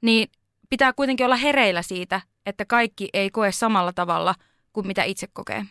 Niin 0.00 0.28
pitää 0.70 0.92
kuitenkin 0.92 1.26
olla 1.26 1.36
hereillä 1.36 1.82
siitä, 1.82 2.20
että 2.46 2.64
kaikki 2.64 3.08
ei 3.12 3.30
koe 3.30 3.52
samalla 3.52 3.92
tavalla 3.92 4.34
kuin 4.72 4.86
mitä 4.86 5.02
itse 5.02 5.26
kokee. 5.32 5.66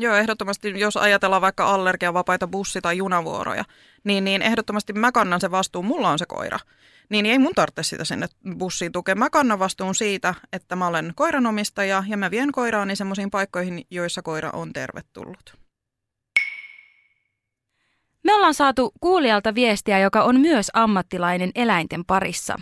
Joo, 0.00 0.14
ehdottomasti 0.14 0.80
jos 0.80 0.96
ajatellaan 0.96 1.42
vaikka 1.42 1.74
allergiavapaita 1.74 2.46
bussi- 2.46 2.80
tai 2.80 2.96
junavuoroja, 2.96 3.64
niin, 4.04 4.24
niin 4.24 4.42
ehdottomasti 4.42 4.92
mä 4.92 5.12
kannan 5.12 5.40
se 5.40 5.50
vastuun, 5.50 5.84
mulla 5.84 6.08
on 6.08 6.18
se 6.18 6.26
koira. 6.26 6.58
Niin 7.08 7.26
ei 7.26 7.38
mun 7.38 7.54
tarvitse 7.54 7.82
sitä 7.82 8.04
sinne 8.04 8.26
bussiin 8.58 8.92
tukea. 8.92 9.14
Mä 9.14 9.30
kannan 9.30 9.58
vastuun 9.58 9.94
siitä, 9.94 10.34
että 10.52 10.76
mä 10.76 10.86
olen 10.86 11.12
koiranomistaja 11.16 12.04
ja 12.08 12.16
mä 12.16 12.30
vien 12.30 12.52
koiraani 12.52 12.96
semmoisiin 12.96 13.30
paikkoihin, 13.30 13.86
joissa 13.90 14.22
koira 14.22 14.50
on 14.52 14.72
tervetullut. 14.72 15.56
Me 18.24 18.34
ollaan 18.34 18.54
saatu 18.54 18.92
kuulijalta 19.00 19.54
viestiä, 19.54 19.98
joka 19.98 20.22
on 20.22 20.40
myös 20.40 20.70
ammattilainen 20.74 21.50
eläinten 21.54 22.04
parissa. 22.04 22.58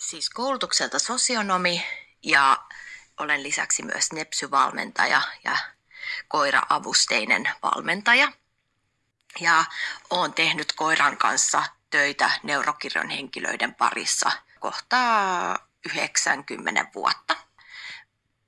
Siis 0.00 0.30
koulutukselta 0.30 0.98
sosionomi 0.98 1.82
ja 2.24 2.56
olen 3.20 3.42
lisäksi 3.42 3.82
myös 3.82 4.12
nepsyvalmentaja 4.12 5.22
ja 5.44 5.56
koiraavusteinen 6.28 7.48
valmentaja. 7.62 8.32
Ja 9.40 9.64
olen 10.10 10.32
tehnyt 10.32 10.72
koiran 10.72 11.16
kanssa 11.16 11.62
töitä 11.90 12.30
neurokirjon 12.42 13.10
henkilöiden 13.10 13.74
parissa 13.74 14.32
kohtaa 14.60 15.58
90 15.94 16.86
vuotta. 16.94 17.36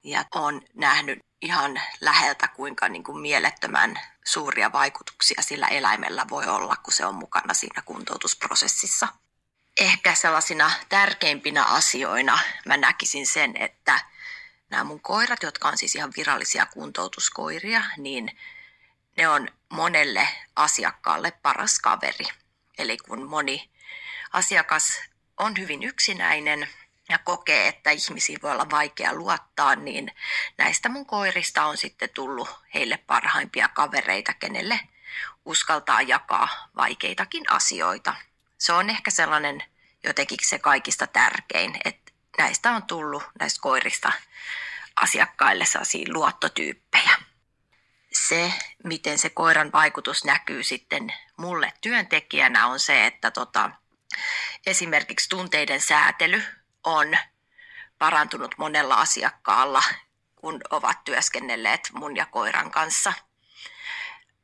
Ja 0.04 0.24
olen 0.34 0.62
nähnyt 0.74 1.18
ihan 1.42 1.80
läheltä, 2.00 2.48
kuinka 2.48 2.88
niin 2.88 3.04
kuin 3.04 3.18
mielettömän 3.18 4.00
suuria 4.24 4.72
vaikutuksia 4.72 5.42
sillä 5.42 5.68
eläimellä 5.68 6.26
voi 6.30 6.46
olla, 6.46 6.76
kun 6.76 6.92
se 6.92 7.06
on 7.06 7.14
mukana 7.14 7.54
siinä 7.54 7.82
kuntoutusprosessissa. 7.82 9.08
Ehkä 9.80 10.14
sellaisina 10.14 10.70
tärkeimpinä 10.88 11.64
asioina 11.64 12.38
mä 12.66 12.76
näkisin 12.76 13.26
sen, 13.26 13.56
että 13.56 14.00
nämä 14.72 14.84
mun 14.84 15.00
koirat, 15.00 15.42
jotka 15.42 15.68
on 15.68 15.78
siis 15.78 15.94
ihan 15.94 16.12
virallisia 16.16 16.66
kuntoutuskoiria, 16.66 17.82
niin 17.96 18.38
ne 19.16 19.28
on 19.28 19.48
monelle 19.68 20.28
asiakkaalle 20.56 21.30
paras 21.30 21.78
kaveri. 21.78 22.24
Eli 22.78 22.96
kun 22.96 23.28
moni 23.28 23.70
asiakas 24.32 25.00
on 25.38 25.54
hyvin 25.58 25.82
yksinäinen 25.82 26.68
ja 27.08 27.18
kokee, 27.18 27.68
että 27.68 27.90
ihmisiin 27.90 28.38
voi 28.42 28.52
olla 28.52 28.70
vaikea 28.70 29.14
luottaa, 29.14 29.74
niin 29.76 30.12
näistä 30.58 30.88
mun 30.88 31.06
koirista 31.06 31.64
on 31.64 31.76
sitten 31.76 32.10
tullut 32.14 32.48
heille 32.74 32.96
parhaimpia 32.96 33.68
kavereita, 33.68 34.34
kenelle 34.34 34.80
uskaltaa 35.44 36.02
jakaa 36.02 36.48
vaikeitakin 36.76 37.50
asioita. 37.50 38.14
Se 38.58 38.72
on 38.72 38.90
ehkä 38.90 39.10
sellainen 39.10 39.64
jotenkin 40.04 40.38
se 40.42 40.58
kaikista 40.58 41.06
tärkein, 41.06 41.78
että 41.84 42.01
näistä 42.39 42.70
on 42.70 42.83
tullut, 42.83 43.22
näistä 43.41 43.61
koirista, 43.61 44.12
asiakkaille 44.97 45.64
sellaisia 45.64 46.12
luottotyyppejä. 46.12 47.16
Se, 48.12 48.53
miten 48.85 49.18
se 49.18 49.30
koiran 49.30 49.72
vaikutus 49.72 50.24
näkyy 50.24 50.62
sitten 50.62 51.12
mulle 51.37 51.72
työntekijänä, 51.80 52.66
on 52.66 52.80
se, 52.80 53.07
että 53.07 53.30
tota, 53.30 53.70
esimerkiksi 54.66 55.28
tunteiden 55.28 55.80
säätely 55.80 56.43
on 56.85 57.18
parantunut 57.99 58.55
monella 58.59 58.95
asiakkaalla, 58.95 59.83
kun 60.37 60.61
ovat 60.70 61.05
työskennelleet 61.05 61.91
mun 61.93 62.16
ja 62.16 62.26
koiran 62.26 62.70
kanssa. 62.70 63.12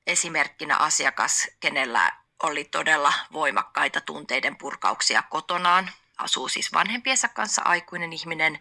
Esimerkkinä 0.07 0.77
asiakas, 0.77 1.49
kenellä 1.61 2.13
oli 2.43 2.65
todella 2.65 3.13
voimakkaita 3.33 4.01
tunteiden 4.01 4.57
purkauksia 4.57 5.23
kotonaan, 5.23 5.91
asuu 6.19 6.49
siis 6.49 6.73
vanhempiensa 6.73 7.29
kanssa 7.29 7.63
aikuinen 7.65 8.13
ihminen 8.13 8.59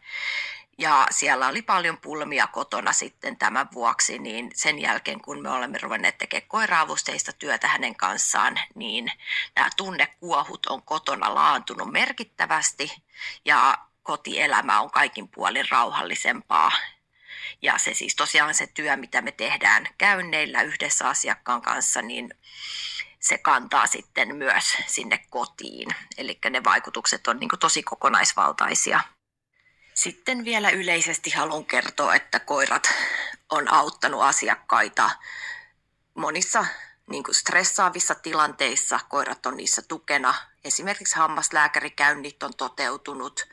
ja 0.78 1.08
siellä 1.12 1.48
oli 1.48 1.62
paljon 1.62 1.98
pulmia 1.98 2.48
kotona 2.48 2.94
sitten 2.94 3.38
tämän 3.38 3.68
vuoksi, 3.74 4.20
niin 4.20 4.52
sen 4.54 4.80
jälkeen 4.80 5.22
kun 5.22 5.42
me 5.42 5.50
olemme 5.50 5.78
ruvenneet 5.78 6.18
tekemään 6.18 6.48
koiraavusteista 6.48 7.32
työtä 7.34 7.68
hänen 7.68 7.96
kanssaan, 7.96 8.60
niin 8.76 9.12
nämä 9.56 9.70
tunnekuohut 9.78 10.66
on 10.66 10.84
kotona 10.84 11.36
laantunut 11.36 11.92
merkittävästi 11.92 13.04
ja 13.46 13.78
kotielämä 14.04 14.82
on 14.82 14.92
kaikin 14.92 15.28
puolin 15.28 15.70
rauhallisempaa. 15.70 16.72
Ja 17.62 17.78
se 17.78 17.94
siis 17.94 18.16
tosiaan 18.16 18.54
se 18.54 18.68
työ, 18.68 18.96
mitä 18.96 19.22
me 19.22 19.32
tehdään 19.32 19.88
käynneillä 19.98 20.62
yhdessä 20.62 21.10
asiakkaan 21.10 21.62
kanssa, 21.62 22.02
niin 22.02 22.34
se 23.20 23.38
kantaa 23.38 23.88
sitten 23.88 24.36
myös 24.36 24.78
sinne 24.88 25.18
kotiin. 25.30 25.96
Eli 26.18 26.40
ne 26.50 26.64
vaikutukset 26.64 27.28
on 27.28 27.40
niin 27.40 27.50
tosi 27.60 27.84
kokonaisvaltaisia. 27.84 29.00
Sitten 29.94 30.46
vielä 30.46 30.70
yleisesti 30.70 31.30
haluan 31.30 31.66
kertoa, 31.66 32.16
että 32.16 32.40
koirat 32.40 32.94
on 33.50 33.74
auttanut 33.74 34.22
asiakkaita 34.22 35.12
monissa 36.14 36.66
niin 37.10 37.24
kuin 37.24 37.36
stressaavissa 37.36 38.16
tilanteissa. 38.16 39.00
Koirat 39.10 39.46
on 39.46 39.58
niissä 39.58 39.82
tukena. 39.82 40.34
Esimerkiksi 40.64 41.16
hammaslääkärikäynnit 41.16 42.44
on 42.44 42.54
toteutunut, 42.58 43.48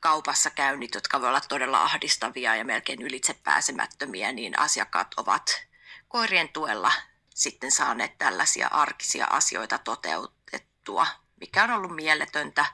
kaupassa 0.00 0.50
käynnit, 0.50 0.94
jotka 0.94 1.20
voi 1.20 1.28
olla 1.28 1.40
todella 1.40 1.82
ahdistavia 1.82 2.56
ja 2.56 2.64
melkein 2.64 3.02
ylitsepääsemättömiä, 3.02 4.32
niin 4.32 4.58
asiakkaat 4.58 5.14
ovat 5.16 5.66
koirien 6.08 6.48
tuella 6.48 6.92
sitten 7.34 7.72
saaneet 7.72 8.18
tällaisia 8.18 8.68
arkisia 8.68 9.26
asioita 9.30 9.78
toteutettua, 9.78 11.06
mikä 11.40 11.64
on 11.64 11.70
ollut 11.70 11.94
mieletöntä. 11.96 12.66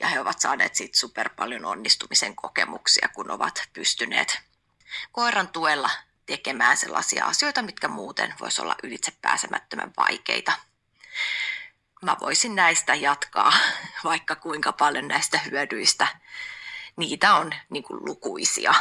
Ja 0.00 0.08
he 0.08 0.20
ovat 0.20 0.40
saaneet 0.40 0.74
siitä 0.74 0.98
super 0.98 1.28
paljon 1.28 1.64
onnistumisen 1.64 2.36
kokemuksia, 2.36 3.08
kun 3.08 3.30
ovat 3.30 3.62
pystyneet 3.72 4.38
koiran 5.12 5.48
tuella 5.48 5.90
tekemään 6.26 6.76
sellaisia 6.76 7.26
asioita, 7.26 7.62
mitkä 7.62 7.88
muuten 7.88 8.34
voisi 8.40 8.62
olla 8.62 8.76
ylitse 8.82 9.12
pääsemättömän 9.22 9.92
vaikeita. 9.96 10.52
Mä 12.02 12.16
voisin 12.20 12.54
näistä 12.54 12.94
jatkaa 12.94 13.52
vaikka 14.04 14.36
kuinka 14.36 14.72
paljon 14.72 15.08
näistä 15.08 15.38
hyödyistä. 15.38 16.06
Niitä 16.96 17.34
on 17.34 17.54
niin 17.70 17.82
kuin 17.82 18.04
lukuisia. 18.04 18.74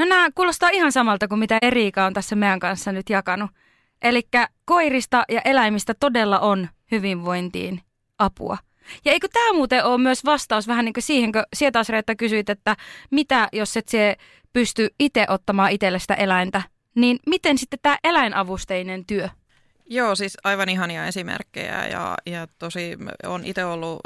No 0.00 0.06
nämä 0.06 0.30
kuulostaa 0.34 0.68
ihan 0.68 0.92
samalta 0.92 1.28
kuin 1.28 1.38
mitä 1.38 1.58
Erika 1.62 2.04
on 2.04 2.12
tässä 2.12 2.36
meidän 2.36 2.60
kanssa 2.60 2.92
nyt 2.92 3.10
jakanut. 3.10 3.50
Eli 4.02 4.22
koirista 4.64 5.24
ja 5.28 5.40
eläimistä 5.44 5.94
todella 6.00 6.38
on 6.38 6.68
hyvinvointiin 6.90 7.80
apua. 8.18 8.58
Ja 9.04 9.12
eikö 9.12 9.28
tämä 9.32 9.52
muuten 9.52 9.84
ole 9.84 9.98
myös 9.98 10.24
vastaus 10.24 10.68
vähän 10.68 10.84
niin 10.84 10.92
kuin 10.92 11.02
siihen, 11.02 11.32
kun 11.32 11.42
sieltä 11.54 11.72
taas 11.72 11.88
Reetta 11.88 12.14
kysyit, 12.14 12.50
että 12.50 12.76
mitä 13.10 13.48
jos 13.52 13.76
et 13.76 13.88
se 13.88 14.16
pysty 14.52 14.88
itse 14.98 15.26
ottamaan 15.28 15.70
itselle 15.70 15.98
sitä 15.98 16.14
eläintä, 16.14 16.62
niin 16.94 17.18
miten 17.26 17.58
sitten 17.58 17.78
tämä 17.82 17.98
eläinavusteinen 18.04 19.04
työ? 19.06 19.28
Joo, 19.86 20.14
siis 20.14 20.36
aivan 20.44 20.68
ihania 20.68 21.06
esimerkkejä 21.06 21.86
ja, 21.86 22.14
ja 22.26 22.46
tosi 22.58 22.98
on 23.26 23.44
itse 23.44 23.64
ollut 23.64 24.00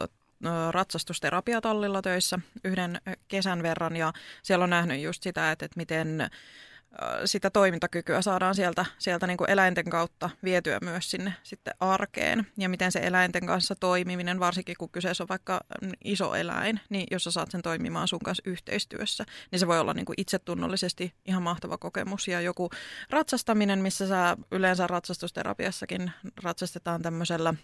ratsastusterapiatallilla 0.70 2.02
töissä 2.02 2.38
yhden 2.64 3.00
kesän 3.28 3.62
verran 3.62 3.96
ja 3.96 4.12
siellä 4.42 4.62
on 4.62 4.70
nähnyt 4.70 5.00
just 5.00 5.22
sitä, 5.22 5.52
että, 5.52 5.64
että 5.64 5.76
miten 5.76 6.30
sitä 7.24 7.50
toimintakykyä 7.50 8.22
saadaan 8.22 8.54
sieltä, 8.54 8.84
sieltä 8.98 9.26
niin 9.26 9.36
kuin 9.36 9.50
eläinten 9.50 9.90
kautta 9.90 10.30
vietyä 10.44 10.78
myös 10.82 11.10
sinne 11.10 11.34
sitten 11.42 11.74
arkeen. 11.80 12.46
Ja 12.58 12.68
miten 12.68 12.92
se 12.92 12.98
eläinten 12.98 13.46
kanssa 13.46 13.74
toimiminen, 13.74 14.40
varsinkin 14.40 14.76
kun 14.78 14.90
kyseessä 14.90 15.24
on 15.24 15.28
vaikka 15.28 15.60
iso 16.04 16.34
eläin, 16.34 16.80
niin 16.88 17.06
jos 17.10 17.24
sä 17.24 17.30
saat 17.30 17.50
sen 17.50 17.62
toimimaan 17.62 18.08
sun 18.08 18.18
kanssa 18.24 18.42
yhteistyössä, 18.46 19.24
niin 19.50 19.60
se 19.60 19.66
voi 19.66 19.80
olla 19.80 19.94
niin 19.94 20.06
kuin 20.06 20.20
itsetunnollisesti 20.20 21.14
ihan 21.26 21.42
mahtava 21.42 21.78
kokemus. 21.78 22.28
Ja 22.28 22.40
joku 22.40 22.70
ratsastaminen, 23.10 23.78
missä 23.78 24.08
sä 24.08 24.36
yleensä 24.50 24.86
ratsastusterapiassakin 24.86 26.12
ratsastetaan 26.42 27.02
tämmöisellä 27.02 27.54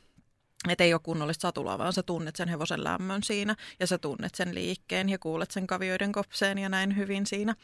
että 0.69 0.85
ei 0.85 0.95
ole 0.95 1.01
kunnollista 1.05 1.43
satulaa, 1.43 1.79
vaan 1.79 1.93
sä 1.93 2.03
tunnet 2.03 2.37
sen 2.37 2.49
hevosen 2.49 2.85
lämmön 2.85 3.23
siinä 3.23 3.57
ja 3.81 3.87
sä 3.87 3.99
tunnet 3.99 4.35
sen 4.35 4.55
liikkeen 4.55 5.09
ja 5.09 5.19
kuulet 5.19 5.51
sen 5.51 5.67
kavioiden 5.67 6.13
kopseen 6.13 6.59
ja 6.59 6.69
näin 6.69 6.97
hyvin 6.97 7.27
siinä 7.27 7.55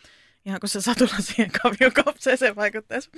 ihan 0.47 0.61
kun 0.61 0.69
se 0.69 0.81
satula 0.81 1.15
siihen 1.21 1.51
kaviokopseeseen 1.63 2.57
vaikuttaisi. 2.57 3.11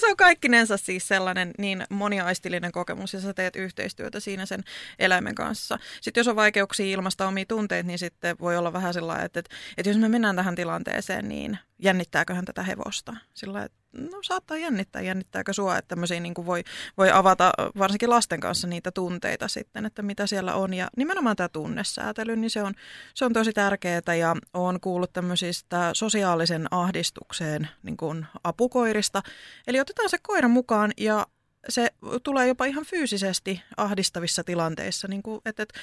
Se 0.00 0.06
on 0.06 0.16
kaikkinensa 0.16 0.76
siis 0.76 1.08
sellainen 1.08 1.50
niin 1.58 1.84
moniaistillinen 1.90 2.72
kokemus 2.72 3.12
ja 3.14 3.20
sä 3.20 3.34
teet 3.34 3.56
yhteistyötä 3.56 4.20
siinä 4.20 4.46
sen 4.46 4.64
eläimen 4.98 5.34
kanssa. 5.34 5.78
Sitten 6.00 6.20
jos 6.20 6.28
on 6.28 6.36
vaikeuksia 6.36 6.86
ilmasta 6.86 7.28
omia 7.28 7.44
tunteita, 7.48 7.86
niin 7.86 7.98
sitten 7.98 8.36
voi 8.40 8.56
olla 8.56 8.72
vähän 8.72 8.94
sellainen, 8.94 9.26
että, 9.26 9.40
että, 9.40 9.54
että 9.76 9.90
jos 9.90 9.98
me 9.98 10.08
mennään 10.08 10.36
tähän 10.36 10.54
tilanteeseen, 10.54 11.28
niin 11.28 11.58
jännittääköhän 11.78 12.44
tätä 12.44 12.62
hevosta? 12.62 13.16
Sillä 13.34 13.64
että 13.64 13.81
no 13.92 14.18
saattaa 14.22 14.56
jännittää, 14.56 15.02
jännittääkö 15.02 15.52
sua, 15.52 15.78
että 15.78 15.88
tämmöisiä 15.88 16.20
niin 16.20 16.34
kuin 16.34 16.46
voi, 16.46 16.64
voi 16.98 17.10
avata 17.10 17.52
varsinkin 17.78 18.10
lasten 18.10 18.40
kanssa 18.40 18.66
niitä 18.66 18.90
tunteita 18.90 19.48
sitten, 19.48 19.86
että 19.86 20.02
mitä 20.02 20.26
siellä 20.26 20.54
on. 20.54 20.74
Ja 20.74 20.88
nimenomaan 20.96 21.36
tämä 21.36 21.48
tunnesäätely, 21.48 22.36
niin 22.36 22.50
se 22.50 22.62
on, 22.62 22.74
se 23.14 23.24
on 23.24 23.32
tosi 23.32 23.52
tärkeää 23.52 24.14
ja 24.18 24.36
olen 24.54 24.80
kuullut 24.80 25.12
tämmöisistä 25.12 25.90
sosiaalisen 25.92 26.66
ahdistukseen 26.70 27.68
niin 27.82 27.96
kuin 27.96 28.26
apukoirista. 28.44 29.22
Eli 29.66 29.80
otetaan 29.80 30.10
se 30.10 30.18
koira 30.22 30.48
mukaan 30.48 30.92
ja 30.96 31.26
se 31.68 31.88
tulee 32.22 32.46
jopa 32.46 32.64
ihan 32.64 32.84
fyysisesti 32.84 33.62
ahdistavissa 33.76 34.44
tilanteissa, 34.44 35.08
niin 35.08 35.22
kuin, 35.22 35.40
että, 35.44 35.62
että 35.62 35.80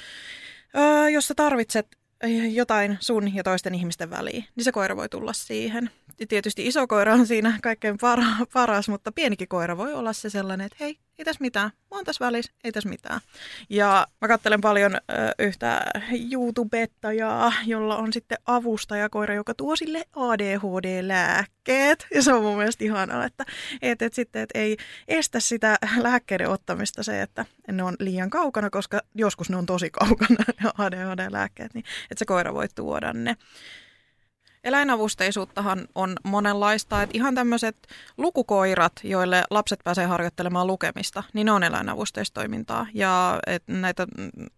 jos 1.12 1.28
sä 1.28 1.36
tarvitset 1.36 1.99
jotain 2.52 2.98
sun 3.00 3.36
ja 3.36 3.44
toisten 3.44 3.76
ihmisten 3.76 4.10
väliin, 4.10 4.46
niin 4.56 4.64
se 4.64 4.72
koira 4.72 4.96
voi 4.96 5.10
tulla 5.10 5.34
siihen. 5.34 5.90
Ja 6.20 6.28
tietysti 6.28 6.68
iso 6.68 6.88
koira 6.88 7.14
on 7.14 7.28
siinä 7.28 7.60
kaikkein 7.64 7.98
para- 7.98 8.46
paras, 8.54 8.90
mutta 8.90 9.12
pienikin 9.12 9.48
koira 9.48 9.78
voi 9.78 9.94
olla 9.94 10.14
se 10.14 10.30
sellainen, 10.30 10.66
että 10.66 10.78
hei, 10.80 10.98
ei 11.20 11.26
tässä 11.26 11.42
mitään, 11.42 11.72
mä 11.92 11.98
oon 11.98 12.06
tässä 12.06 12.26
välissä, 12.26 12.52
ei 12.64 12.72
tässä 12.72 12.90
mitään. 12.90 13.22
Ja 13.70 14.08
mä 14.22 14.28
katselen 14.28 14.62
paljon 14.62 14.96
ö, 14.96 15.00
yhtä 15.40 15.86
YouTubettajaa, 16.32 17.54
jolla 17.66 17.98
on 17.98 18.14
sitten 18.14 18.38
avustajakoira, 18.46 19.34
joka 19.34 19.54
tuo 19.54 19.76
sille 19.76 20.06
ADHD-lääkkeet. 20.16 22.08
Ja 22.16 22.22
se 22.22 22.34
on 22.34 22.44
mun 22.44 22.58
mielestä 22.58 22.84
ihanaa, 22.84 23.26
että, 23.26 23.46
että, 23.82 24.06
että 24.06 24.16
sitten 24.16 24.42
että 24.42 24.60
ei 24.60 24.78
estä 25.08 25.40
sitä 25.40 25.78
lääkkeiden 25.98 26.50
ottamista 26.50 27.04
se, 27.04 27.22
että 27.22 27.46
ne 27.72 27.84
on 27.84 27.96
liian 28.00 28.30
kaukana, 28.30 28.70
koska 28.70 29.02
joskus 29.16 29.50
ne 29.50 29.58
on 29.58 29.66
tosi 29.66 29.90
kaukana, 29.90 30.46
ADHD-lääkkeet, 30.78 31.74
niin 31.74 31.86
että 32.12 32.20
se 32.20 32.26
koira 32.26 32.54
voi 32.54 32.68
tuoda 32.76 33.14
ne. 33.14 33.36
Eläinavusteisuuttahan 34.64 35.88
on 35.96 36.16
monenlaista, 36.24 37.02
että 37.02 37.18
ihan 37.18 37.36
tämmöiset 37.36 37.76
lukukoirat, 38.18 38.94
joille 39.04 39.44
lapset 39.50 39.80
pääsee 39.84 40.06
harjoittelemaan 40.06 40.68
lukemista, 40.68 41.24
niin 41.34 41.46
ne 41.46 41.52
on 41.52 41.64
eläinavusteistoimintaa. 41.64 42.88
Ja 42.94 43.40
et 43.48 43.64
näitä 43.68 44.08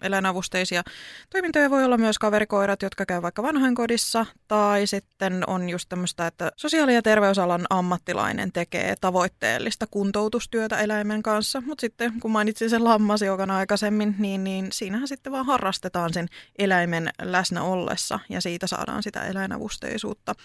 eläinavusteisia 0.01 0.83
toimintoja 1.29 1.69
voi 1.69 1.83
olla 1.83 1.97
myös 1.97 2.19
kaverikoirat, 2.19 2.81
jotka 2.81 3.05
käy 3.05 3.21
vaikka 3.21 3.43
vanhainkodissa, 3.43 4.25
tai 4.47 4.87
sitten 4.87 5.43
on 5.47 5.69
just 5.69 5.89
tämmöistä, 5.89 6.27
että 6.27 6.51
sosiaali- 6.55 6.95
ja 6.95 7.01
terveysalan 7.01 7.65
ammattilainen 7.69 8.51
tekee 8.51 8.95
tavoitteellista 9.01 9.87
kuntoutustyötä 9.91 10.79
eläimen 10.79 11.23
kanssa, 11.23 11.61
mutta 11.61 11.81
sitten 11.81 12.19
kun 12.21 12.31
mainitsin 12.31 12.69
sen 12.69 12.83
lammasjoukan 12.83 13.51
aikaisemmin, 13.51 14.15
niin, 14.19 14.43
niin 14.43 14.67
siinähän 14.71 15.07
sitten 15.07 15.31
vaan 15.31 15.45
harrastetaan 15.45 16.13
sen 16.13 16.27
eläimen 16.59 17.09
läsnä 17.21 17.63
ollessa, 17.63 18.19
ja 18.29 18.41
siitä 18.41 18.67
saadaan 18.67 19.03
sitä 19.03 19.21
eläinavusteisuutta 19.21 19.90
tietoisuutta. 19.91 20.35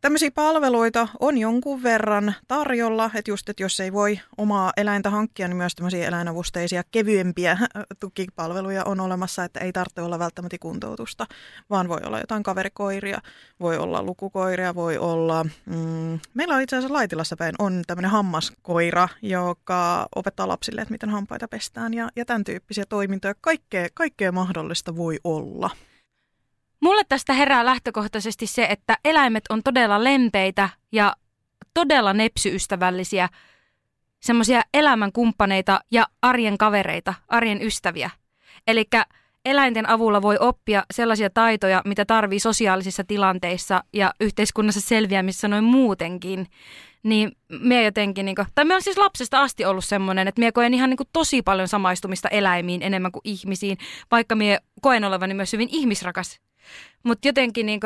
Tämmöisiä 0.00 0.30
palveluita 0.30 1.08
on 1.20 1.38
jonkun 1.38 1.82
verran 1.82 2.34
tarjolla, 2.48 3.10
että 3.14 3.30
just, 3.30 3.48
että 3.48 3.62
jos 3.62 3.80
ei 3.80 3.92
voi 3.92 4.20
omaa 4.36 4.72
eläintä 4.76 5.10
hankkia, 5.10 5.48
niin 5.48 5.56
myös 5.56 5.74
tämmöisiä 5.74 6.08
eläinavusteisia, 6.08 6.82
kevyempiä 6.90 7.58
tukipalveluja 8.00 8.84
on 8.84 9.00
olemassa, 9.00 9.44
että 9.44 9.60
ei 9.60 9.72
tarvitse 9.72 10.02
olla 10.02 10.18
välttämättä 10.18 10.56
kuntoutusta, 10.60 11.26
vaan 11.70 11.88
voi 11.88 12.00
olla 12.04 12.20
jotain 12.20 12.42
kaverikoiria, 12.42 13.20
voi 13.60 13.76
olla 13.78 14.02
lukukoiria, 14.02 14.74
voi 14.74 14.98
olla, 14.98 15.44
mm, 15.44 16.20
meillä 16.34 16.54
on 16.54 16.62
itse 16.62 16.76
asiassa 16.76 16.94
Laitilassa 16.94 17.36
päin, 17.36 17.54
on 17.58 17.82
tämmöinen 17.86 18.10
hammaskoira, 18.10 19.08
joka 19.22 20.06
opettaa 20.14 20.48
lapsille, 20.48 20.80
että 20.80 20.94
miten 20.94 21.10
hampaita 21.10 21.48
pestään 21.48 21.94
ja, 21.94 22.08
ja 22.16 22.24
tämän 22.24 22.44
tyyppisiä 22.44 22.84
toimintoja, 22.88 23.34
kaikkea, 23.40 23.88
kaikkea 23.94 24.32
mahdollista 24.32 24.96
voi 24.96 25.18
olla. 25.24 25.70
Mulle 26.80 27.02
tästä 27.08 27.32
herää 27.32 27.64
lähtökohtaisesti 27.64 28.46
se, 28.46 28.66
että 28.70 28.96
eläimet 29.04 29.44
on 29.48 29.62
todella 29.62 30.04
lempeitä 30.04 30.68
ja 30.92 31.16
todella 31.74 32.12
nepsyystävällisiä, 32.12 33.28
semmoisia 34.20 34.62
elämänkumppaneita 34.74 35.80
ja 35.90 36.06
arjen 36.22 36.58
kavereita, 36.58 37.14
arjen 37.28 37.62
ystäviä. 37.62 38.10
Eli 38.66 38.84
eläinten 39.44 39.88
avulla 39.88 40.22
voi 40.22 40.36
oppia 40.40 40.84
sellaisia 40.94 41.30
taitoja, 41.30 41.82
mitä 41.84 42.04
tarvii 42.04 42.40
sosiaalisissa 42.40 43.04
tilanteissa 43.04 43.84
ja 43.92 44.14
yhteiskunnassa 44.20 44.80
selviämissä 44.80 45.48
noin 45.48 45.64
muutenkin. 45.64 46.46
Niin 47.02 47.32
me 47.48 47.82
jotenkin, 47.82 48.26
niin 48.26 48.34
kuin, 48.36 48.46
tai 48.54 48.64
me 48.64 48.74
on 48.74 48.82
siis 48.82 48.98
lapsesta 48.98 49.42
asti 49.42 49.64
ollut 49.64 49.84
semmoinen, 49.84 50.28
että 50.28 50.40
me 50.40 50.52
koen 50.52 50.74
ihan 50.74 50.90
niin 50.90 50.96
kuin, 50.96 51.08
tosi 51.12 51.42
paljon 51.42 51.68
samaistumista 51.68 52.28
eläimiin 52.28 52.82
enemmän 52.82 53.12
kuin 53.12 53.22
ihmisiin, 53.24 53.78
vaikka 54.10 54.34
me 54.34 54.58
koen 54.80 55.04
olevani 55.04 55.34
myös 55.34 55.52
hyvin 55.52 55.68
ihmisrakas 55.72 56.40
mutta 57.02 57.28
jotenkin 57.28 57.66
niin 57.66 57.80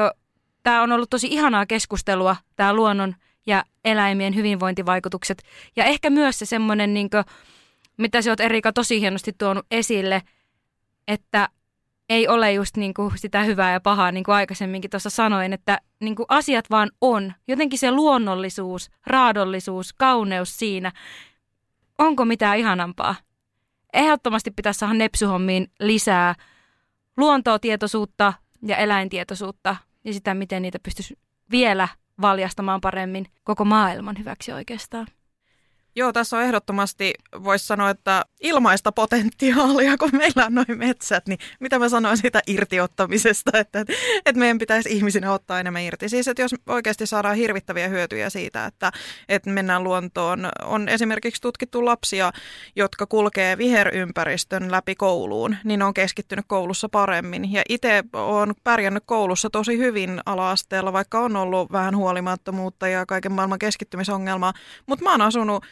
tämä 0.62 0.82
on 0.82 0.92
ollut 0.92 1.10
tosi 1.10 1.26
ihanaa 1.26 1.66
keskustelua, 1.66 2.36
tämä 2.56 2.74
luonnon 2.74 3.14
ja 3.46 3.64
eläimien 3.84 4.34
hyvinvointivaikutukset. 4.34 5.42
Ja 5.76 5.84
ehkä 5.84 6.10
myös 6.10 6.38
se 6.38 6.46
semmoinen, 6.46 6.94
niin 6.94 7.10
mitä 7.96 8.22
sä 8.22 8.30
oot 8.30 8.40
Erika 8.40 8.72
tosi 8.72 9.00
hienosti 9.00 9.32
tuonut 9.38 9.66
esille, 9.70 10.22
että 11.08 11.48
ei 12.08 12.28
ole 12.28 12.52
just 12.52 12.76
niin 12.76 12.94
kuin 12.94 13.18
sitä 13.18 13.42
hyvää 13.42 13.72
ja 13.72 13.80
pahaa, 13.80 14.12
niin 14.12 14.24
kuin 14.24 14.34
aikaisemminkin 14.34 14.90
tuossa 14.90 15.10
sanoin, 15.10 15.52
että 15.52 15.78
niin 16.00 16.16
kuin 16.16 16.26
asiat 16.28 16.70
vaan 16.70 16.90
on. 17.00 17.32
Jotenkin 17.48 17.78
se 17.78 17.90
luonnollisuus, 17.90 18.90
raadollisuus, 19.06 19.92
kauneus 19.92 20.58
siinä. 20.58 20.92
Onko 21.98 22.24
mitään 22.24 22.58
ihanampaa? 22.58 23.14
Ehdottomasti 23.92 24.50
pitäisi 24.50 24.78
saada 24.78 24.94
nepsyhommiin 24.94 25.70
lisää 25.80 26.34
luontotietoisuutta, 27.16 28.32
ja 28.66 28.76
eläintietoisuutta 28.76 29.76
ja 30.04 30.12
sitä, 30.12 30.34
miten 30.34 30.62
niitä 30.62 30.78
pystyisi 30.82 31.18
vielä 31.50 31.88
valjastamaan 32.20 32.80
paremmin 32.80 33.26
koko 33.44 33.64
maailman 33.64 34.18
hyväksi 34.18 34.52
oikeastaan. 34.52 35.06
Joo, 35.96 36.12
tässä 36.12 36.36
on 36.36 36.42
ehdottomasti, 36.42 37.14
voisi 37.44 37.66
sanoa, 37.66 37.90
että 37.90 38.24
ilmaista 38.40 38.92
potentiaalia, 38.92 39.98
kun 39.98 40.10
meillä 40.12 40.46
on 40.46 40.54
noin 40.54 40.78
metsät, 40.78 41.28
niin 41.28 41.38
mitä 41.60 41.78
mä 41.78 41.88
sanoin 41.88 42.16
siitä 42.16 42.40
irtiottamisesta, 42.46 43.58
että, 43.58 43.80
että 44.26 44.38
meidän 44.38 44.58
pitäisi 44.58 44.92
ihmisinä 44.92 45.32
ottaa 45.32 45.60
enemmän 45.60 45.82
irti. 45.82 46.08
Siis, 46.08 46.28
että 46.28 46.42
jos 46.42 46.54
oikeasti 46.66 47.06
saadaan 47.06 47.36
hirvittäviä 47.36 47.88
hyötyjä 47.88 48.30
siitä, 48.30 48.66
että, 48.66 48.92
että 49.28 49.50
mennään 49.50 49.84
luontoon, 49.84 50.48
on 50.64 50.88
esimerkiksi 50.88 51.42
tutkittu 51.42 51.84
lapsia, 51.84 52.32
jotka 52.76 53.06
kulkee 53.06 53.58
viherympäristön 53.58 54.70
läpi 54.70 54.94
kouluun, 54.94 55.56
niin 55.64 55.82
on 55.82 55.94
keskittynyt 55.94 56.44
koulussa 56.48 56.88
paremmin. 56.88 57.52
Ja 57.52 57.62
itse 57.68 58.04
olen 58.12 58.54
pärjännyt 58.64 59.02
koulussa 59.06 59.50
tosi 59.50 59.78
hyvin 59.78 60.20
ala-asteella, 60.26 60.92
vaikka 60.92 61.20
on 61.20 61.36
ollut 61.36 61.72
vähän 61.72 61.96
huolimattomuutta 61.96 62.88
ja 62.88 63.06
kaiken 63.06 63.32
maailman 63.32 63.58
keskittymisongelmaa, 63.58 64.52
mutta 64.86 65.04
mä 65.04 65.10
oon 65.10 65.22
asunut 65.22 65.64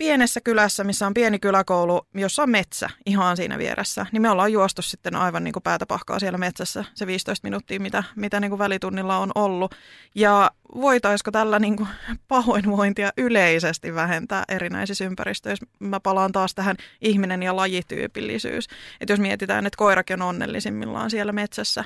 pienessä 0.00 0.40
kylässä, 0.40 0.84
missä 0.84 1.06
on 1.06 1.14
pieni 1.14 1.38
kyläkoulu, 1.38 2.02
jossa 2.14 2.42
on 2.42 2.50
metsä 2.50 2.90
ihan 3.06 3.36
siinä 3.36 3.58
vieressä, 3.58 4.06
niin 4.12 4.22
me 4.22 4.30
ollaan 4.30 4.52
juostu 4.52 4.82
sitten 4.82 5.16
aivan 5.16 5.44
niin 5.44 5.52
kuin 5.52 5.62
päätä 5.62 5.86
pahkaa 5.86 6.18
siellä 6.18 6.38
metsässä 6.38 6.84
se 6.94 7.06
15 7.06 7.46
minuuttia, 7.46 7.80
mitä, 7.80 8.04
mitä 8.16 8.40
niin 8.40 8.50
kuin 8.50 8.58
välitunnilla 8.58 9.18
on 9.18 9.30
ollut. 9.34 9.74
Ja 10.14 10.50
voitaisiko 10.74 11.30
tällä 11.30 11.58
niin 11.58 11.76
kuin 11.76 11.88
pahoinvointia 12.28 13.10
yleisesti 13.16 13.94
vähentää 13.94 14.44
erinäisissä 14.48 15.04
ympäristöissä? 15.04 15.66
Mä 15.78 16.00
palaan 16.00 16.32
taas 16.32 16.54
tähän 16.54 16.76
ihminen- 17.00 17.42
ja 17.42 17.56
lajityypillisyys. 17.56 18.66
Että 19.00 19.12
jos 19.12 19.20
mietitään, 19.20 19.66
että 19.66 19.76
koirakin 19.76 20.22
on 20.22 20.28
onnellisimmillaan 20.28 21.10
siellä 21.10 21.32
metsässä, 21.32 21.84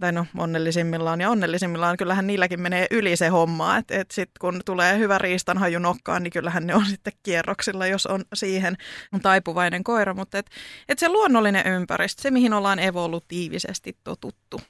tai 0.00 0.12
no 0.12 0.26
onnellisimmillaan 0.38 1.20
ja 1.20 1.30
onnellisimmillaan, 1.30 1.96
kyllähän 1.96 2.26
niilläkin 2.26 2.60
menee 2.60 2.86
yli 2.90 3.16
se 3.16 3.28
homma, 3.28 3.76
että 3.76 4.00
et 4.00 4.10
sitten 4.10 4.40
kun 4.40 4.60
tulee 4.64 4.98
hyvä 4.98 5.18
riistanhaju 5.18 5.78
nokkaan, 5.78 6.22
niin 6.22 6.32
kyllähän 6.32 6.66
ne 6.66 6.74
on 6.74 6.86
sitten 6.96 7.12
kierroksilla, 7.22 7.86
jos 7.86 8.06
on 8.06 8.24
siihen 8.34 8.76
taipuvainen 9.22 9.84
koira, 9.84 10.14
mutta 10.14 10.38
et, 10.38 10.50
et 10.88 10.98
se 10.98 11.08
luonnollinen 11.08 11.66
ympäristö, 11.66 12.22
se 12.22 12.30
mihin 12.30 12.52
ollaan 12.52 12.78
evolutiivisesti 12.78 13.98
totuttu. 14.04 14.60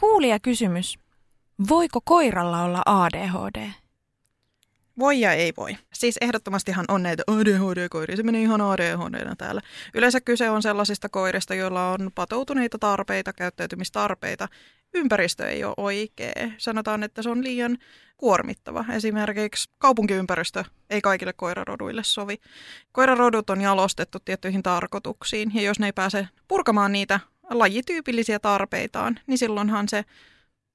Kuulija 0.00 0.38
kysymys. 0.40 0.98
Voiko 1.68 2.00
koiralla 2.04 2.62
olla 2.62 2.82
ADHD? 2.86 3.70
Voi 4.98 5.20
ja 5.20 5.32
ei 5.32 5.52
voi. 5.56 5.76
Siis 5.92 6.18
ehdottomastihan 6.20 6.84
on 6.88 7.02
näitä 7.02 7.22
ADHD-koiria, 7.26 8.16
se 8.16 8.22
menee 8.22 8.42
ihan 8.42 8.60
ADHD 8.60 9.34
täällä. 9.38 9.60
Yleensä 9.94 10.20
kyse 10.20 10.50
on 10.50 10.62
sellaisista 10.62 11.08
koirista, 11.08 11.54
joilla 11.54 11.90
on 11.90 12.10
patoutuneita 12.14 12.78
tarpeita, 12.78 13.32
käyttäytymistarpeita. 13.32 14.48
Ympäristö 14.94 15.48
ei 15.48 15.64
ole 15.64 15.74
oikea. 15.76 16.50
Sanotaan, 16.58 17.02
että 17.02 17.22
se 17.22 17.30
on 17.30 17.44
liian 17.44 17.78
kuormittava. 18.16 18.84
Esimerkiksi 18.94 19.70
kaupunkiympäristö 19.78 20.64
ei 20.90 21.00
kaikille 21.00 21.32
koiraroduille 21.32 22.04
sovi. 22.04 22.36
Koirarodut 22.92 23.50
on 23.50 23.60
jalostettu 23.60 24.18
tiettyihin 24.24 24.62
tarkoituksiin, 24.62 25.50
ja 25.54 25.62
jos 25.62 25.78
ne 25.78 25.86
ei 25.86 25.92
pääse 25.92 26.28
purkamaan 26.48 26.92
niitä 26.92 27.20
lajityypillisiä 27.50 28.38
tarpeitaan, 28.38 29.20
niin 29.26 29.38
silloinhan 29.38 29.88
se 29.88 30.04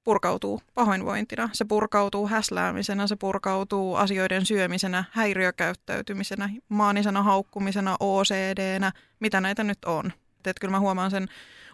purkautuu 0.04 0.62
pahoinvointina. 0.74 1.48
Se 1.52 1.64
purkautuu 1.64 2.28
häsläämisenä, 2.28 3.06
se 3.06 3.16
purkautuu 3.16 3.94
asioiden 3.94 4.46
syömisenä, 4.46 5.04
häiriökäyttäytymisenä, 5.10 6.50
maanisena 6.68 7.22
haukkumisena, 7.22 7.96
OCD-nä, 8.00 8.92
mitä 9.20 9.40
näitä 9.40 9.64
nyt 9.64 9.84
on. 9.84 10.12
Et 10.46 10.58
kyllä 10.60 10.72
mä 10.72 10.80
huomaan 10.80 11.10
sen 11.10 11.28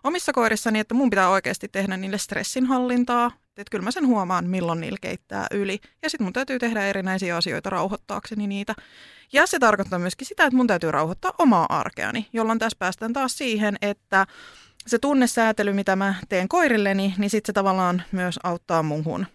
omissa 0.04 0.32
koirissani, 0.32 0.78
että 0.78 0.94
mun 0.94 1.10
pitää 1.10 1.28
oikeasti 1.28 1.68
tehdä 1.68 1.96
niille 1.96 2.18
stressinhallintaa. 2.18 3.30
Että 3.56 3.70
kyllä 3.70 3.84
mä 3.84 3.90
sen 3.90 4.06
huomaan, 4.06 4.46
milloin 4.46 4.80
niillä 4.80 4.98
keittää 5.00 5.46
yli. 5.50 5.80
Ja 6.02 6.10
sitten 6.10 6.24
mun 6.24 6.32
täytyy 6.32 6.58
tehdä 6.58 6.86
erinäisiä 6.86 7.36
asioita 7.36 7.70
rauhoittaakseni 7.70 8.46
niitä. 8.46 8.74
Ja 9.32 9.46
se 9.46 9.58
tarkoittaa 9.58 9.98
myöskin 9.98 10.26
sitä, 10.26 10.44
että 10.44 10.56
mun 10.56 10.66
täytyy 10.66 10.90
rauhoittaa 10.90 11.32
omaa 11.38 11.66
arkeani, 11.68 12.28
jolloin 12.32 12.58
tässä 12.58 12.76
päästään 12.78 13.12
taas 13.12 13.38
siihen, 13.38 13.76
että 13.82 14.26
se 14.86 14.98
tunnesäätely, 14.98 15.72
mitä 15.72 15.96
mä 15.96 16.14
teen 16.28 16.48
koirilleni, 16.48 17.14
niin 17.18 17.30
sitten 17.30 17.48
se 17.48 17.52
tavallaan 17.52 18.02
myös 18.12 18.38
auttaa 18.42 18.82
muuhun. 18.82 19.26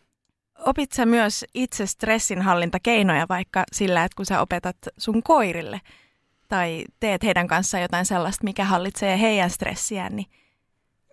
Opit 0.65 0.91
sä 0.91 1.05
myös 1.05 1.45
itse 1.53 1.85
stressinhallintakeinoja 1.85 3.25
vaikka 3.29 3.63
sillä, 3.73 4.03
että 4.03 4.15
kun 4.15 4.25
sä 4.25 4.41
opetat 4.41 4.77
sun 4.97 5.23
koirille 5.23 5.81
tai 6.47 6.85
teet 6.99 7.23
heidän 7.23 7.47
kanssaan 7.47 7.81
jotain 7.81 8.05
sellaista, 8.05 8.43
mikä 8.43 8.65
hallitsee 8.65 9.19
heidän 9.19 9.49
stressiään, 9.49 10.15
niin 10.15 10.27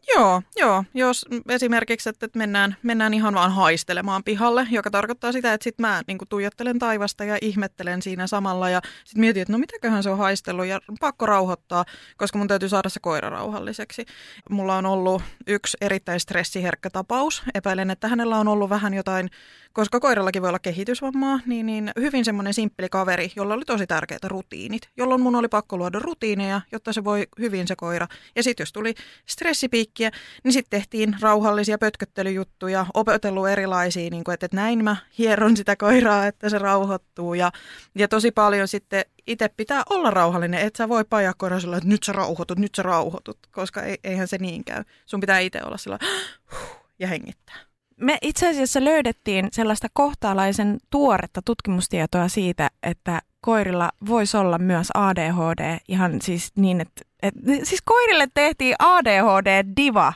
Joo, 0.09 0.43
joo. 0.57 0.85
Jos 0.95 1.27
esimerkiksi, 1.49 2.09
että 2.09 2.29
mennään, 2.35 2.77
mennään 2.83 3.15
ihan 3.15 3.35
vaan 3.35 3.53
haistelemaan 3.53 4.25
pihalle, 4.25 4.67
joka 4.71 4.91
tarkoittaa 4.91 5.33
sitä, 5.33 5.53
että 5.53 5.65
sitten 5.65 5.87
mä 5.87 6.03
niin 6.07 6.19
tuijottelen 6.29 6.79
taivasta 6.79 7.25
ja 7.25 7.39
ihmettelen 7.43 8.03
siinä 8.03 8.27
samalla 8.27 8.71
ja 8.71 8.81
sitten 9.05 9.21
mietin, 9.21 9.43
että 9.43 9.53
no 9.53 9.59
mitäköhän 9.59 10.03
se 10.03 10.11
on 10.11 10.19
haistellut 10.19 10.67
ja 10.67 10.81
pakko 11.01 11.27
rauhoittaa, 11.27 11.85
koska 12.17 12.39
mun 12.39 12.49
täytyy 12.49 12.69
saada 12.69 12.89
se 12.89 13.01
koira 13.01 13.31
rauhalliseksi. 13.31 14.05
Mulla 14.51 14.77
on 14.77 14.87
ollut 14.87 15.23
yksi 15.47 15.77
erittäin 15.81 16.21
stressiherkkä 16.21 16.91
tapaus. 16.91 17.43
Epäilen, 17.55 17.91
että 17.91 18.09
hänellä 18.09 18.37
on 18.37 18.49
ollut 18.49 18.71
vähän 18.71 18.95
jotain 18.95 19.31
koska 19.73 20.01
koirallakin 20.01 20.43
voi 20.43 20.49
olla 20.49 20.59
kehitysvammaa, 20.59 21.41
niin, 21.47 21.67
niin 21.67 21.93
hyvin 22.01 22.25
semmoinen 22.25 22.55
simppeli 22.55 22.89
kaveri, 22.89 23.33
jolla 23.37 23.55
oli 23.55 23.65
tosi 23.65 23.87
tärkeitä 23.87 24.29
rutiinit, 24.29 24.83
jolloin 24.97 25.21
mun 25.21 25.37
oli 25.37 25.49
pakko 25.49 25.77
luoda 25.77 25.99
rutiineja, 25.99 26.61
jotta 26.73 26.93
se 26.93 27.05
voi 27.05 27.27
hyvin 27.39 27.69
se 27.69 27.77
koira. 27.77 28.07
Ja 28.37 28.43
sitten 28.43 28.63
jos 28.63 28.73
tuli 28.73 28.95
stressipiikkiä, 29.93 30.11
niin 30.45 30.53
sitten 30.53 30.81
tehtiin 30.81 31.17
rauhallisia 31.21 31.79
pötköttelyjuttuja, 31.79 32.87
opetellut 32.95 33.49
erilaisia, 33.49 34.11
niin 34.11 34.25
kuin, 34.25 34.33
että, 34.35 34.47
että 34.47 34.57
näin 34.57 34.85
mä 34.85 34.97
hieron 35.19 35.57
sitä 35.57 35.77
koiraa, 35.77 36.27
että 36.27 36.49
se 36.49 36.59
rauhoittuu. 36.59 37.35
Ja, 37.35 37.53
ja 37.95 38.09
tosi 38.09 38.31
paljon 38.31 38.69
sitten 38.69 39.05
itse 39.27 39.49
pitää 39.49 39.83
olla 39.91 40.11
rauhallinen, 40.11 40.61
et 40.61 40.77
sä 40.77 40.89
voi 40.89 41.05
pajaa 41.05 41.35
koiraa 41.37 41.61
sillä, 41.61 41.77
että 41.77 41.89
nyt 41.89 42.03
sä 42.03 42.13
rauhoitut, 42.13 42.59
nyt 42.59 42.75
sä 42.75 42.83
rauhoitut, 42.83 43.39
koska 43.51 43.83
eihän 44.05 44.29
se 44.29 44.39
niin 44.39 44.65
käy. 44.65 44.85
Sun 45.07 45.21
pitää 45.21 45.39
itse 45.39 45.61
olla 45.65 45.77
sillä 45.77 45.99
ja 47.01 47.09
hengittää. 47.09 47.57
Me 48.01 48.19
itse 48.23 48.49
asiassa 48.49 48.85
löydettiin 48.85 49.49
sellaista 49.53 49.89
kohtaalaisen 49.93 50.79
tuoretta 50.91 51.43
tutkimustietoa 51.45 52.29
siitä, 52.29 52.71
että 52.83 53.23
koirilla 53.41 53.91
voisi 54.09 54.37
olla 54.37 54.59
myös 54.59 54.89
ADHD 54.95 55.79
ihan 55.89 56.23
siis 56.23 56.53
niin, 56.57 56.81
että, 56.81 57.03
että 57.23 57.41
siis 57.63 57.83
koirille 57.85 58.27
tehtiin 58.35 58.75
ADHD-diva 58.79 60.13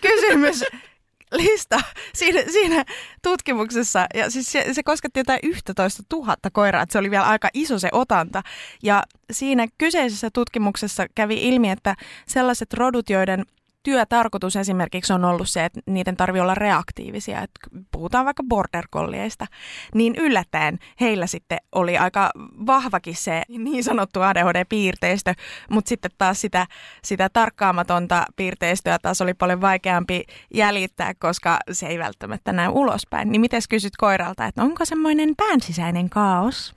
kysymys 0.00 0.64
lista 1.32 1.80
siinä, 2.14 2.42
siinä 2.52 2.84
tutkimuksessa. 3.22 4.06
Ja 4.14 4.30
siis 4.30 4.52
se, 4.52 4.66
se 4.72 4.82
kosketti 4.82 5.20
jotain 5.20 5.40
11 5.42 6.02
000 6.12 6.36
koiraa, 6.52 6.82
että 6.82 6.92
se 6.92 6.98
oli 6.98 7.10
vielä 7.10 7.26
aika 7.26 7.48
iso 7.54 7.78
se 7.78 7.88
otanta. 7.92 8.42
Ja 8.82 9.02
siinä 9.32 9.66
kyseisessä 9.78 10.30
tutkimuksessa 10.32 11.06
kävi 11.14 11.48
ilmi, 11.48 11.70
että 11.70 11.96
sellaiset 12.26 12.74
rodut, 12.74 13.10
joiden 13.10 13.44
työtarkoitus 13.82 14.56
esimerkiksi 14.56 15.12
on 15.12 15.24
ollut 15.24 15.48
se, 15.48 15.64
että 15.64 15.80
niiden 15.86 16.16
tarvii 16.16 16.40
olla 16.40 16.54
reaktiivisia. 16.54 17.42
Että 17.42 17.60
puhutaan 17.90 18.24
vaikka 18.24 18.42
border 18.48 18.88
collieista, 18.88 19.46
niin 19.94 20.14
yllättäen 20.16 20.78
heillä 21.00 21.26
sitten 21.26 21.58
oli 21.72 21.98
aika 21.98 22.30
vahvakin 22.66 23.16
se 23.16 23.42
niin 23.48 23.84
sanottu 23.84 24.20
ADHD-piirteistö, 24.20 25.34
mutta 25.70 25.88
sitten 25.88 26.10
taas 26.18 26.40
sitä, 26.40 26.66
sitä 27.04 27.28
tarkkaamatonta 27.28 28.26
piirteistöä 28.36 28.98
taas 28.98 29.20
oli 29.20 29.34
paljon 29.34 29.60
vaikeampi 29.60 30.24
jäljittää, 30.54 31.14
koska 31.14 31.58
se 31.72 31.86
ei 31.86 31.98
välttämättä 31.98 32.52
näy 32.52 32.68
ulospäin. 32.68 33.32
Niin 33.32 33.40
miten 33.40 33.62
kysyt 33.70 33.96
koiralta, 33.96 34.46
että 34.46 34.62
onko 34.62 34.84
semmoinen 34.84 35.36
päänsisäinen 35.36 36.10
kaos? 36.10 36.74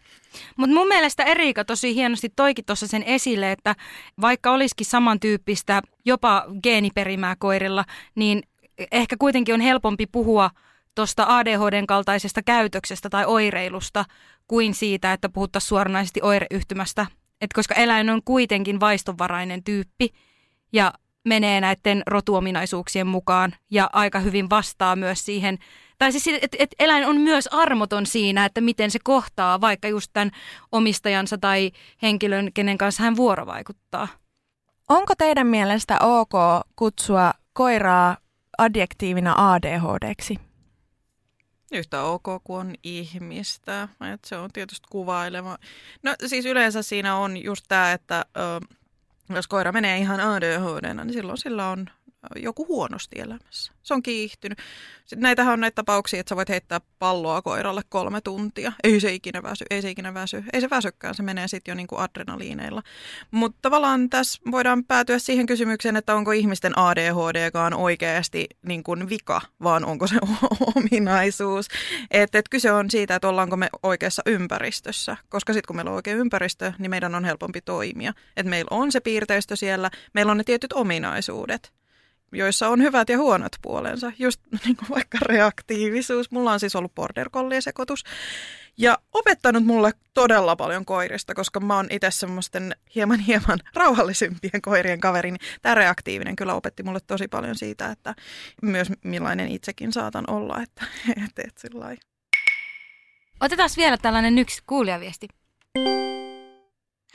Mutta 0.57 0.75
mun 0.75 0.87
mielestä 0.87 1.23
Erika 1.23 1.65
tosi 1.65 1.95
hienosti 1.95 2.29
toikin 2.35 2.65
tuossa 2.65 2.87
sen 2.87 3.03
esille, 3.03 3.51
että 3.51 3.75
vaikka 4.21 4.51
olisikin 4.51 4.85
samantyyppistä 4.85 5.81
jopa 6.05 6.45
geeniperimää 6.63 7.35
koirilla, 7.39 7.85
niin 8.15 8.43
ehkä 8.91 9.15
kuitenkin 9.19 9.55
on 9.55 9.61
helpompi 9.61 10.05
puhua 10.07 10.49
tuosta 10.95 11.25
ADHDn 11.27 11.87
kaltaisesta 11.87 12.43
käytöksestä 12.43 13.09
tai 13.09 13.25
oireilusta 13.25 14.05
kuin 14.47 14.73
siitä, 14.73 15.13
että 15.13 15.29
puhuttaisiin 15.29 15.69
suoranaisesti 15.69 16.19
oireyhtymästä. 16.23 17.05
Et 17.41 17.53
koska 17.53 17.75
eläin 17.75 18.09
on 18.09 18.21
kuitenkin 18.25 18.79
vaistonvarainen 18.79 19.63
tyyppi 19.63 20.09
ja 20.73 20.93
menee 21.25 21.61
näiden 21.61 22.03
rotuominaisuuksien 22.07 23.07
mukaan 23.07 23.55
ja 23.71 23.89
aika 23.93 24.19
hyvin 24.19 24.49
vastaa 24.49 24.95
myös 24.95 25.25
siihen 25.25 25.57
tai 25.99 26.11
siis 26.11 26.39
että 26.41 26.57
et 26.59 26.75
eläin 26.79 27.05
on 27.05 27.17
myös 27.17 27.47
armoton 27.47 28.05
siinä, 28.05 28.45
että 28.45 28.61
miten 28.61 28.91
se 28.91 28.99
kohtaa 29.03 29.61
vaikka 29.61 29.87
just 29.87 30.11
tämän 30.13 30.31
omistajansa 30.71 31.37
tai 31.37 31.71
henkilön, 32.01 32.49
kenen 32.53 32.77
kanssa 32.77 33.03
hän 33.03 33.15
vuorovaikuttaa. 33.15 34.07
Onko 34.89 35.13
teidän 35.17 35.47
mielestä 35.47 35.97
ok 35.99 36.33
kutsua 36.75 37.33
koiraa 37.53 38.17
adjektiivina 38.57 39.53
ADHDksi? 39.53 40.39
Yhtä 41.71 42.03
ok 42.03 42.23
kuin 42.43 42.59
on 42.59 42.75
ihmistä. 42.83 43.87
Et 44.13 44.25
se 44.25 44.37
on 44.37 44.49
tietysti 44.53 44.87
kuvaileva. 44.91 45.57
No 46.03 46.15
siis 46.25 46.45
yleensä 46.45 46.81
siinä 46.81 47.15
on 47.15 47.43
just 47.43 47.65
tämä, 47.67 47.91
että 47.91 48.25
ö, 48.37 48.75
jos 49.29 49.47
koira 49.47 49.71
menee 49.71 49.97
ihan 49.97 50.19
ADHD, 50.19 50.93
niin 50.93 51.13
silloin 51.13 51.37
sillä 51.37 51.69
on 51.69 51.85
joku 52.35 52.67
huonosti 52.67 53.19
elämässä. 53.19 53.71
Se 53.83 53.93
on 53.93 54.03
kiihtynyt. 54.03 54.57
Sitten 55.05 55.21
näitähän 55.21 55.53
on 55.53 55.59
näitä 55.59 55.75
tapauksia, 55.75 56.19
että 56.19 56.29
sä 56.29 56.35
voit 56.35 56.49
heittää 56.49 56.81
palloa 56.99 57.41
koiralle 57.41 57.81
kolme 57.89 58.21
tuntia. 58.21 58.71
Ei 58.83 58.99
se 58.99 59.13
ikinä 59.13 59.43
väsy, 59.43 59.65
ei 59.69 59.81
se 59.81 59.89
ikinä 59.89 60.13
väsy. 60.13 60.43
Ei 60.53 60.61
se 60.61 60.69
väsykään, 60.69 61.15
se 61.15 61.23
menee 61.23 61.47
sitten 61.47 61.71
jo 61.71 61.75
niinku 61.75 61.97
adrenaliineilla. 61.97 62.83
Mutta 63.31 63.57
tavallaan 63.61 64.09
tässä 64.09 64.41
voidaan 64.51 64.83
päätyä 64.83 65.19
siihen 65.19 65.45
kysymykseen, 65.45 65.95
että 65.95 66.15
onko 66.15 66.31
ihmisten 66.31 66.77
ADHDkaan 66.77 67.73
oikeasti 67.73 68.47
niin 68.67 68.83
kuin 68.83 69.09
vika, 69.09 69.41
vaan 69.63 69.85
onko 69.85 70.07
se 70.07 70.15
ominaisuus. 70.75 71.67
Että 72.11 72.39
et 72.39 72.49
kyse 72.49 72.71
on 72.71 72.91
siitä, 72.91 73.15
että 73.15 73.29
ollaanko 73.29 73.57
me 73.57 73.69
oikeassa 73.83 74.21
ympäristössä. 74.25 75.17
Koska 75.29 75.53
sitten 75.53 75.67
kun 75.67 75.75
meillä 75.75 75.89
on 75.89 75.95
oikea 75.95 76.15
ympäristö, 76.15 76.73
niin 76.79 76.89
meidän 76.89 77.15
on 77.15 77.25
helpompi 77.25 77.61
toimia. 77.61 78.13
Että 78.37 78.49
meillä 78.49 78.77
on 78.77 78.91
se 78.91 78.99
piirteistö 78.99 79.55
siellä, 79.55 79.91
meillä 80.13 80.31
on 80.31 80.37
ne 80.37 80.43
tietyt 80.43 80.73
ominaisuudet 80.73 81.74
joissa 82.35 82.69
on 82.69 82.81
hyvät 82.81 83.09
ja 83.09 83.17
huonot 83.17 83.51
puolensa. 83.61 84.11
Just 84.19 84.41
niin 84.65 84.75
kuin 84.75 84.89
vaikka 84.89 85.17
reaktiivisuus. 85.21 86.31
Mulla 86.31 86.51
on 86.51 86.59
siis 86.59 86.75
ollut 86.75 86.95
border 86.95 87.29
collie 87.29 87.61
sekoitus 87.61 88.03
ja 88.77 88.97
opettanut 89.13 89.65
mulle 89.65 89.91
todella 90.13 90.55
paljon 90.55 90.85
koirista, 90.85 91.33
koska 91.33 91.59
mä 91.59 91.75
oon 91.75 91.87
itse 91.89 92.11
semmoisten 92.11 92.75
hieman 92.95 93.19
hieman 93.19 93.59
rauhallisempien 93.75 94.61
koirien 94.61 94.99
kaveri. 94.99 95.31
Niin 95.31 95.41
tämä 95.61 95.75
reaktiivinen 95.75 96.35
kyllä 96.35 96.53
opetti 96.53 96.83
mulle 96.83 96.99
tosi 97.07 97.27
paljon 97.27 97.55
siitä, 97.55 97.91
että 97.91 98.15
myös 98.61 98.87
millainen 99.03 99.47
itsekin 99.47 99.93
saatan 99.93 100.29
olla. 100.29 100.61
Että, 100.61 100.85
et, 101.25 101.47
et, 101.47 101.57
sillai. 101.57 101.97
Otetaan 103.39 103.69
vielä 103.77 103.97
tällainen 103.97 104.37
yksi 104.37 104.63
kuulijaviesti. 104.67 105.27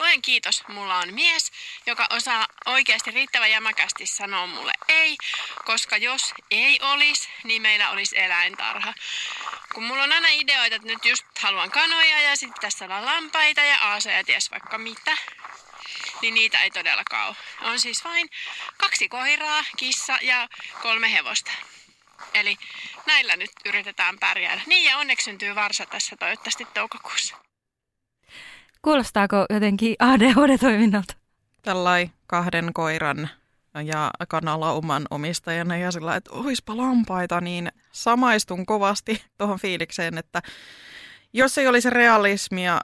Luen 0.00 0.22
kiitos, 0.22 0.68
mulla 0.68 0.98
on 0.98 1.14
mies, 1.14 1.52
joka 1.86 2.06
osaa 2.10 2.46
oikeasti 2.66 3.10
riittävän 3.10 3.50
jämäkästi 3.50 4.06
sanoa 4.06 4.46
mulle 4.46 4.72
ei, 4.88 5.16
koska 5.64 5.96
jos 5.96 6.34
ei 6.50 6.78
olisi, 6.82 7.28
niin 7.44 7.62
meillä 7.62 7.90
olisi 7.90 8.18
eläintarha. 8.18 8.94
Kun 9.74 9.82
mulla 9.82 10.02
on 10.02 10.12
aina 10.12 10.28
ideoita, 10.28 10.76
että 10.76 10.88
nyt 10.88 11.04
just 11.04 11.24
haluan 11.38 11.70
kanoja 11.70 12.20
ja 12.20 12.36
sitten 12.36 12.60
tässä 12.60 12.84
on 12.84 13.06
lampaita 13.06 13.60
ja 13.60 13.78
aaseja 13.80 14.16
ja 14.16 14.24
ties 14.24 14.50
vaikka 14.50 14.78
mitä, 14.78 15.16
niin 16.22 16.34
niitä 16.34 16.62
ei 16.62 16.70
todellakaan 16.70 17.28
ole. 17.28 17.36
On 17.60 17.80
siis 17.80 18.04
vain 18.04 18.30
kaksi 18.76 19.08
koiraa, 19.08 19.64
kissa 19.76 20.18
ja 20.22 20.48
kolme 20.82 21.12
hevosta. 21.12 21.50
Eli 22.34 22.58
näillä 23.06 23.36
nyt 23.36 23.52
yritetään 23.64 24.18
pärjäädä. 24.18 24.60
Niin 24.66 24.84
ja 24.84 24.98
onneksi 24.98 25.24
syntyy 25.24 25.54
varsa 25.54 25.86
tässä 25.86 26.16
toivottavasti 26.16 26.64
toukokuussa. 26.64 27.49
Kuulostaako 28.82 29.46
jotenkin 29.50 29.96
ADHD-toiminnalta? 29.98 31.14
Tällai 31.62 32.10
kahden 32.26 32.72
koiran 32.72 33.28
ja 33.84 34.10
kanalauman 34.28 35.06
omistajana 35.10 35.76
ja 35.76 35.90
sillä, 35.90 36.16
että 36.16 36.30
oispa 36.30 36.76
lampaita, 36.76 37.40
niin 37.40 37.72
samaistun 37.92 38.66
kovasti 38.66 39.22
tuohon 39.38 39.58
fiilikseen, 39.58 40.18
että 40.18 40.42
jos 41.32 41.58
ei 41.58 41.66
olisi 41.66 41.90
realismia 41.90 42.80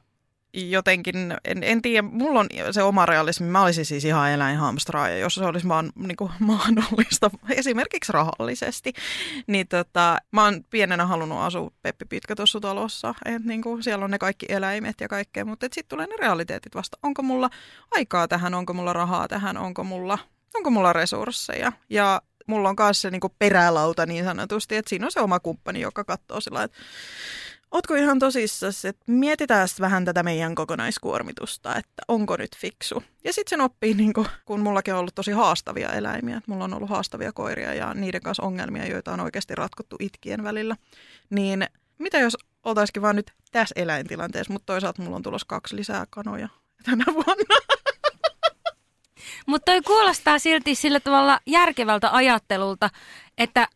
jotenkin, 0.57 1.34
en, 1.44 1.62
en 1.62 1.82
tiedä, 1.82 2.09
mulla 2.09 2.40
on 2.40 2.46
se 2.70 2.82
oma 2.82 3.07
realismi, 3.07 3.46
mä 3.46 3.62
olisin 3.62 3.84
siis 3.84 4.04
ihan 4.04 4.30
eläinhamstraaja, 4.30 5.18
jos 5.18 5.34
se 5.34 5.44
olisi 5.44 5.68
vaan 5.68 5.92
niin 5.96 6.16
kuin, 6.16 6.32
mahdollista, 6.40 7.30
esimerkiksi 7.50 8.12
rahallisesti, 8.12 8.92
niin 9.46 9.68
tota, 9.68 10.18
mä 10.32 10.44
oon 10.44 10.64
pienenä 10.70 11.07
halunnut 11.07 11.38
asua 11.38 11.70
Peppi 11.82 12.04
Pitkä 12.04 12.36
tuossa 12.36 12.61
talossa, 12.61 13.14
että 13.24 13.48
niin 13.48 13.62
kuin, 13.62 13.82
siellä 13.82 14.04
on 14.04 14.11
ne 14.11 14.18
kaikki 14.18 14.46
eläimet 14.48 15.00
ja 15.00 15.09
kaikkea, 15.09 15.44
mutta 15.44 15.66
sitten 15.66 15.88
tulee 15.88 16.07
ne 16.07 16.14
realiteetit 16.20 16.74
vasta, 16.74 16.98
onko 17.02 17.22
mulla 17.22 17.50
aikaa 17.90 18.28
tähän, 18.28 18.54
onko 18.54 18.72
mulla 18.72 18.92
rahaa 18.92 19.28
tähän, 19.28 19.57
onko 19.57 19.84
mulla, 19.84 20.18
onko 20.54 20.70
mulla 20.70 20.92
resursseja, 20.92 21.72
ja 21.90 22.22
mulla 22.46 22.68
on 22.68 22.76
myös 22.78 23.02
se 23.02 23.11
niin 23.11 23.20
kuin 23.20 23.32
perälauta 23.38 24.07
niin 24.07 24.24
sanotusti, 24.24 24.76
että 24.76 24.88
siinä 24.88 25.07
on 25.07 25.12
se 25.12 25.20
oma 25.20 25.40
kumppani, 25.40 25.80
joka 25.80 26.04
katsoo 26.04 26.40
sillä 26.40 26.62
että 26.62 26.78
Ootko 27.71 27.95
ihan 27.95 28.19
tosissas, 28.19 28.85
että 28.85 29.05
mietitään 29.07 29.69
vähän 29.81 30.05
tätä 30.05 30.23
meidän 30.23 30.55
kokonaiskuormitusta, 30.55 31.77
että 31.77 32.03
onko 32.09 32.37
nyt 32.37 32.57
fiksu. 32.57 33.03
Ja 33.25 33.33
sitten 33.33 33.51
sen 33.51 33.61
oppii, 33.61 33.95
niin 33.95 34.12
kun, 34.12 34.27
kun 34.45 34.61
mullakin 34.61 34.95
on 34.95 35.01
ollut 35.01 35.14
tosi 35.14 35.31
haastavia 35.31 35.93
eläimiä. 35.93 36.41
Mulla 36.47 36.64
on 36.64 36.75
ollut 36.75 36.91
haastavia 36.91 37.33
koiria 37.33 37.75
ja 37.75 37.95
niiden 37.95 38.21
kanssa 38.21 38.43
ongelmia, 38.43 38.87
joita 38.87 39.12
on 39.12 39.21
oikeasti 39.21 39.55
ratkottu 39.55 39.97
itkien 40.01 40.45
välillä. 40.45 40.77
Niin 41.31 41.67
mitä 41.99 42.19
jos 42.19 42.37
oltaisikin 42.62 43.03
vaan 43.03 43.17
nyt 43.17 43.33
tässä 43.53 43.73
eläintilanteessa, 43.77 44.53
mutta 44.53 44.73
toisaalta 44.73 45.03
mulla 45.03 45.17
on 45.17 45.23
tulossa 45.23 45.47
kaksi 45.49 45.77
lisää 45.77 46.05
kanoja 46.11 46.49
tänä 46.83 47.05
vuonna. 47.14 47.57
Mutta 49.47 49.73
toi 49.73 49.83
kuulostaa 49.83 50.39
silti 50.39 50.75
sillä 50.75 51.01
tavalla 51.01 51.41
järkevältä 51.47 52.11
ajattelulta, 52.12 52.91
että 53.39 53.69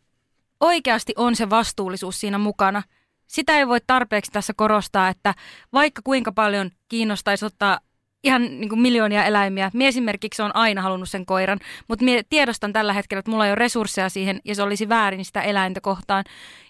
oikeasti 0.59 1.13
on 1.15 1.35
se 1.35 1.49
vastuullisuus 1.49 2.19
siinä 2.19 2.37
mukana– 2.37 2.83
sitä 3.31 3.57
ei 3.57 3.67
voi 3.67 3.79
tarpeeksi 3.87 4.31
tässä 4.31 4.53
korostaa, 4.53 5.09
että 5.09 5.33
vaikka 5.73 6.01
kuinka 6.03 6.31
paljon 6.31 6.69
kiinnostaisi 6.89 7.45
ottaa 7.45 7.79
ihan 8.23 8.41
niin 8.41 8.69
kuin 8.69 8.81
miljoonia 8.81 9.25
eläimiä. 9.25 9.71
Mie 9.73 9.87
esimerkiksi 9.87 10.41
on 10.41 10.55
aina 10.55 10.81
halunnut 10.81 11.09
sen 11.09 11.25
koiran, 11.25 11.59
mutta 11.87 12.05
tiedostan 12.29 12.73
tällä 12.73 12.93
hetkellä, 12.93 13.19
että 13.19 13.31
mulla 13.31 13.45
ei 13.45 13.51
ole 13.51 13.55
resursseja 13.55 14.09
siihen 14.09 14.41
ja 14.45 14.55
se 14.55 14.63
olisi 14.63 14.89
väärin 14.89 15.25
sitä 15.25 15.41
eläintä 15.41 15.81
kohtaan. 15.81 16.23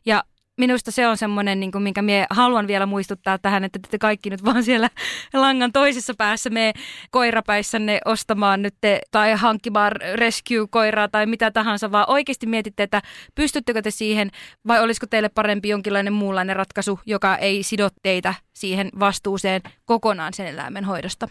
Ja 0.05 0.23
minusta 0.57 0.91
se 0.91 1.07
on 1.07 1.17
semmoinen, 1.17 1.59
niin 1.59 1.71
kuin, 1.71 1.83
minkä 1.83 2.01
minä 2.01 2.27
haluan 2.29 2.67
vielä 2.67 2.85
muistuttaa 2.85 3.37
tähän, 3.37 3.63
että 3.63 3.79
te 3.91 3.97
kaikki 3.97 4.29
nyt 4.29 4.45
vaan 4.45 4.63
siellä 4.63 4.89
langan 5.33 5.71
toisessa 5.71 6.13
päässä 6.17 6.49
me 6.49 6.73
koirapäissänne 7.11 7.99
ostamaan 8.05 8.61
nyt 8.61 8.75
te, 8.81 9.01
tai 9.11 9.33
hankkimaan 9.33 9.91
rescue-koiraa 10.15 11.07
tai 11.07 11.25
mitä 11.25 11.51
tahansa, 11.51 11.91
vaan 11.91 12.09
oikeasti 12.09 12.45
mietitte, 12.45 12.83
että 12.83 13.01
pystyttekö 13.35 13.81
te 13.81 13.91
siihen 13.91 14.31
vai 14.67 14.79
olisiko 14.79 15.07
teille 15.07 15.29
parempi 15.29 15.69
jonkinlainen 15.69 16.13
muunlainen 16.13 16.55
ratkaisu, 16.55 16.99
joka 17.05 17.35
ei 17.35 17.63
sido 17.63 17.89
teitä 18.03 18.33
siihen 18.53 18.89
vastuuseen 18.99 19.61
kokonaan 19.85 20.33
sen 20.33 20.47
eläimen 20.47 20.85
hoidosta. 20.85 21.27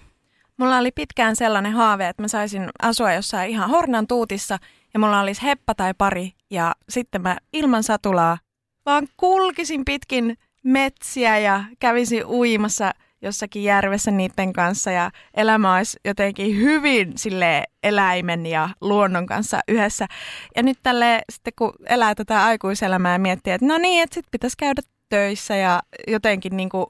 Mulla 0.56 0.78
oli 0.78 0.90
pitkään 0.92 1.36
sellainen 1.36 1.72
haave, 1.72 2.08
että 2.08 2.22
mä 2.22 2.28
saisin 2.28 2.68
asua 2.82 3.12
jossain 3.12 3.50
ihan 3.50 3.70
hornan 3.70 4.06
tuutissa 4.06 4.58
ja 4.94 5.00
mulla 5.00 5.20
olisi 5.20 5.42
heppa 5.42 5.74
tai 5.74 5.94
pari 5.98 6.32
ja 6.50 6.74
sitten 6.88 7.22
mä 7.22 7.36
ilman 7.52 7.82
satulaa 7.82 8.38
vaan 8.86 9.08
kulkisin 9.16 9.84
pitkin 9.84 10.38
metsiä 10.64 11.38
ja 11.38 11.64
kävisin 11.80 12.26
uimassa 12.26 12.92
jossakin 13.22 13.64
järvessä 13.64 14.10
niiden 14.10 14.52
kanssa 14.52 14.90
ja 14.90 15.10
elämä 15.34 15.74
olisi 15.74 15.98
jotenkin 16.04 16.56
hyvin 16.56 17.12
sille 17.18 17.64
eläimen 17.82 18.46
ja 18.46 18.68
luonnon 18.80 19.26
kanssa 19.26 19.60
yhdessä. 19.68 20.06
Ja 20.56 20.62
nyt 20.62 20.78
tälle 20.82 21.22
sitten 21.32 21.52
kun 21.58 21.72
elää 21.86 22.14
tätä 22.14 22.44
aikuiselämää 22.44 23.12
ja 23.12 23.18
miettii, 23.18 23.52
että 23.52 23.66
no 23.66 23.78
niin, 23.78 24.02
että 24.02 24.14
sitten 24.14 24.30
pitäisi 24.30 24.56
käydä 24.56 24.82
töissä 25.08 25.56
ja 25.56 25.82
jotenkin 26.08 26.56
niin 26.56 26.68
kuin 26.68 26.86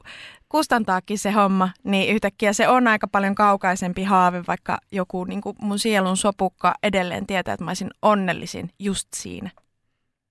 kustantaakin 0.49 1.19
se 1.19 1.31
homma, 1.31 1.69
niin 1.83 2.15
yhtäkkiä 2.15 2.53
se 2.53 2.67
on 2.67 2.87
aika 2.87 3.07
paljon 3.07 3.35
kaukaisempi 3.35 4.03
haave, 4.03 4.43
vaikka 4.47 4.77
joku 4.91 5.23
niin 5.23 5.41
kuin 5.41 5.55
mun 5.61 5.79
sielun 5.79 6.17
sopukka 6.17 6.73
edelleen 6.83 7.27
tietää, 7.27 7.53
että 7.53 7.63
mä 7.63 7.69
olisin 7.69 7.91
onnellisin 8.01 8.69
just 8.79 9.07
siinä. 9.15 9.49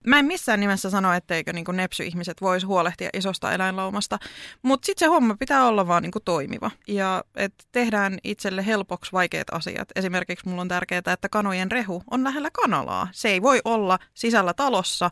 Mä 0.06 0.18
en 0.18 0.24
missään 0.24 0.60
nimessä 0.60 0.90
sano, 0.90 1.12
etteikö 1.12 1.52
niin 1.52 1.64
nepsy-ihmiset 1.72 2.40
voisi 2.40 2.66
huolehtia 2.66 3.10
isosta 3.14 3.52
eläinlaumasta, 3.52 4.18
mutta 4.62 4.86
sitten 4.86 5.06
se 5.06 5.10
homma 5.10 5.36
pitää 5.38 5.66
olla 5.66 5.86
vaan 5.86 6.02
niin 6.02 6.12
toimiva. 6.24 6.70
Ja 6.88 7.24
että 7.36 7.64
tehdään 7.72 8.18
itselle 8.24 8.66
helpoksi 8.66 9.12
vaikeat 9.12 9.50
asiat. 9.52 9.88
Esimerkiksi 9.96 10.48
mulla 10.48 10.62
on 10.62 10.68
tärkeää, 10.68 11.02
että 11.12 11.28
kanojen 11.28 11.70
rehu 11.70 12.02
on 12.10 12.24
lähellä 12.24 12.48
kanalaa. 12.52 13.08
Se 13.12 13.28
ei 13.28 13.42
voi 13.42 13.60
olla 13.64 13.98
sisällä 14.14 14.54
talossa, 14.54 15.10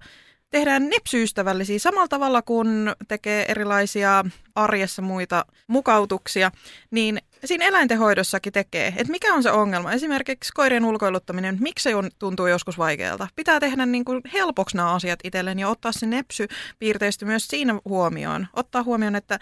tehdään 0.50 0.88
nepsyystävällisiä 0.88 1.78
samalla 1.78 2.08
tavalla 2.08 2.42
kuin 2.42 2.92
tekee 3.08 3.44
erilaisia 3.48 4.24
arjessa 4.54 5.02
muita 5.02 5.44
mukautuksia, 5.66 6.50
niin 6.90 7.18
siinä 7.44 7.66
eläintenhoidossakin 7.66 8.52
tekee, 8.52 8.86
että 8.96 9.10
mikä 9.10 9.34
on 9.34 9.42
se 9.42 9.50
ongelma. 9.50 9.92
Esimerkiksi 9.92 10.52
koirien 10.54 10.84
ulkoiluttaminen, 10.84 11.56
miksi 11.60 11.82
se 11.82 11.90
tuntuu 12.18 12.46
joskus 12.46 12.78
vaikealta. 12.78 13.28
Pitää 13.36 13.60
tehdä 13.60 13.86
niin 13.86 14.04
kuin 14.04 14.20
helpoksi 14.32 14.76
nämä 14.76 14.94
asiat 14.94 15.20
itselleen 15.24 15.58
ja 15.58 15.68
ottaa 15.68 15.92
se 15.92 16.06
nepsy-piirteistö 16.06 17.26
myös 17.26 17.48
siinä 17.48 17.80
huomioon. 17.84 18.46
Ottaa 18.52 18.82
huomioon, 18.82 19.16
että 19.16 19.38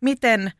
miten 0.00 0.52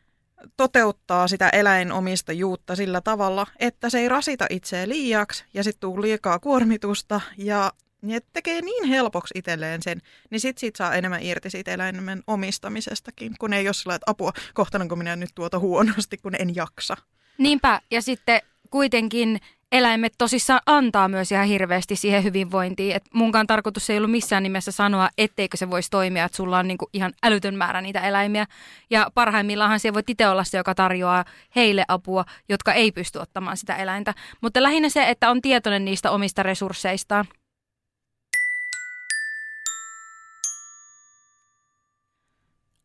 toteuttaa 0.57 1.27
sitä 1.27 1.49
eläinomistajuutta 1.49 2.75
sillä 2.75 3.01
tavalla, 3.01 3.47
että 3.59 3.89
se 3.89 3.99
ei 3.99 4.09
rasita 4.09 4.45
itseä 4.49 4.89
liiaksi 4.89 5.45
ja 5.53 5.63
sitten 5.63 5.79
tuu 5.79 6.01
liikaa 6.01 6.39
kuormitusta 6.39 7.21
ja 7.37 7.71
niin 8.01 8.17
että 8.17 8.29
tekee 8.33 8.61
niin 8.61 8.83
helpoksi 8.83 9.31
itselleen 9.37 9.81
sen, 9.83 10.01
niin 10.29 10.39
sit 10.39 10.57
siitä 10.57 10.77
saa 10.77 10.95
enemmän 10.95 11.23
irti 11.23 11.49
siitä 11.49 11.73
eläimen 11.73 12.23
omistamisestakin, 12.27 13.35
kun 13.39 13.53
ei 13.53 13.67
ole 13.67 13.73
sillä, 13.73 13.95
että 13.95 14.11
apua, 14.11 14.31
kohtalanko 14.53 14.95
minä 14.95 15.15
nyt 15.15 15.29
tuota 15.35 15.59
huonosti, 15.59 16.17
kun 16.17 16.35
en 16.39 16.55
jaksa. 16.55 16.97
Niinpä, 17.37 17.81
ja 17.91 18.01
sitten 18.01 18.41
kuitenkin 18.69 19.39
eläimet 19.71 20.13
tosissaan 20.17 20.61
antaa 20.65 21.07
myös 21.07 21.31
ihan 21.31 21.47
hirveästi 21.47 21.95
siihen 21.95 22.23
hyvinvointiin. 22.23 22.95
Et 22.95 23.03
munkaan 23.13 23.47
tarkoitus 23.47 23.89
ei 23.89 23.97
ollut 23.97 24.11
missään 24.11 24.43
nimessä 24.43 24.71
sanoa, 24.71 25.09
etteikö 25.17 25.57
se 25.57 25.69
voisi 25.69 25.89
toimia, 25.89 26.25
että 26.25 26.35
sulla 26.35 26.59
on 26.59 26.67
niinku 26.67 26.89
ihan 26.93 27.13
älytön 27.23 27.55
määrä 27.55 27.81
niitä 27.81 28.01
eläimiä. 28.01 28.45
Ja 28.89 29.11
parhaimmillaan 29.13 29.79
se 29.79 29.93
voi 29.93 30.01
itse 30.07 30.27
olla 30.27 30.43
se, 30.43 30.57
joka 30.57 30.75
tarjoaa 30.75 31.25
heille 31.55 31.85
apua, 31.87 32.25
jotka 32.49 32.73
ei 32.73 32.91
pysty 32.91 33.19
ottamaan 33.19 33.57
sitä 33.57 33.75
eläintä. 33.75 34.13
Mutta 34.41 34.63
lähinnä 34.63 34.89
se, 34.89 35.09
että 35.09 35.29
on 35.29 35.41
tietoinen 35.41 35.85
niistä 35.85 36.11
omista 36.11 36.43
resursseistaan. 36.43 37.25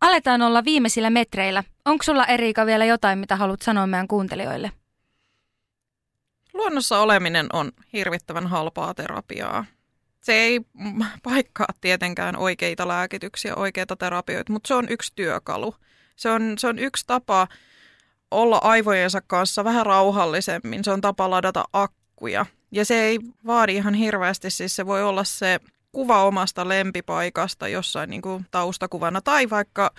Aletaan 0.02 0.42
olla 0.42 0.64
viimeisillä 0.64 1.10
metreillä. 1.10 1.64
Onko 1.84 2.02
sulla 2.02 2.26
Erika 2.26 2.66
vielä 2.66 2.84
jotain, 2.84 3.18
mitä 3.18 3.36
haluat 3.36 3.62
sanoa 3.62 3.86
meidän 3.86 4.08
kuuntelijoille? 4.08 4.72
Luonnossa 6.54 6.98
oleminen 6.98 7.46
on 7.52 7.72
hirvittävän 7.92 8.46
halpaa 8.46 8.94
terapiaa. 8.94 9.64
Se 10.20 10.32
ei 10.32 10.60
paikkaa 11.22 11.66
tietenkään 11.80 12.36
oikeita 12.36 12.88
lääkityksiä, 12.88 13.54
oikeita 13.56 13.96
terapioita, 13.96 14.52
mutta 14.52 14.68
se 14.68 14.74
on 14.74 14.88
yksi 14.88 15.12
työkalu. 15.16 15.74
Se 16.16 16.30
on, 16.30 16.54
se 16.58 16.66
on 16.66 16.78
yksi 16.78 17.04
tapa 17.06 17.48
olla 18.30 18.60
aivojensa 18.62 19.20
kanssa 19.20 19.64
vähän 19.64 19.86
rauhallisemmin. 19.86 20.84
Se 20.84 20.90
on 20.90 21.00
tapa 21.00 21.30
ladata 21.30 21.64
akkuja. 21.72 22.46
Ja 22.72 22.84
se 22.84 23.02
ei 23.04 23.18
vaadi 23.46 23.74
ihan 23.74 23.94
hirveästi, 23.94 24.50
siis 24.50 24.76
se 24.76 24.86
voi 24.86 25.02
olla 25.02 25.24
se 25.24 25.60
kuva 25.92 26.24
omasta 26.24 26.68
lempipaikasta 26.68 27.68
jossain 27.68 28.10
niin 28.10 28.22
kuin 28.22 28.46
taustakuvana 28.50 29.20
tai 29.20 29.50
vaikka 29.50 29.90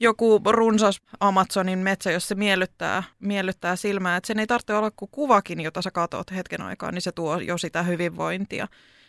joku 0.00 0.40
runsas 0.50 1.00
Amazonin 1.20 1.78
metsä, 1.78 2.10
jos 2.10 2.28
se 2.28 2.34
miellyttää, 2.34 3.02
miellyttää 3.20 3.76
silmää. 3.76 4.16
Että 4.16 4.26
sen 4.26 4.38
ei 4.38 4.46
tarvitse 4.46 4.74
olla 4.74 4.90
kuin 4.90 5.08
kuvakin, 5.12 5.60
jota 5.60 5.82
sä 5.82 5.90
katot 5.90 6.30
hetken 6.30 6.62
aikaa, 6.62 6.92
niin 6.92 7.02
se 7.02 7.12
tuo 7.12 7.38
jo 7.38 7.58
sitä 7.58 7.82
hyvinvointia. 7.82 8.68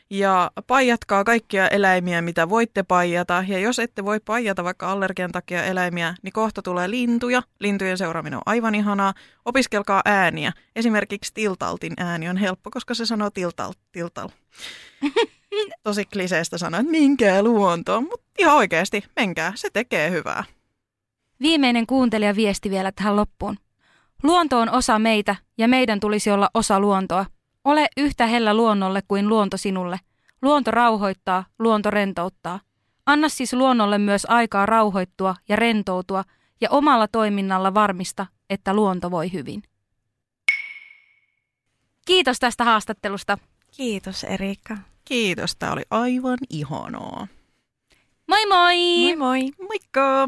Ja 0.10 0.52
paijatkaa 0.68 1.24
kaikkia 1.24 1.68
eläimiä, 1.68 2.22
mitä 2.22 2.50
voitte 2.50 2.84
paijata. 2.84 3.46
Ja 3.48 3.60
jos 3.60 3.80
ette 3.80 4.06
voi 4.06 4.20
paijata 4.20 4.64
vaikka 4.64 4.92
allergian 4.92 5.32
takia 5.32 5.64
eläimiä, 5.64 6.16
niin 6.24 6.34
kohta 6.34 6.62
tulee 6.62 6.90
lintuja. 6.90 7.44
Lintujen 7.60 7.98
seuraaminen 7.98 8.38
on 8.38 8.44
aivan 8.46 8.76
ihanaa. 8.76 9.14
Opiskelkaa 9.46 10.02
ääniä. 10.06 10.52
Esimerkiksi 10.76 11.34
tiltaltin 11.34 11.94
ääni 11.98 12.30
on 12.30 12.38
helppo, 12.38 12.72
koska 12.72 12.94
se 12.94 13.06
sanoo 13.06 13.30
tiltal, 13.30 13.74
tiltal. 13.92 14.30
Tosi 15.84 16.06
kliseistä 16.06 16.58
sanoa, 16.58 16.80
että 16.80 16.92
minkää 16.92 17.44
luontoon, 17.44 18.04
mutta 18.04 18.26
ihan 18.40 18.56
oikeasti, 18.56 19.04
menkää, 19.16 19.54
se 19.56 19.70
tekee 19.74 20.12
hyvää. 20.12 20.44
Viimeinen 21.42 21.88
kuuntelija 21.88 22.36
viesti 22.36 22.70
vielä 22.70 22.92
tähän 22.92 23.16
loppuun. 23.16 23.58
Luonto 24.24 24.60
on 24.60 24.70
osa 24.70 25.00
meitä 25.00 25.36
ja 25.58 25.68
meidän 25.68 26.00
tulisi 26.00 26.32
olla 26.32 26.50
osa 26.54 26.80
luontoa. 26.80 27.26
Ole 27.66 27.88
yhtä 27.98 28.28
hellä 28.28 28.54
luonnolle 28.54 29.02
kuin 29.08 29.30
luonto 29.30 29.58
sinulle. 29.58 30.00
Luonto 30.42 30.72
rauhoittaa, 30.72 31.46
luonto 31.60 31.90
rentouttaa. 31.90 32.60
Anna 33.06 33.30
siis 33.30 33.54
luonnolle 33.54 33.98
myös 33.98 34.26
aikaa 34.30 34.66
rauhoittua 34.66 35.36
ja 35.50 35.56
rentoutua 35.56 36.24
ja 36.62 36.70
omalla 36.70 37.08
toiminnalla 37.08 37.74
varmista, 37.74 38.26
että 38.50 38.74
luonto 38.74 39.12
voi 39.12 39.34
hyvin. 39.34 39.64
Kiitos 42.06 42.40
tästä 42.40 42.64
haastattelusta. 42.64 43.38
Kiitos 43.72 44.24
Erika. 44.24 44.78
Kiitos, 45.12 45.56
tämä 45.56 45.72
oli 45.72 45.82
aivan 45.90 46.38
ihanaa. 46.50 47.28
Moi 48.28 48.46
moi! 48.46 48.76
Moi 49.04 49.16
moi! 49.16 49.52
Moikka! 49.68 50.28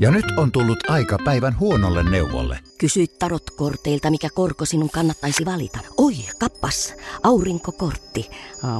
Ja 0.00 0.10
nyt 0.10 0.24
on 0.36 0.52
tullut 0.52 0.90
aika 0.90 1.18
päivän 1.24 1.58
huonolle 1.58 2.10
neuvolle. 2.10 2.58
Kysy 2.78 3.06
tarotkorteilta, 3.06 4.10
mikä 4.10 4.28
korko 4.34 4.64
sinun 4.64 4.90
kannattaisi 4.90 5.44
valita. 5.44 5.78
Oi, 5.96 6.14
kappas, 6.38 6.94
aurinkokortti. 7.22 8.30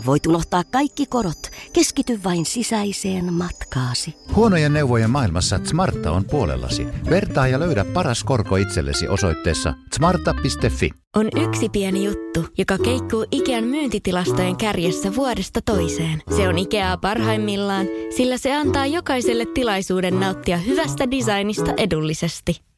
Voit 0.06 0.26
unohtaa 0.26 0.64
kaikki 0.64 1.06
korot. 1.06 1.50
Keskity 1.72 2.20
vain 2.24 2.46
sisäiseen 2.46 3.32
matkaasi. 3.32 4.14
Huonojen 4.34 4.72
neuvojen 4.72 5.10
maailmassa 5.10 5.60
Smarta 5.64 6.12
on 6.12 6.24
puolellasi. 6.24 6.86
Vertaa 7.10 7.48
ja 7.48 7.60
löydä 7.60 7.84
paras 7.84 8.24
korko 8.24 8.56
itsellesi 8.56 9.08
osoitteessa 9.08 9.74
smarta.fi. 9.94 10.90
On 11.16 11.28
yksi 11.36 11.68
pieni 11.68 12.04
juttu, 12.04 12.44
joka 12.58 12.78
keikkuu 12.78 13.26
Ikean 13.30 13.64
myyntitilastojen 13.64 14.56
kärjessä 14.56 15.16
vuodesta 15.16 15.60
toiseen. 15.62 16.22
Se 16.36 16.48
on 16.48 16.58
Ikeaa 16.58 16.96
parhaimmillaan, 16.96 17.86
sillä 18.16 18.38
se 18.38 18.54
antaa 18.54 18.86
jokaiselle 18.86 19.46
tilaisuuden 19.54 20.20
nauttia 20.20 20.56
hyvästä 20.56 21.10
designista 21.10 21.72
edullisesti. 21.76 22.60